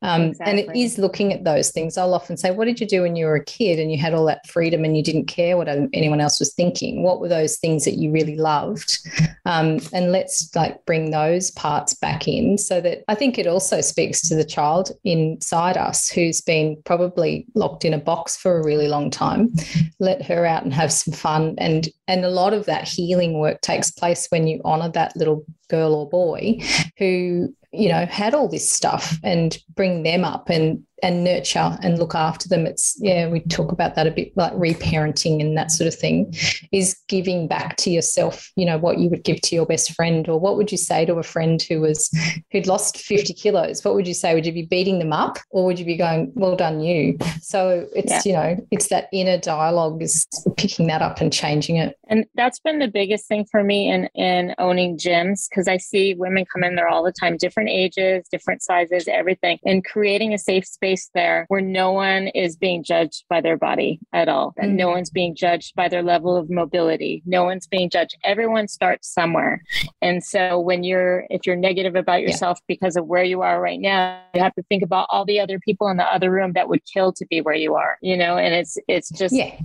Um, 0.02 0.22
exactly. 0.22 0.50
And 0.50 0.58
it 0.58 0.76
is 0.76 0.98
looking 0.98 1.32
at 1.32 1.44
those 1.44 1.70
things. 1.70 1.96
I'll 1.96 2.12
often 2.12 2.36
say, 2.36 2.50
What 2.50 2.64
did 2.64 2.80
you 2.80 2.88
do 2.88 3.02
when 3.02 3.14
you 3.14 3.26
were 3.26 3.36
a 3.36 3.44
kid 3.44 3.78
and 3.78 3.92
you 3.92 3.98
had 3.98 4.14
all 4.14 4.24
that 4.26 4.48
freedom 4.48 4.84
and 4.84 4.96
you 4.96 5.02
didn't 5.02 5.26
care 5.26 5.56
what 5.56 5.68
anyone 5.68 6.20
else 6.20 6.40
was 6.40 6.52
thinking? 6.52 7.04
What 7.04 7.20
were 7.20 7.28
those 7.28 7.56
things 7.58 7.84
that 7.84 7.94
you 7.94 8.10
really 8.10 8.36
loved? 8.36 8.98
Um, 9.46 9.78
and 9.92 10.10
let's 10.10 10.54
like 10.56 10.84
bring 10.86 11.10
those 11.10 11.50
parts 11.52 11.94
back 11.94 12.26
in 12.26 12.58
so 12.58 12.80
that 12.80 13.04
I 13.08 13.14
think 13.14 13.38
it 13.38 13.46
also 13.46 13.80
speaks 13.80 14.22
to 14.28 14.34
the 14.34 14.44
child 14.44 14.90
inside 15.04 15.76
us 15.76 16.08
who's 16.08 16.40
been 16.40 16.82
probably 16.84 17.46
locked 17.54 17.84
in 17.84 17.94
a 17.94 17.98
box 17.98 18.36
for 18.36 18.58
a 18.58 18.64
really 18.64 18.88
long 18.88 19.03
long 19.04 19.10
time 19.10 19.52
let 19.98 20.22
her 20.22 20.46
out 20.46 20.64
and 20.64 20.72
have 20.72 20.92
some 20.92 21.14
fun. 21.14 21.54
And 21.58 21.88
and 22.08 22.24
a 22.24 22.30
lot 22.30 22.52
of 22.52 22.66
that 22.66 22.88
healing 22.88 23.38
work 23.38 23.60
takes 23.60 23.90
place 23.90 24.26
when 24.30 24.46
you 24.46 24.60
honor 24.64 24.90
that 24.90 25.16
little 25.16 25.44
girl 25.68 25.94
or 25.94 26.08
boy 26.08 26.58
who 26.98 27.54
you 27.72 27.88
know 27.88 28.06
had 28.06 28.34
all 28.34 28.48
this 28.48 28.70
stuff 28.70 29.18
and 29.22 29.58
bring 29.74 30.02
them 30.02 30.24
up 30.24 30.48
and 30.48 30.84
and 31.02 31.24
nurture 31.24 31.76
and 31.82 31.98
look 31.98 32.14
after 32.14 32.48
them. 32.48 32.66
It's, 32.66 32.96
yeah, 33.00 33.28
we 33.28 33.40
talk 33.40 33.72
about 33.72 33.94
that 33.94 34.06
a 34.06 34.10
bit 34.10 34.36
like 34.36 34.52
reparenting 34.54 35.40
and 35.40 35.56
that 35.58 35.70
sort 35.70 35.88
of 35.88 35.94
thing 35.94 36.34
is 36.72 36.96
giving 37.08 37.46
back 37.46 37.76
to 37.78 37.90
yourself, 37.90 38.50
you 38.56 38.64
know, 38.64 38.78
what 38.78 38.98
you 38.98 39.10
would 39.10 39.24
give 39.24 39.40
to 39.42 39.54
your 39.54 39.66
best 39.66 39.92
friend 39.92 40.28
or 40.28 40.38
what 40.38 40.56
would 40.56 40.72
you 40.72 40.78
say 40.78 41.04
to 41.04 41.14
a 41.14 41.22
friend 41.22 41.62
who 41.62 41.80
was, 41.80 42.10
who'd 42.52 42.66
lost 42.66 42.98
50 42.98 43.34
kilos? 43.34 43.84
What 43.84 43.94
would 43.94 44.08
you 44.08 44.14
say? 44.14 44.34
Would 44.34 44.46
you 44.46 44.52
be 44.52 44.66
beating 44.66 44.98
them 44.98 45.12
up 45.12 45.38
or 45.50 45.66
would 45.66 45.78
you 45.78 45.84
be 45.84 45.96
going, 45.96 46.32
well 46.34 46.56
done, 46.56 46.80
you? 46.80 47.18
So 47.40 47.86
it's, 47.94 48.10
yeah. 48.10 48.22
you 48.24 48.32
know, 48.32 48.66
it's 48.70 48.88
that 48.88 49.08
inner 49.12 49.38
dialogue 49.38 50.02
is 50.02 50.26
picking 50.56 50.86
that 50.86 51.02
up 51.02 51.20
and 51.20 51.32
changing 51.32 51.76
it. 51.76 51.98
And 52.08 52.24
that's 52.34 52.60
been 52.60 52.78
the 52.78 52.88
biggest 52.88 53.26
thing 53.26 53.44
for 53.50 53.62
me 53.62 53.90
in, 53.90 54.08
in 54.14 54.54
owning 54.58 54.96
gyms 54.96 55.48
because 55.48 55.68
I 55.68 55.76
see 55.76 56.14
women 56.14 56.46
come 56.50 56.64
in 56.64 56.76
there 56.76 56.88
all 56.88 57.02
the 57.02 57.12
time, 57.12 57.36
different 57.36 57.70
ages, 57.70 58.26
different 58.30 58.62
sizes, 58.62 59.08
everything, 59.08 59.58
and 59.64 59.84
creating 59.84 60.32
a 60.32 60.38
safe 60.38 60.66
space 60.66 60.93
there 61.14 61.44
where 61.48 61.60
no 61.60 61.92
one 61.92 62.28
is 62.28 62.56
being 62.56 62.82
judged 62.82 63.24
by 63.28 63.40
their 63.40 63.56
body 63.56 64.00
at 64.12 64.28
all, 64.28 64.54
and 64.56 64.70
mm-hmm. 64.70 64.76
no 64.78 64.88
one's 64.88 65.10
being 65.10 65.34
judged 65.34 65.74
by 65.74 65.88
their 65.88 66.02
level 66.02 66.36
of 66.36 66.50
mobility. 66.50 67.22
No 67.26 67.44
one's 67.44 67.66
being 67.66 67.90
judged. 67.90 68.16
Everyone 68.24 68.68
starts 68.68 69.12
somewhere. 69.12 69.62
And 70.00 70.22
so 70.22 70.60
when 70.60 70.84
you're, 70.84 71.24
if 71.30 71.46
you're 71.46 71.56
negative 71.56 71.96
about 71.96 72.22
yourself 72.22 72.58
yeah. 72.60 72.74
because 72.74 72.96
of 72.96 73.06
where 73.06 73.24
you 73.24 73.42
are 73.42 73.60
right 73.60 73.80
now, 73.80 74.20
you 74.34 74.42
have 74.42 74.54
to 74.54 74.62
think 74.64 74.82
about 74.82 75.06
all 75.10 75.24
the 75.24 75.40
other 75.40 75.58
people 75.58 75.88
in 75.88 75.96
the 75.96 76.04
other 76.04 76.30
room 76.30 76.52
that 76.52 76.68
would 76.68 76.82
kill 76.84 77.12
to 77.12 77.26
be 77.26 77.40
where 77.40 77.54
you 77.54 77.74
are, 77.74 77.98
you 78.02 78.16
know, 78.16 78.36
and 78.36 78.54
it's, 78.54 78.76
it's 78.88 79.10
just 79.10 79.34
yeah. 79.34 79.56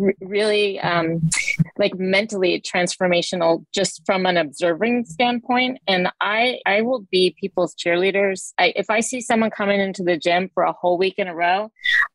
r- 0.00 0.14
really 0.20 0.78
um, 0.80 1.28
like 1.78 1.94
mentally 1.96 2.60
transformational 2.60 3.64
just 3.74 4.02
from 4.06 4.26
an 4.26 4.36
observing 4.36 5.04
standpoint. 5.04 5.78
And 5.86 6.08
I, 6.20 6.60
I 6.66 6.82
will 6.82 7.06
be 7.10 7.34
people's 7.40 7.74
cheerleaders. 7.74 8.52
I, 8.58 8.72
if 8.76 8.90
I 8.90 9.00
see 9.00 9.20
someone 9.20 9.50
coming 9.50 9.80
into 9.80 10.02
the 10.02 10.16
gym 10.16 10.50
for 10.60 10.64
a 10.64 10.72
whole 10.72 10.98
week 10.98 11.14
in 11.16 11.26
a 11.26 11.34
row, 11.34 11.72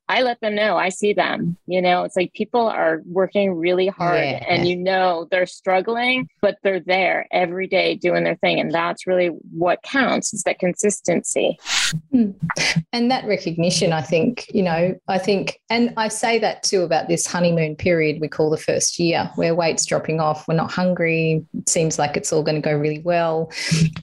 I 0.08 0.22
let 0.22 0.40
them 0.42 0.56
know 0.56 0.78
I 0.78 0.90
see 0.90 1.14
them. 1.14 1.58
You 1.66 1.82
know, 1.82 2.04
it's 2.04 2.16
like 2.16 2.34
people 2.34 2.68
are 2.68 3.02
working 3.06 3.54
really 3.54 3.88
hard 3.88 4.20
yeah. 4.20 4.46
and 4.48 4.68
you 4.68 4.76
know 4.76 5.28
they're 5.32 5.48
struggling, 5.48 6.30
but 6.42 6.58
they're 6.64 6.80
there 6.80 7.28
every 7.32 7.68
day 7.68 7.96
doing 7.96 8.24
their 8.24 8.36
thing. 8.36 8.60
And 8.60 8.72
that's 8.72 9.08
really 9.08 9.28
what 9.52 9.82
counts 9.84 10.34
is 10.34 10.44
that 10.44 10.60
consistency. 10.60 11.58
Hmm. 12.12 12.32
And 12.94 13.10
that 13.10 13.26
recognition, 13.26 13.94
I 13.94 14.02
think, 14.02 14.48
you 14.54 14.62
know, 14.62 14.96
I 15.08 15.18
think, 15.18 15.60
and 15.70 15.94
I 15.98 16.08
say 16.08 16.40
that 16.40 16.64
too 16.64 16.84
about 16.84 17.08
this 17.08 17.26
honeymoon 17.26 17.76
period 17.76 18.22
we 18.22 18.28
call 18.28 18.50
the 18.50 18.58
first 18.58 19.00
year, 19.00 19.32
where 19.36 19.56
weight's 19.56 19.86
dropping 19.86 20.20
off, 20.20 20.48
we're 20.48 20.56
not 20.56 20.72
hungry, 20.72 21.44
it 21.54 21.70
seems 21.70 21.98
like 21.98 22.16
it's 22.16 22.32
all 22.32 22.44
going 22.44 22.62
to 22.62 22.62
go 22.62 22.76
really 22.76 23.00
well. 23.00 23.52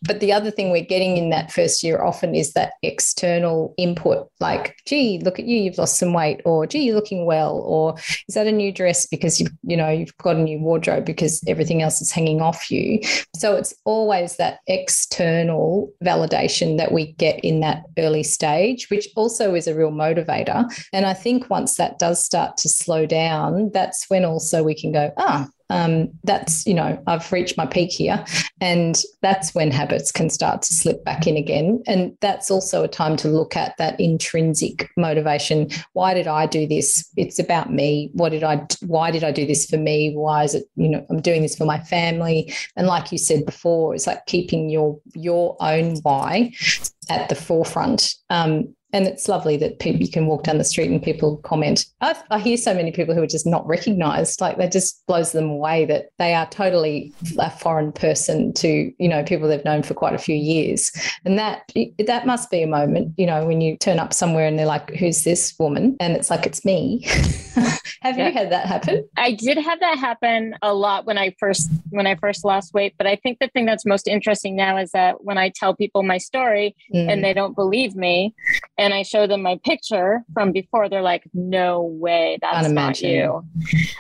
But 0.03 0.21
the 0.21 0.33
other 0.33 0.51
thing 0.51 0.71
we're 0.71 0.85
getting 0.85 1.17
in 1.17 1.31
that 1.31 1.53
first 1.53 1.83
year 1.83 2.03
often 2.03 2.35
is 2.35 2.53
that 2.55 2.75
external 2.83 3.75
input, 3.79 4.29
like, 4.41 4.77
gee, 4.87 5.21
look 5.21 5.39
at 5.39 5.47
you, 5.47 5.57
you've 5.57 5.79
lost 5.79 5.92
lost 5.93 5.99
some 5.99 6.13
weight 6.13 6.41
or 6.45 6.67
gee 6.67 6.83
you're 6.83 6.95
looking 6.95 7.27
well 7.27 7.59
or 7.67 7.95
is 8.29 8.35
that 8.35 8.47
a 8.47 8.53
new 8.53 8.73
dress 8.73 9.07
because 9.07 9.41
you 9.41 9.47
you 9.63 9.77
know 9.77 9.89
you've 9.89 10.17
got 10.19 10.37
a 10.37 10.43
new 10.43 10.59
wardrobe 10.59 11.05
because 11.05 11.43
everything 11.47 11.83
else 11.83 12.01
is 12.01 12.11
hanging 12.11 12.41
off 12.41 12.71
you? 12.71 13.01
So 13.37 13.57
it's 13.57 13.75
always 13.85 14.37
that 14.37 14.61
external 14.67 15.93
validation 16.05 16.79
that 16.79 16.93
we 16.93 17.13
get 17.13 17.41
in 17.45 17.61
that 17.61 17.85
early 17.99 18.23
stage 18.23 18.89
which 18.91 19.09
also 19.17 19.55
is 19.55 19.67
a 19.67 19.75
real 19.75 19.91
motivator. 19.93 20.65
And 20.93 21.07
i 21.07 21.15
think 21.15 21.51
once 21.51 21.77
that 21.77 21.99
does 21.99 22.25
start 22.25 22.57
to 22.59 22.69
slow 22.69 23.07
down 23.07 23.71
that's 23.73 24.09
when 24.09 24.25
also 24.25 24.63
we 24.63 24.75
can 24.75 24.93
go 24.93 25.13
ah 25.17 25.49
um, 25.73 26.09
that's 26.25 26.67
you 26.67 26.75
know 26.75 27.03
i've 27.07 27.31
reached 27.33 27.57
my 27.57 27.67
peak 27.67 27.91
here 27.91 28.25
and 28.63 29.03
that's 29.23 29.57
when 29.57 29.73
habits 29.73 30.13
can 30.13 30.31
start 30.31 30.63
to 30.63 30.73
slip 30.73 31.05
back 31.05 31.27
in 31.27 31.37
again. 31.37 31.83
And 31.89 32.17
that's 32.21 32.49
also 32.49 32.85
a 32.85 32.89
time 32.89 33.17
to 33.17 33.29
look 33.29 33.57
at 33.57 33.77
that 33.79 33.99
intrinsic 33.99 34.89
motivation. 34.97 35.69
Why 35.95 36.15
did 36.15 36.29
i 36.29 36.47
do 36.47 36.69
this? 36.69 37.11
It's 37.17 37.41
about 37.41 37.73
me. 37.73 38.11
What 38.13 38.29
did 38.31 38.45
i 38.45 38.65
why 38.87 39.11
did 39.11 39.25
i 39.25 39.33
do 39.33 39.47
this 39.47 39.67
for 39.67 39.79
me? 39.79 40.13
Why 40.15 40.45
is 40.45 40.55
it 40.55 40.65
you 40.77 40.89
know 40.89 41.05
i'm 41.11 41.21
doing 41.21 41.43
this 41.43 41.57
for 41.57 41.65
my 41.65 41.81
family? 41.81 42.53
And 42.77 42.87
like 42.87 43.11
you 43.11 43.19
said 43.19 43.45
before 43.47 43.97
it's 43.97 44.07
like 44.07 44.27
keeping 44.27 44.71
your 44.71 45.01
your 45.15 45.57
own 45.61 45.97
why 46.03 46.53
at 47.11 47.29
the 47.29 47.35
forefront. 47.35 48.15
Um, 48.31 48.75
and 48.93 49.07
it's 49.07 49.29
lovely 49.29 49.57
that 49.57 49.79
people 49.79 50.03
you 50.03 50.11
can 50.11 50.27
walk 50.27 50.45
down 50.45 50.59
the 50.59 50.65
street 50.65 50.91
and 50.91 51.03
people 51.03 51.39
comment. 51.39 51.87
I, 52.01 52.17
I, 52.31 52.39
hear 52.39 52.57
so 52.57 52.75
many 52.75 52.93
people 52.93 53.15
who 53.15 53.23
are 53.23 53.27
just 53.27 53.47
not 53.47 53.67
recognized. 53.67 54.41
Like 54.41 54.59
that 54.59 54.71
just 54.71 55.07
blows 55.07 55.33
them 55.33 55.49
away 55.49 55.87
that 55.87 56.11
they 56.19 56.35
are 56.35 56.47
totally 56.47 57.13
a 57.39 57.51
foreign 57.51 57.93
person 57.93 58.53
to 58.55 58.93
you 58.99 59.09
know 59.09 59.23
people 59.25 59.49
they've 59.49 59.65
known 59.65 59.83
for 59.83 59.95
quite 59.95 60.15
a 60.15 60.19
few 60.19 60.35
years, 60.35 60.93
and 61.25 61.39
that 61.39 61.73
that 62.07 62.27
must 62.27 62.51
be 62.51 62.63
a 62.63 62.67
moment 62.67 63.15
you 63.17 63.27
know 63.27 63.47
when 63.47 63.61
you 63.61 63.77
turn 63.77 63.99
up 63.99 64.13
somewhere 64.13 64.47
and 64.47 64.59
they're 64.59 64.67
like, 64.67 64.91
"Who's 64.91 65.25
this 65.25 65.55
woman?" 65.59 65.97
and 66.01 66.15
it's 66.15 66.31
like 66.31 66.47
it's 66.47 66.65
me. 66.65 67.03
have 68.03 68.19
yeah. 68.19 68.29
you 68.29 68.33
had 68.33 68.51
that 68.53 68.67
happen? 68.67 69.09
I 69.17 69.33
did 69.33 69.59
have 69.59 69.81
that 69.81 69.99
happen 69.99 70.55
a 70.63 70.75
lot 70.75 71.07
when 71.07 71.19
I 71.19 71.35
first 71.39 71.71
when 71.91 72.07
I 72.07 72.17
first 72.17 72.45
lost 72.45 72.75
weight, 72.75 72.95
but 72.99 73.07
I 73.07 73.17
think 73.17 73.39
the 73.39 73.49
thing 73.49 73.65
that's 73.65 73.87
most 73.87 74.07
interesting 74.07 74.57
now 74.57 74.77
is 74.77 74.91
that 74.91 75.25
when 75.25 75.39
I 75.39 75.51
tell 75.55 75.75
people 75.75 76.03
my 76.03 76.19
story 76.19 76.77
mm. 76.95 77.11
and 77.11 77.25
they 77.25 77.33
don't 77.33 77.55
believe 77.55 77.95
me 77.95 78.35
and 78.83 78.93
I 78.93 79.03
show 79.05 79.29
them 79.29 79.43
my 79.43 79.61
picture 79.65 80.25
from 80.35 80.51
before, 80.51 80.89
they're 80.89 81.03
like, 81.03 81.23
"No 81.33 81.83
way, 81.83 82.39
that's 82.43 82.69
not 82.69 83.01
you," 83.01 83.45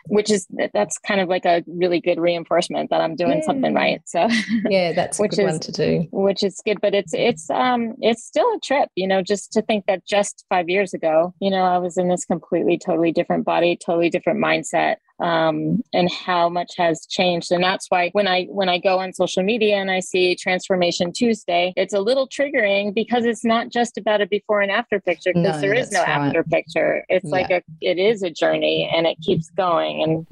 which 0.07 0.30
is 0.30 0.47
that's 0.74 0.99
kind 0.99 1.20
of 1.20 1.28
like 1.28 1.45
a 1.45 1.62
really 1.68 2.01
good 2.01 2.18
reinforcement 2.18 2.91
that 2.91 3.01
I'm 3.01 3.14
doing 3.14 3.39
yeah. 3.39 3.45
something 3.45 3.74
right. 3.74 4.03
So 4.07 4.28
yeah, 4.68 4.93
that's 4.93 5.20
a 5.20 5.22
which 5.22 5.33
good 5.33 5.47
is, 5.47 5.53
one 5.53 5.61
to 5.61 5.72
do. 5.72 6.09
Which 6.11 6.43
is 6.43 6.61
good, 6.64 6.80
but 6.80 6.95
it's 6.95 7.14
it's 7.14 7.49
um 7.51 7.95
it's 8.01 8.24
still 8.24 8.49
a 8.55 8.59
trip, 8.59 8.89
you 8.97 9.07
know, 9.07 9.22
just 9.22 9.53
to 9.53 9.62
think 9.62 9.87
that 9.87 10.05
just 10.05 10.45
five 10.49 10.68
years 10.68 10.93
ago, 10.93 11.33
you 11.41 11.51
know, 11.51 11.62
I 11.62 11.78
was 11.78 11.97
in 11.97 12.09
this 12.09 12.24
completely, 12.24 12.76
totally 12.76 13.12
different 13.12 13.45
body, 13.45 13.76
totally 13.76 14.11
different 14.11 14.43
mindset 14.43 14.97
um, 15.23 15.83
and 15.93 16.11
how 16.11 16.49
much 16.49 16.73
has 16.77 17.07
changed. 17.07 17.53
And 17.53 17.62
that's 17.62 17.87
why 17.89 18.11
when 18.12 18.27
I 18.27 18.45
when 18.45 18.68
I 18.68 18.79
go 18.79 18.99
on 18.99 19.12
social 19.12 19.43
media 19.43 19.77
and 19.77 19.91
I 19.91 20.01
see 20.01 20.35
Transformation 20.35 21.12
Tuesday, 21.12 21.73
it's 21.77 21.95
a 21.95 22.01
little 22.01 22.29
triggering 22.29 22.93
because 22.93 23.25
it's 23.25 23.45
not 23.45 23.70
just 23.70 23.97
about 23.97 24.20
a 24.20 24.27
before 24.27 24.61
and 24.61 24.70
after 24.70 25.01
picture 25.01 25.33
because 25.33 25.57
no, 25.57 25.61
there 25.61 25.75
is 25.75 25.93
no 25.93 26.01
right. 26.01 26.09
after 26.09 26.43
picture. 26.43 27.05
It's 27.09 27.25
yeah. 27.25 27.31
like 27.31 27.51
a 27.51 27.62
it 27.81 27.99
is 27.99 28.23
a 28.23 28.31
journey 28.31 28.91
and 28.95 29.07
it 29.07 29.16
keeps 29.23 29.49
going. 29.51 30.03
And 30.03 30.27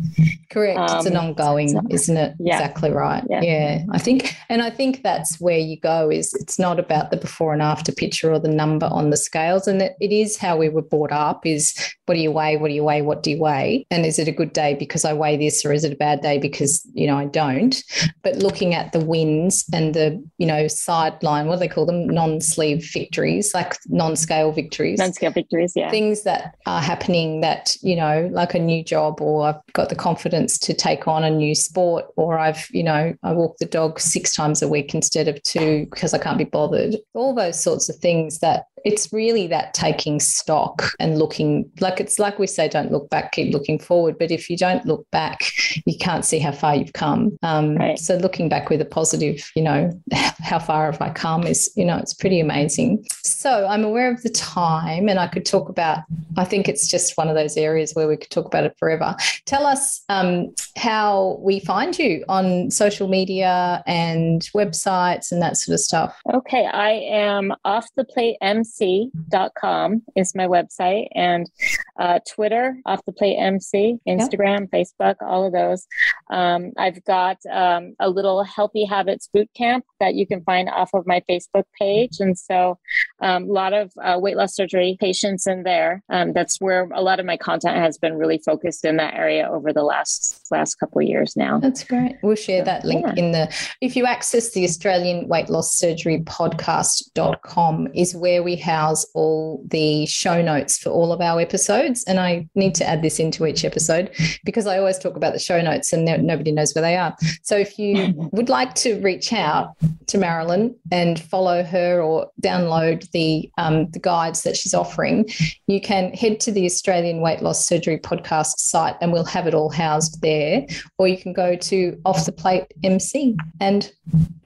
correct, 0.51 0.79
um, 0.79 0.99
it's 0.99 1.07
an 1.07 1.17
um, 1.17 1.27
ongoing, 1.27 1.69
so, 1.69 1.83
isn't 1.89 2.17
it? 2.17 2.35
Yeah. 2.41 2.55
Exactly 2.55 2.91
right. 2.91 3.23
Yeah. 3.31 3.43
yeah, 3.43 3.85
I 3.93 3.99
think, 3.99 4.35
and 4.49 4.61
I 4.61 4.71
think 4.71 5.03
that's 5.03 5.41
where 5.41 5.59
you 5.59 5.79
go. 5.79 6.11
Is 6.11 6.35
it's 6.35 6.59
not 6.59 6.81
about 6.81 7.13
the 7.13 7.17
before 7.17 7.53
and 7.53 7.63
after 7.63 7.93
picture 7.93 8.33
or 8.33 8.41
the 8.41 8.49
number 8.49 8.87
on 8.87 9.11
the 9.11 9.17
scales, 9.17 9.69
and 9.69 9.83
it, 9.83 9.95
it 10.01 10.11
is 10.11 10.37
how 10.37 10.57
we 10.57 10.69
were 10.69 10.83
brought 10.83 11.13
up. 11.13 11.47
Is 11.47 11.77
what 12.07 12.17
do 12.17 12.21
you 12.21 12.33
weigh? 12.33 12.57
What 12.57 12.69
do 12.69 12.75
you 12.75 12.83
weigh? 12.83 13.03
What 13.03 13.23
do 13.23 13.31
you 13.31 13.39
weigh? 13.39 13.87
And 13.91 14.05
is 14.05 14.19
it 14.19 14.27
a 14.27 14.33
good 14.33 14.53
day 14.53 14.75
because 14.81 15.05
I 15.05 15.13
weigh 15.13 15.37
this, 15.37 15.65
or 15.65 15.73
is 15.73 15.85
it 15.85 15.93
a 15.93 15.97
bad 15.97 16.23
day 16.23 16.39
because 16.39 16.85
you 16.93 17.07
know 17.07 17.17
I 17.17 17.27
don't? 17.27 17.81
But 18.25 18.37
looking 18.37 18.75
at 18.75 18.91
the 18.91 18.99
wins 18.99 19.65
and 19.73 19.95
the 19.95 20.21
you 20.39 20.47
know 20.47 20.67
sideline, 20.67 21.47
what 21.47 21.57
do 21.57 21.61
they 21.61 21.69
call 21.69 21.87
them? 21.87 22.09
Non-sleeve 22.09 22.91
victories, 22.93 23.55
like 23.55 23.77
non-scale 23.87 24.51
victories. 24.51 24.99
Non-scale 24.99 25.31
victories, 25.31 25.75
yeah. 25.77 25.91
Things 25.91 26.23
that 26.25 26.57
are 26.67 26.81
happening 26.81 27.43
that 27.43 27.77
you 27.83 27.95
know, 27.95 28.29
like 28.33 28.55
a 28.55 28.59
new 28.59 28.83
job, 28.83 29.21
or 29.21 29.47
I've 29.49 29.73
got 29.75 29.91
the 29.91 29.95
confidence 29.95 30.59
to 30.59 30.75
take 30.75 31.07
on 31.07 31.23
a 31.23 31.31
new 31.31 31.55
sport, 31.55 32.07
or 32.17 32.39
I've 32.39 32.67
you 32.71 32.83
know 32.83 33.15
I 33.23 33.33
walk 33.33 33.59
the 33.59 33.67
dog 33.67 34.01
six 34.01 34.35
times 34.35 34.63
a 34.63 34.69
week 34.69 34.95
instead 34.95 35.29
of 35.29 35.41
two 35.45 35.87
because 35.91 36.13
I 36.15 36.19
can't 36.19 36.39
be 36.39 36.45
bothered. 36.45 36.97
All 37.15 37.35
those 37.35 37.61
sorts 37.61 37.89
of 37.89 37.97
things 37.97 38.41
that 38.41 38.65
it's 38.85 39.13
really 39.13 39.47
that 39.47 39.75
taking 39.75 40.21
stock 40.21 40.93
and 40.99 41.19
looking 41.19 41.71
like 41.81 42.01
it's 42.01 42.19
like 42.19 42.39
we 42.39 42.47
say 42.47 42.69
don't 42.69 42.93
look 42.93 43.09
back 43.11 43.33
keep 43.33 43.53
looking 43.53 43.79
forward. 43.79 44.17
But 44.19 44.31
if 44.31 44.49
you 44.49 44.57
don't 44.57 44.85
look 44.87 45.09
back 45.11 45.53
you 45.87 45.97
can't 45.99 46.25
see 46.25 46.39
how 46.39 46.53
far 46.53 46.77
you've 46.77 46.93
come. 46.93 47.39
Um, 47.43 47.77
right. 47.77 47.99
so 47.99 48.17
looking 48.17 48.49
back 48.49 48.71
with 48.71 48.81
a 48.81 48.85
positive 48.85 49.51
you 49.55 49.63
know 49.63 49.91
how 50.41 50.59
far 50.59 50.91
have 50.91 51.01
i 51.01 51.11
come 51.11 51.47
is 51.47 51.71
you 51.77 51.85
know 51.85 51.97
it's 51.97 52.15
pretty 52.15 52.41
amazing. 52.41 53.05
So 53.25 53.67
i'm 53.67 53.85
aware 53.85 54.13
of 54.13 54.23
the 54.23 54.31
time 54.31 55.09
and 55.09 55.19
i 55.19 55.27
could 55.27 55.45
talk 55.45 55.69
about 55.69 56.01
i 56.37 56.45
think 56.45 56.69
it's 56.69 56.89
just 56.89 57.17
one 57.17 57.29
of 57.29 57.35
those 57.35 57.57
areas 57.57 57.93
where 57.95 58.09
we 58.09 58.17
could 58.17 58.31
talk 58.31 58.47
about 58.47 58.65
it 58.65 58.75
forever. 58.79 59.15
Tell 59.47 59.67
us 59.67 60.03
um, 60.09 60.55
how 60.77 61.39
we 61.41 61.61
find 61.61 61.99
you 61.99 62.25
on 62.29 62.71
social 62.71 63.09
media 63.09 63.83
and 63.87 64.43
websites 64.55 65.33
and 65.33 65.43
that 65.43 65.57
sort 65.57 65.75
of 65.75 65.81
stuff. 65.81 66.19
Okay 66.33 66.67
i 66.67 66.91
am 66.91 67.53
off 67.65 67.87
the 67.97 68.05
plate 68.05 68.37
mc 68.41 68.70
mc.com 68.79 70.03
is 70.17 70.35
my 70.35 70.47
website 70.47 71.09
and 71.15 71.51
uh, 71.99 72.19
Twitter, 72.29 72.77
off 72.87 73.05
the 73.05 73.13
plate 73.13 73.37
MC, 73.37 73.99
Instagram. 74.09 74.69
Facebook, 74.71 75.17
all 75.21 75.47
of 75.47 75.53
those. 75.53 75.87
Um, 76.31 76.73
I've 76.79 77.05
got 77.05 77.39
um, 77.51 77.95
a 78.01 78.09
little 78.09 78.43
healthy 78.43 78.85
habits 78.85 79.29
boot 79.33 79.51
camp 79.55 79.85
that 79.99 80.15
you 80.15 80.27
can 80.27 80.43
find 80.43 80.69
off 80.69 80.91
of 80.95 81.07
my 81.07 81.23
Facebook 81.29 81.65
page. 81.79 82.21
And 82.21 82.39
so 82.39 82.79
um, 83.21 83.45
a 83.45 83.53
lot 83.53 83.73
of 83.73 83.93
uh, 84.03 84.19
weight 84.19 84.37
loss 84.37 84.55
surgery 84.55 84.97
patients 84.99 85.47
in 85.47 85.63
there. 85.63 86.03
Um, 86.09 86.33
that's 86.33 86.61
where 86.61 86.89
a 86.95 87.03
lot 87.03 87.21
of 87.21 87.27
my 87.27 87.37
content 87.37 87.77
has 87.77 87.99
been 87.99 88.17
really 88.17 88.39
focused 88.39 88.85
in 88.85 88.97
that 88.97 89.15
area 89.15 89.49
over 89.51 89.73
the 89.73 89.83
last 89.83 90.47
last 90.51 90.77
couple 90.77 91.03
of 91.03 91.09
years 91.09 91.37
now. 91.37 91.59
That's 91.59 91.85
great. 91.85 92.17
We'll 92.23 92.37
share 92.37 92.65
that 92.65 92.85
link 92.85 93.05
yeah. 93.07 93.15
in 93.17 93.33
the 93.33 93.55
if 93.81 93.97
you 93.97 94.07
access 94.07 94.51
the 94.51 94.65
Australian 94.65 95.29
Weight 95.29 95.49
Loss 95.51 95.73
Surgery 95.73 96.21
podcast.com 96.21 97.89
is 97.95 98.15
where 98.15 98.43
we 98.43 98.57
house 98.61 99.05
all 99.15 99.63
the 99.67 100.07
show 100.07 100.41
notes 100.41 100.79
for 100.79 100.91
all 100.91 101.13
of 101.13 101.21
our 101.21 101.41
episodes. 101.41 102.05
And 102.05 102.21
I 102.21 102.49
need 102.55 102.75
to 102.77 102.89
add 102.89 103.03
this 103.03 103.19
into 103.19 103.47
each 103.47 103.65
episode 103.65 104.11
because 104.45 104.67
I 104.67 104.79
always 104.79 104.99
talk 104.99 105.17
about 105.17 105.33
the 105.33 105.39
show 105.39 105.61
notes 105.61 105.93
and 105.93 106.05
nobody 106.05 106.53
knows 106.53 106.75
where 106.75 106.83
they 106.83 106.97
are. 106.97 107.17
So 107.43 107.57
if 107.57 107.79
you 107.79 108.13
would 108.33 108.49
like 108.49 108.75
to 108.77 109.01
reach 109.01 109.33
out 109.33 109.75
to 110.09 110.19
Marilyn 110.19 110.75
and 110.91 111.21
follow 111.21 111.63
her 111.63 112.01
or 112.01 112.31
download 112.43 113.11
the 113.11 113.51
um, 113.59 113.91
the 113.91 113.99
guides 113.99 114.43
that 114.43 114.57
she's 114.57 114.75
offering, 114.75 115.29
you 115.67 115.81
can 115.81 116.13
head 116.13 116.41
to 116.41 116.53
the 116.53 116.65
Australian 116.67 117.21
Weight 117.21 117.43
Loss 117.43 117.67
Surgery 117.67 117.99
podcast 117.99 118.59
site 118.59 118.97
and 119.01 119.13
we'll 119.13 119.25
have 119.25 119.47
it 119.47 119.55
all 119.55 119.71
housed 119.71 120.21
there. 120.21 120.67
Or 120.99 121.09
you 121.09 121.19
can 121.19 121.33
go 121.33 121.57
to 121.57 122.01
Off 122.05 122.27
the 122.27 122.33
Plate 122.33 122.67
MC 122.83 123.37
and 123.61 123.93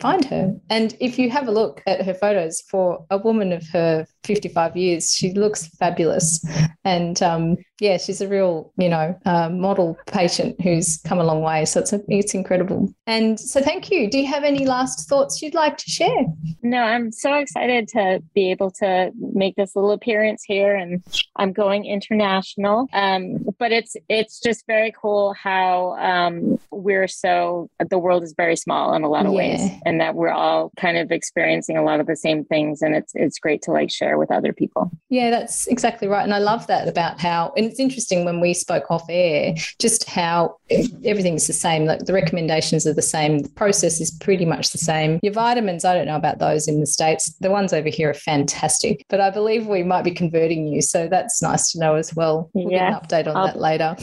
find 0.01 0.25
her. 0.27 0.55
And 0.71 0.97
if 1.01 1.19
you 1.19 1.31
have 1.31 1.49
a 1.49 1.53
look 1.53 1.83
at 1.87 2.05
her 2.05 2.15
photos 2.15 2.61
for 2.63 3.05
a 3.11 3.19
woman 3.19 3.53
of 3.53 3.67
her 3.69 4.04
55 4.25 4.77
years, 4.77 5.13
she 5.13 5.33
looks 5.33 5.69
fabulous. 5.77 6.45
And 6.85 7.23
um, 7.23 7.57
yeah, 7.81 7.97
she's 7.97 8.21
a 8.21 8.29
real, 8.29 8.73
you 8.77 8.89
know, 8.89 9.19
uh, 9.25 9.49
model 9.49 9.99
patient 10.07 10.61
who's 10.61 10.99
come 10.99 11.19
a 11.19 11.25
long 11.25 11.43
way. 11.43 11.65
So 11.65 11.81
it's 11.81 11.93
a, 11.93 12.01
it's 12.09 12.35
incredible. 12.35 12.93
And 13.07 13.39
so 13.41 13.61
thank 13.61 13.91
you. 13.91 14.11
Do 14.11 14.19
you 14.19 14.27
have 14.27 14.45
any 14.45 14.67
last 14.67 15.09
thoughts 15.09 15.43
you'd 15.43 15.55
like 15.55 15.77
to 15.79 15.91
share? 15.91 16.25
No, 16.63 16.79
I'm 16.79 17.11
so 17.11 17.35
excited 17.35 17.89
to 17.89 18.23
be 18.35 18.51
able 18.51 18.71
to 18.73 19.11
make 19.19 19.57
this 19.57 19.75
little 19.75 19.93
appearance 19.93 20.45
here, 20.45 20.75
and 20.75 21.03
I'm 21.37 21.53
going 21.53 21.85
international. 21.85 22.89
Um, 22.93 23.47
but 23.59 23.73
it's 23.73 23.97
it's 24.09 24.41
just 24.41 24.67
very 24.67 24.93
cool 25.01 25.35
how 25.35 25.97
um, 25.99 26.59
we're 26.71 27.09
so 27.09 27.71
the 27.91 27.99
world 27.99 28.23
is 28.23 28.35
very 28.37 28.57
small 28.57 28.95
in 28.95 29.03
a 29.03 29.09
lot 29.09 29.27
of 29.27 29.33
yeah. 29.33 29.39
ways, 29.39 29.71
and 29.85 30.01
that 30.01 30.15
we're 30.15 30.31
all 30.31 30.71
kind 30.77 30.97
of 30.97 31.11
experiencing 31.11 31.77
a 31.77 31.85
lot 31.85 32.01
of 32.01 32.07
the 32.07 32.17
same 32.17 32.45
things, 32.45 32.83
and 32.83 32.95
it's 32.95 33.13
it's 33.15 33.39
great 33.39 33.63
to 33.63 33.73
like 33.73 33.91
share 33.95 34.19
with 34.19 34.31
other 34.31 34.53
people. 34.53 34.91
Yeah, 35.09 35.31
that's 35.31 35.67
exactly 35.67 36.09
right, 36.09 36.25
and 36.25 36.35
I 36.35 36.39
love 36.39 36.67
that 36.67 36.89
about 36.89 37.21
how. 37.21 37.53
And 37.57 37.67
it's 37.67 37.81
interesting 37.81 38.25
when 38.25 38.41
we 38.41 38.55
spoke 38.55 38.91
off 38.91 39.05
air, 39.09 39.55
just 39.79 40.09
how 40.09 40.57
everything's 40.71 41.47
the 41.47 41.53
same. 41.53 41.85
Like 41.85 42.01
the 42.01 42.13
recommendations 42.13 42.87
are 42.87 42.95
the 42.95 43.03
same. 43.03 43.41
The 43.41 43.49
process 43.51 44.01
is 44.01 44.11
pretty 44.11 44.45
much 44.45 44.71
the 44.73 44.79
same. 44.79 45.21
Your 45.23 45.33
vitamins, 45.33 45.85
I 45.85 45.95
don't 45.95 46.07
know 46.07 46.17
about 46.17 46.39
those 46.39 46.69
in 46.69 46.81
the 46.81 46.87
States. 46.87 47.35
The 47.41 47.51
ones 47.51 47.73
over 47.73 47.89
here 47.89 48.11
are 48.11 48.15
fantastic, 48.15 49.05
but 49.09 49.21
I 49.21 49.31
believe 49.31 49.67
we 49.67 49.83
might 49.83 50.03
be 50.03 50.11
converting 50.11 50.67
you. 50.67 50.83
So 50.83 51.09
that's 51.09 51.43
nice 51.43 51.73
to 51.73 51.79
know 51.79 51.95
as 51.95 52.15
well. 52.15 52.51
We'll 52.53 52.71
yeah. 52.71 52.91
get 52.91 53.13
an 53.13 53.25
update 53.25 53.31
on 53.31 53.37
I'll, 53.37 53.47
that 53.47 53.59
later. 53.59 53.97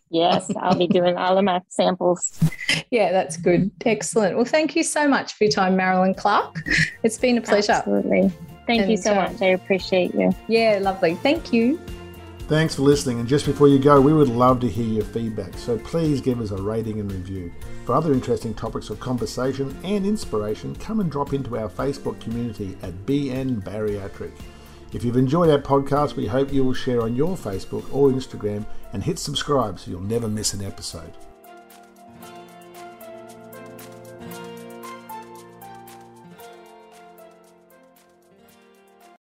yes, 0.10 0.50
I'll 0.60 0.76
be 0.76 0.88
doing 0.88 1.16
all 1.16 1.38
of 1.38 1.44
my 1.44 1.60
samples. 1.68 2.38
Yeah, 2.90 3.12
that's 3.12 3.36
good. 3.36 3.70
Excellent. 3.84 4.36
Well, 4.36 4.44
thank 4.44 4.76
you 4.76 4.82
so 4.82 5.06
much 5.06 5.34
for 5.34 5.44
your 5.44 5.52
time, 5.52 5.76
Marilyn 5.76 6.14
Clark. 6.14 6.62
It's 7.02 7.18
been 7.18 7.38
a 7.38 7.40
pleasure. 7.40 7.72
Absolutely. 7.72 8.32
Thank 8.66 8.82
and, 8.82 8.90
you 8.90 8.96
so 8.96 9.12
uh, 9.12 9.26
much. 9.26 9.42
I 9.42 9.46
appreciate 9.46 10.14
you. 10.14 10.34
Yeah, 10.48 10.78
lovely. 10.80 11.14
Thank 11.16 11.52
you. 11.52 11.78
Thanks 12.50 12.74
for 12.74 12.82
listening. 12.82 13.20
And 13.20 13.28
just 13.28 13.46
before 13.46 13.68
you 13.68 13.78
go, 13.78 14.00
we 14.00 14.12
would 14.12 14.28
love 14.28 14.58
to 14.60 14.68
hear 14.68 14.84
your 14.84 15.04
feedback. 15.04 15.56
So 15.56 15.78
please 15.78 16.20
give 16.20 16.40
us 16.40 16.50
a 16.50 16.60
rating 16.60 16.98
and 16.98 17.10
review. 17.10 17.52
For 17.84 17.94
other 17.94 18.12
interesting 18.12 18.54
topics 18.54 18.90
of 18.90 18.98
conversation 18.98 19.76
and 19.84 20.04
inspiration, 20.04 20.74
come 20.74 20.98
and 20.98 21.10
drop 21.10 21.32
into 21.32 21.56
our 21.56 21.68
Facebook 21.68 22.20
community 22.20 22.76
at 22.82 23.06
BN 23.06 23.62
Bariatric. 23.62 24.32
If 24.92 25.04
you've 25.04 25.16
enjoyed 25.16 25.50
our 25.50 25.60
podcast, 25.60 26.16
we 26.16 26.26
hope 26.26 26.52
you 26.52 26.64
will 26.64 26.74
share 26.74 27.02
on 27.02 27.14
your 27.14 27.36
Facebook 27.36 27.84
or 27.94 28.10
Instagram 28.10 28.66
and 28.92 29.04
hit 29.04 29.20
subscribe 29.20 29.78
so 29.78 29.92
you'll 29.92 30.00
never 30.00 30.26
miss 30.26 30.52
an 30.52 30.64
episode. 30.64 31.12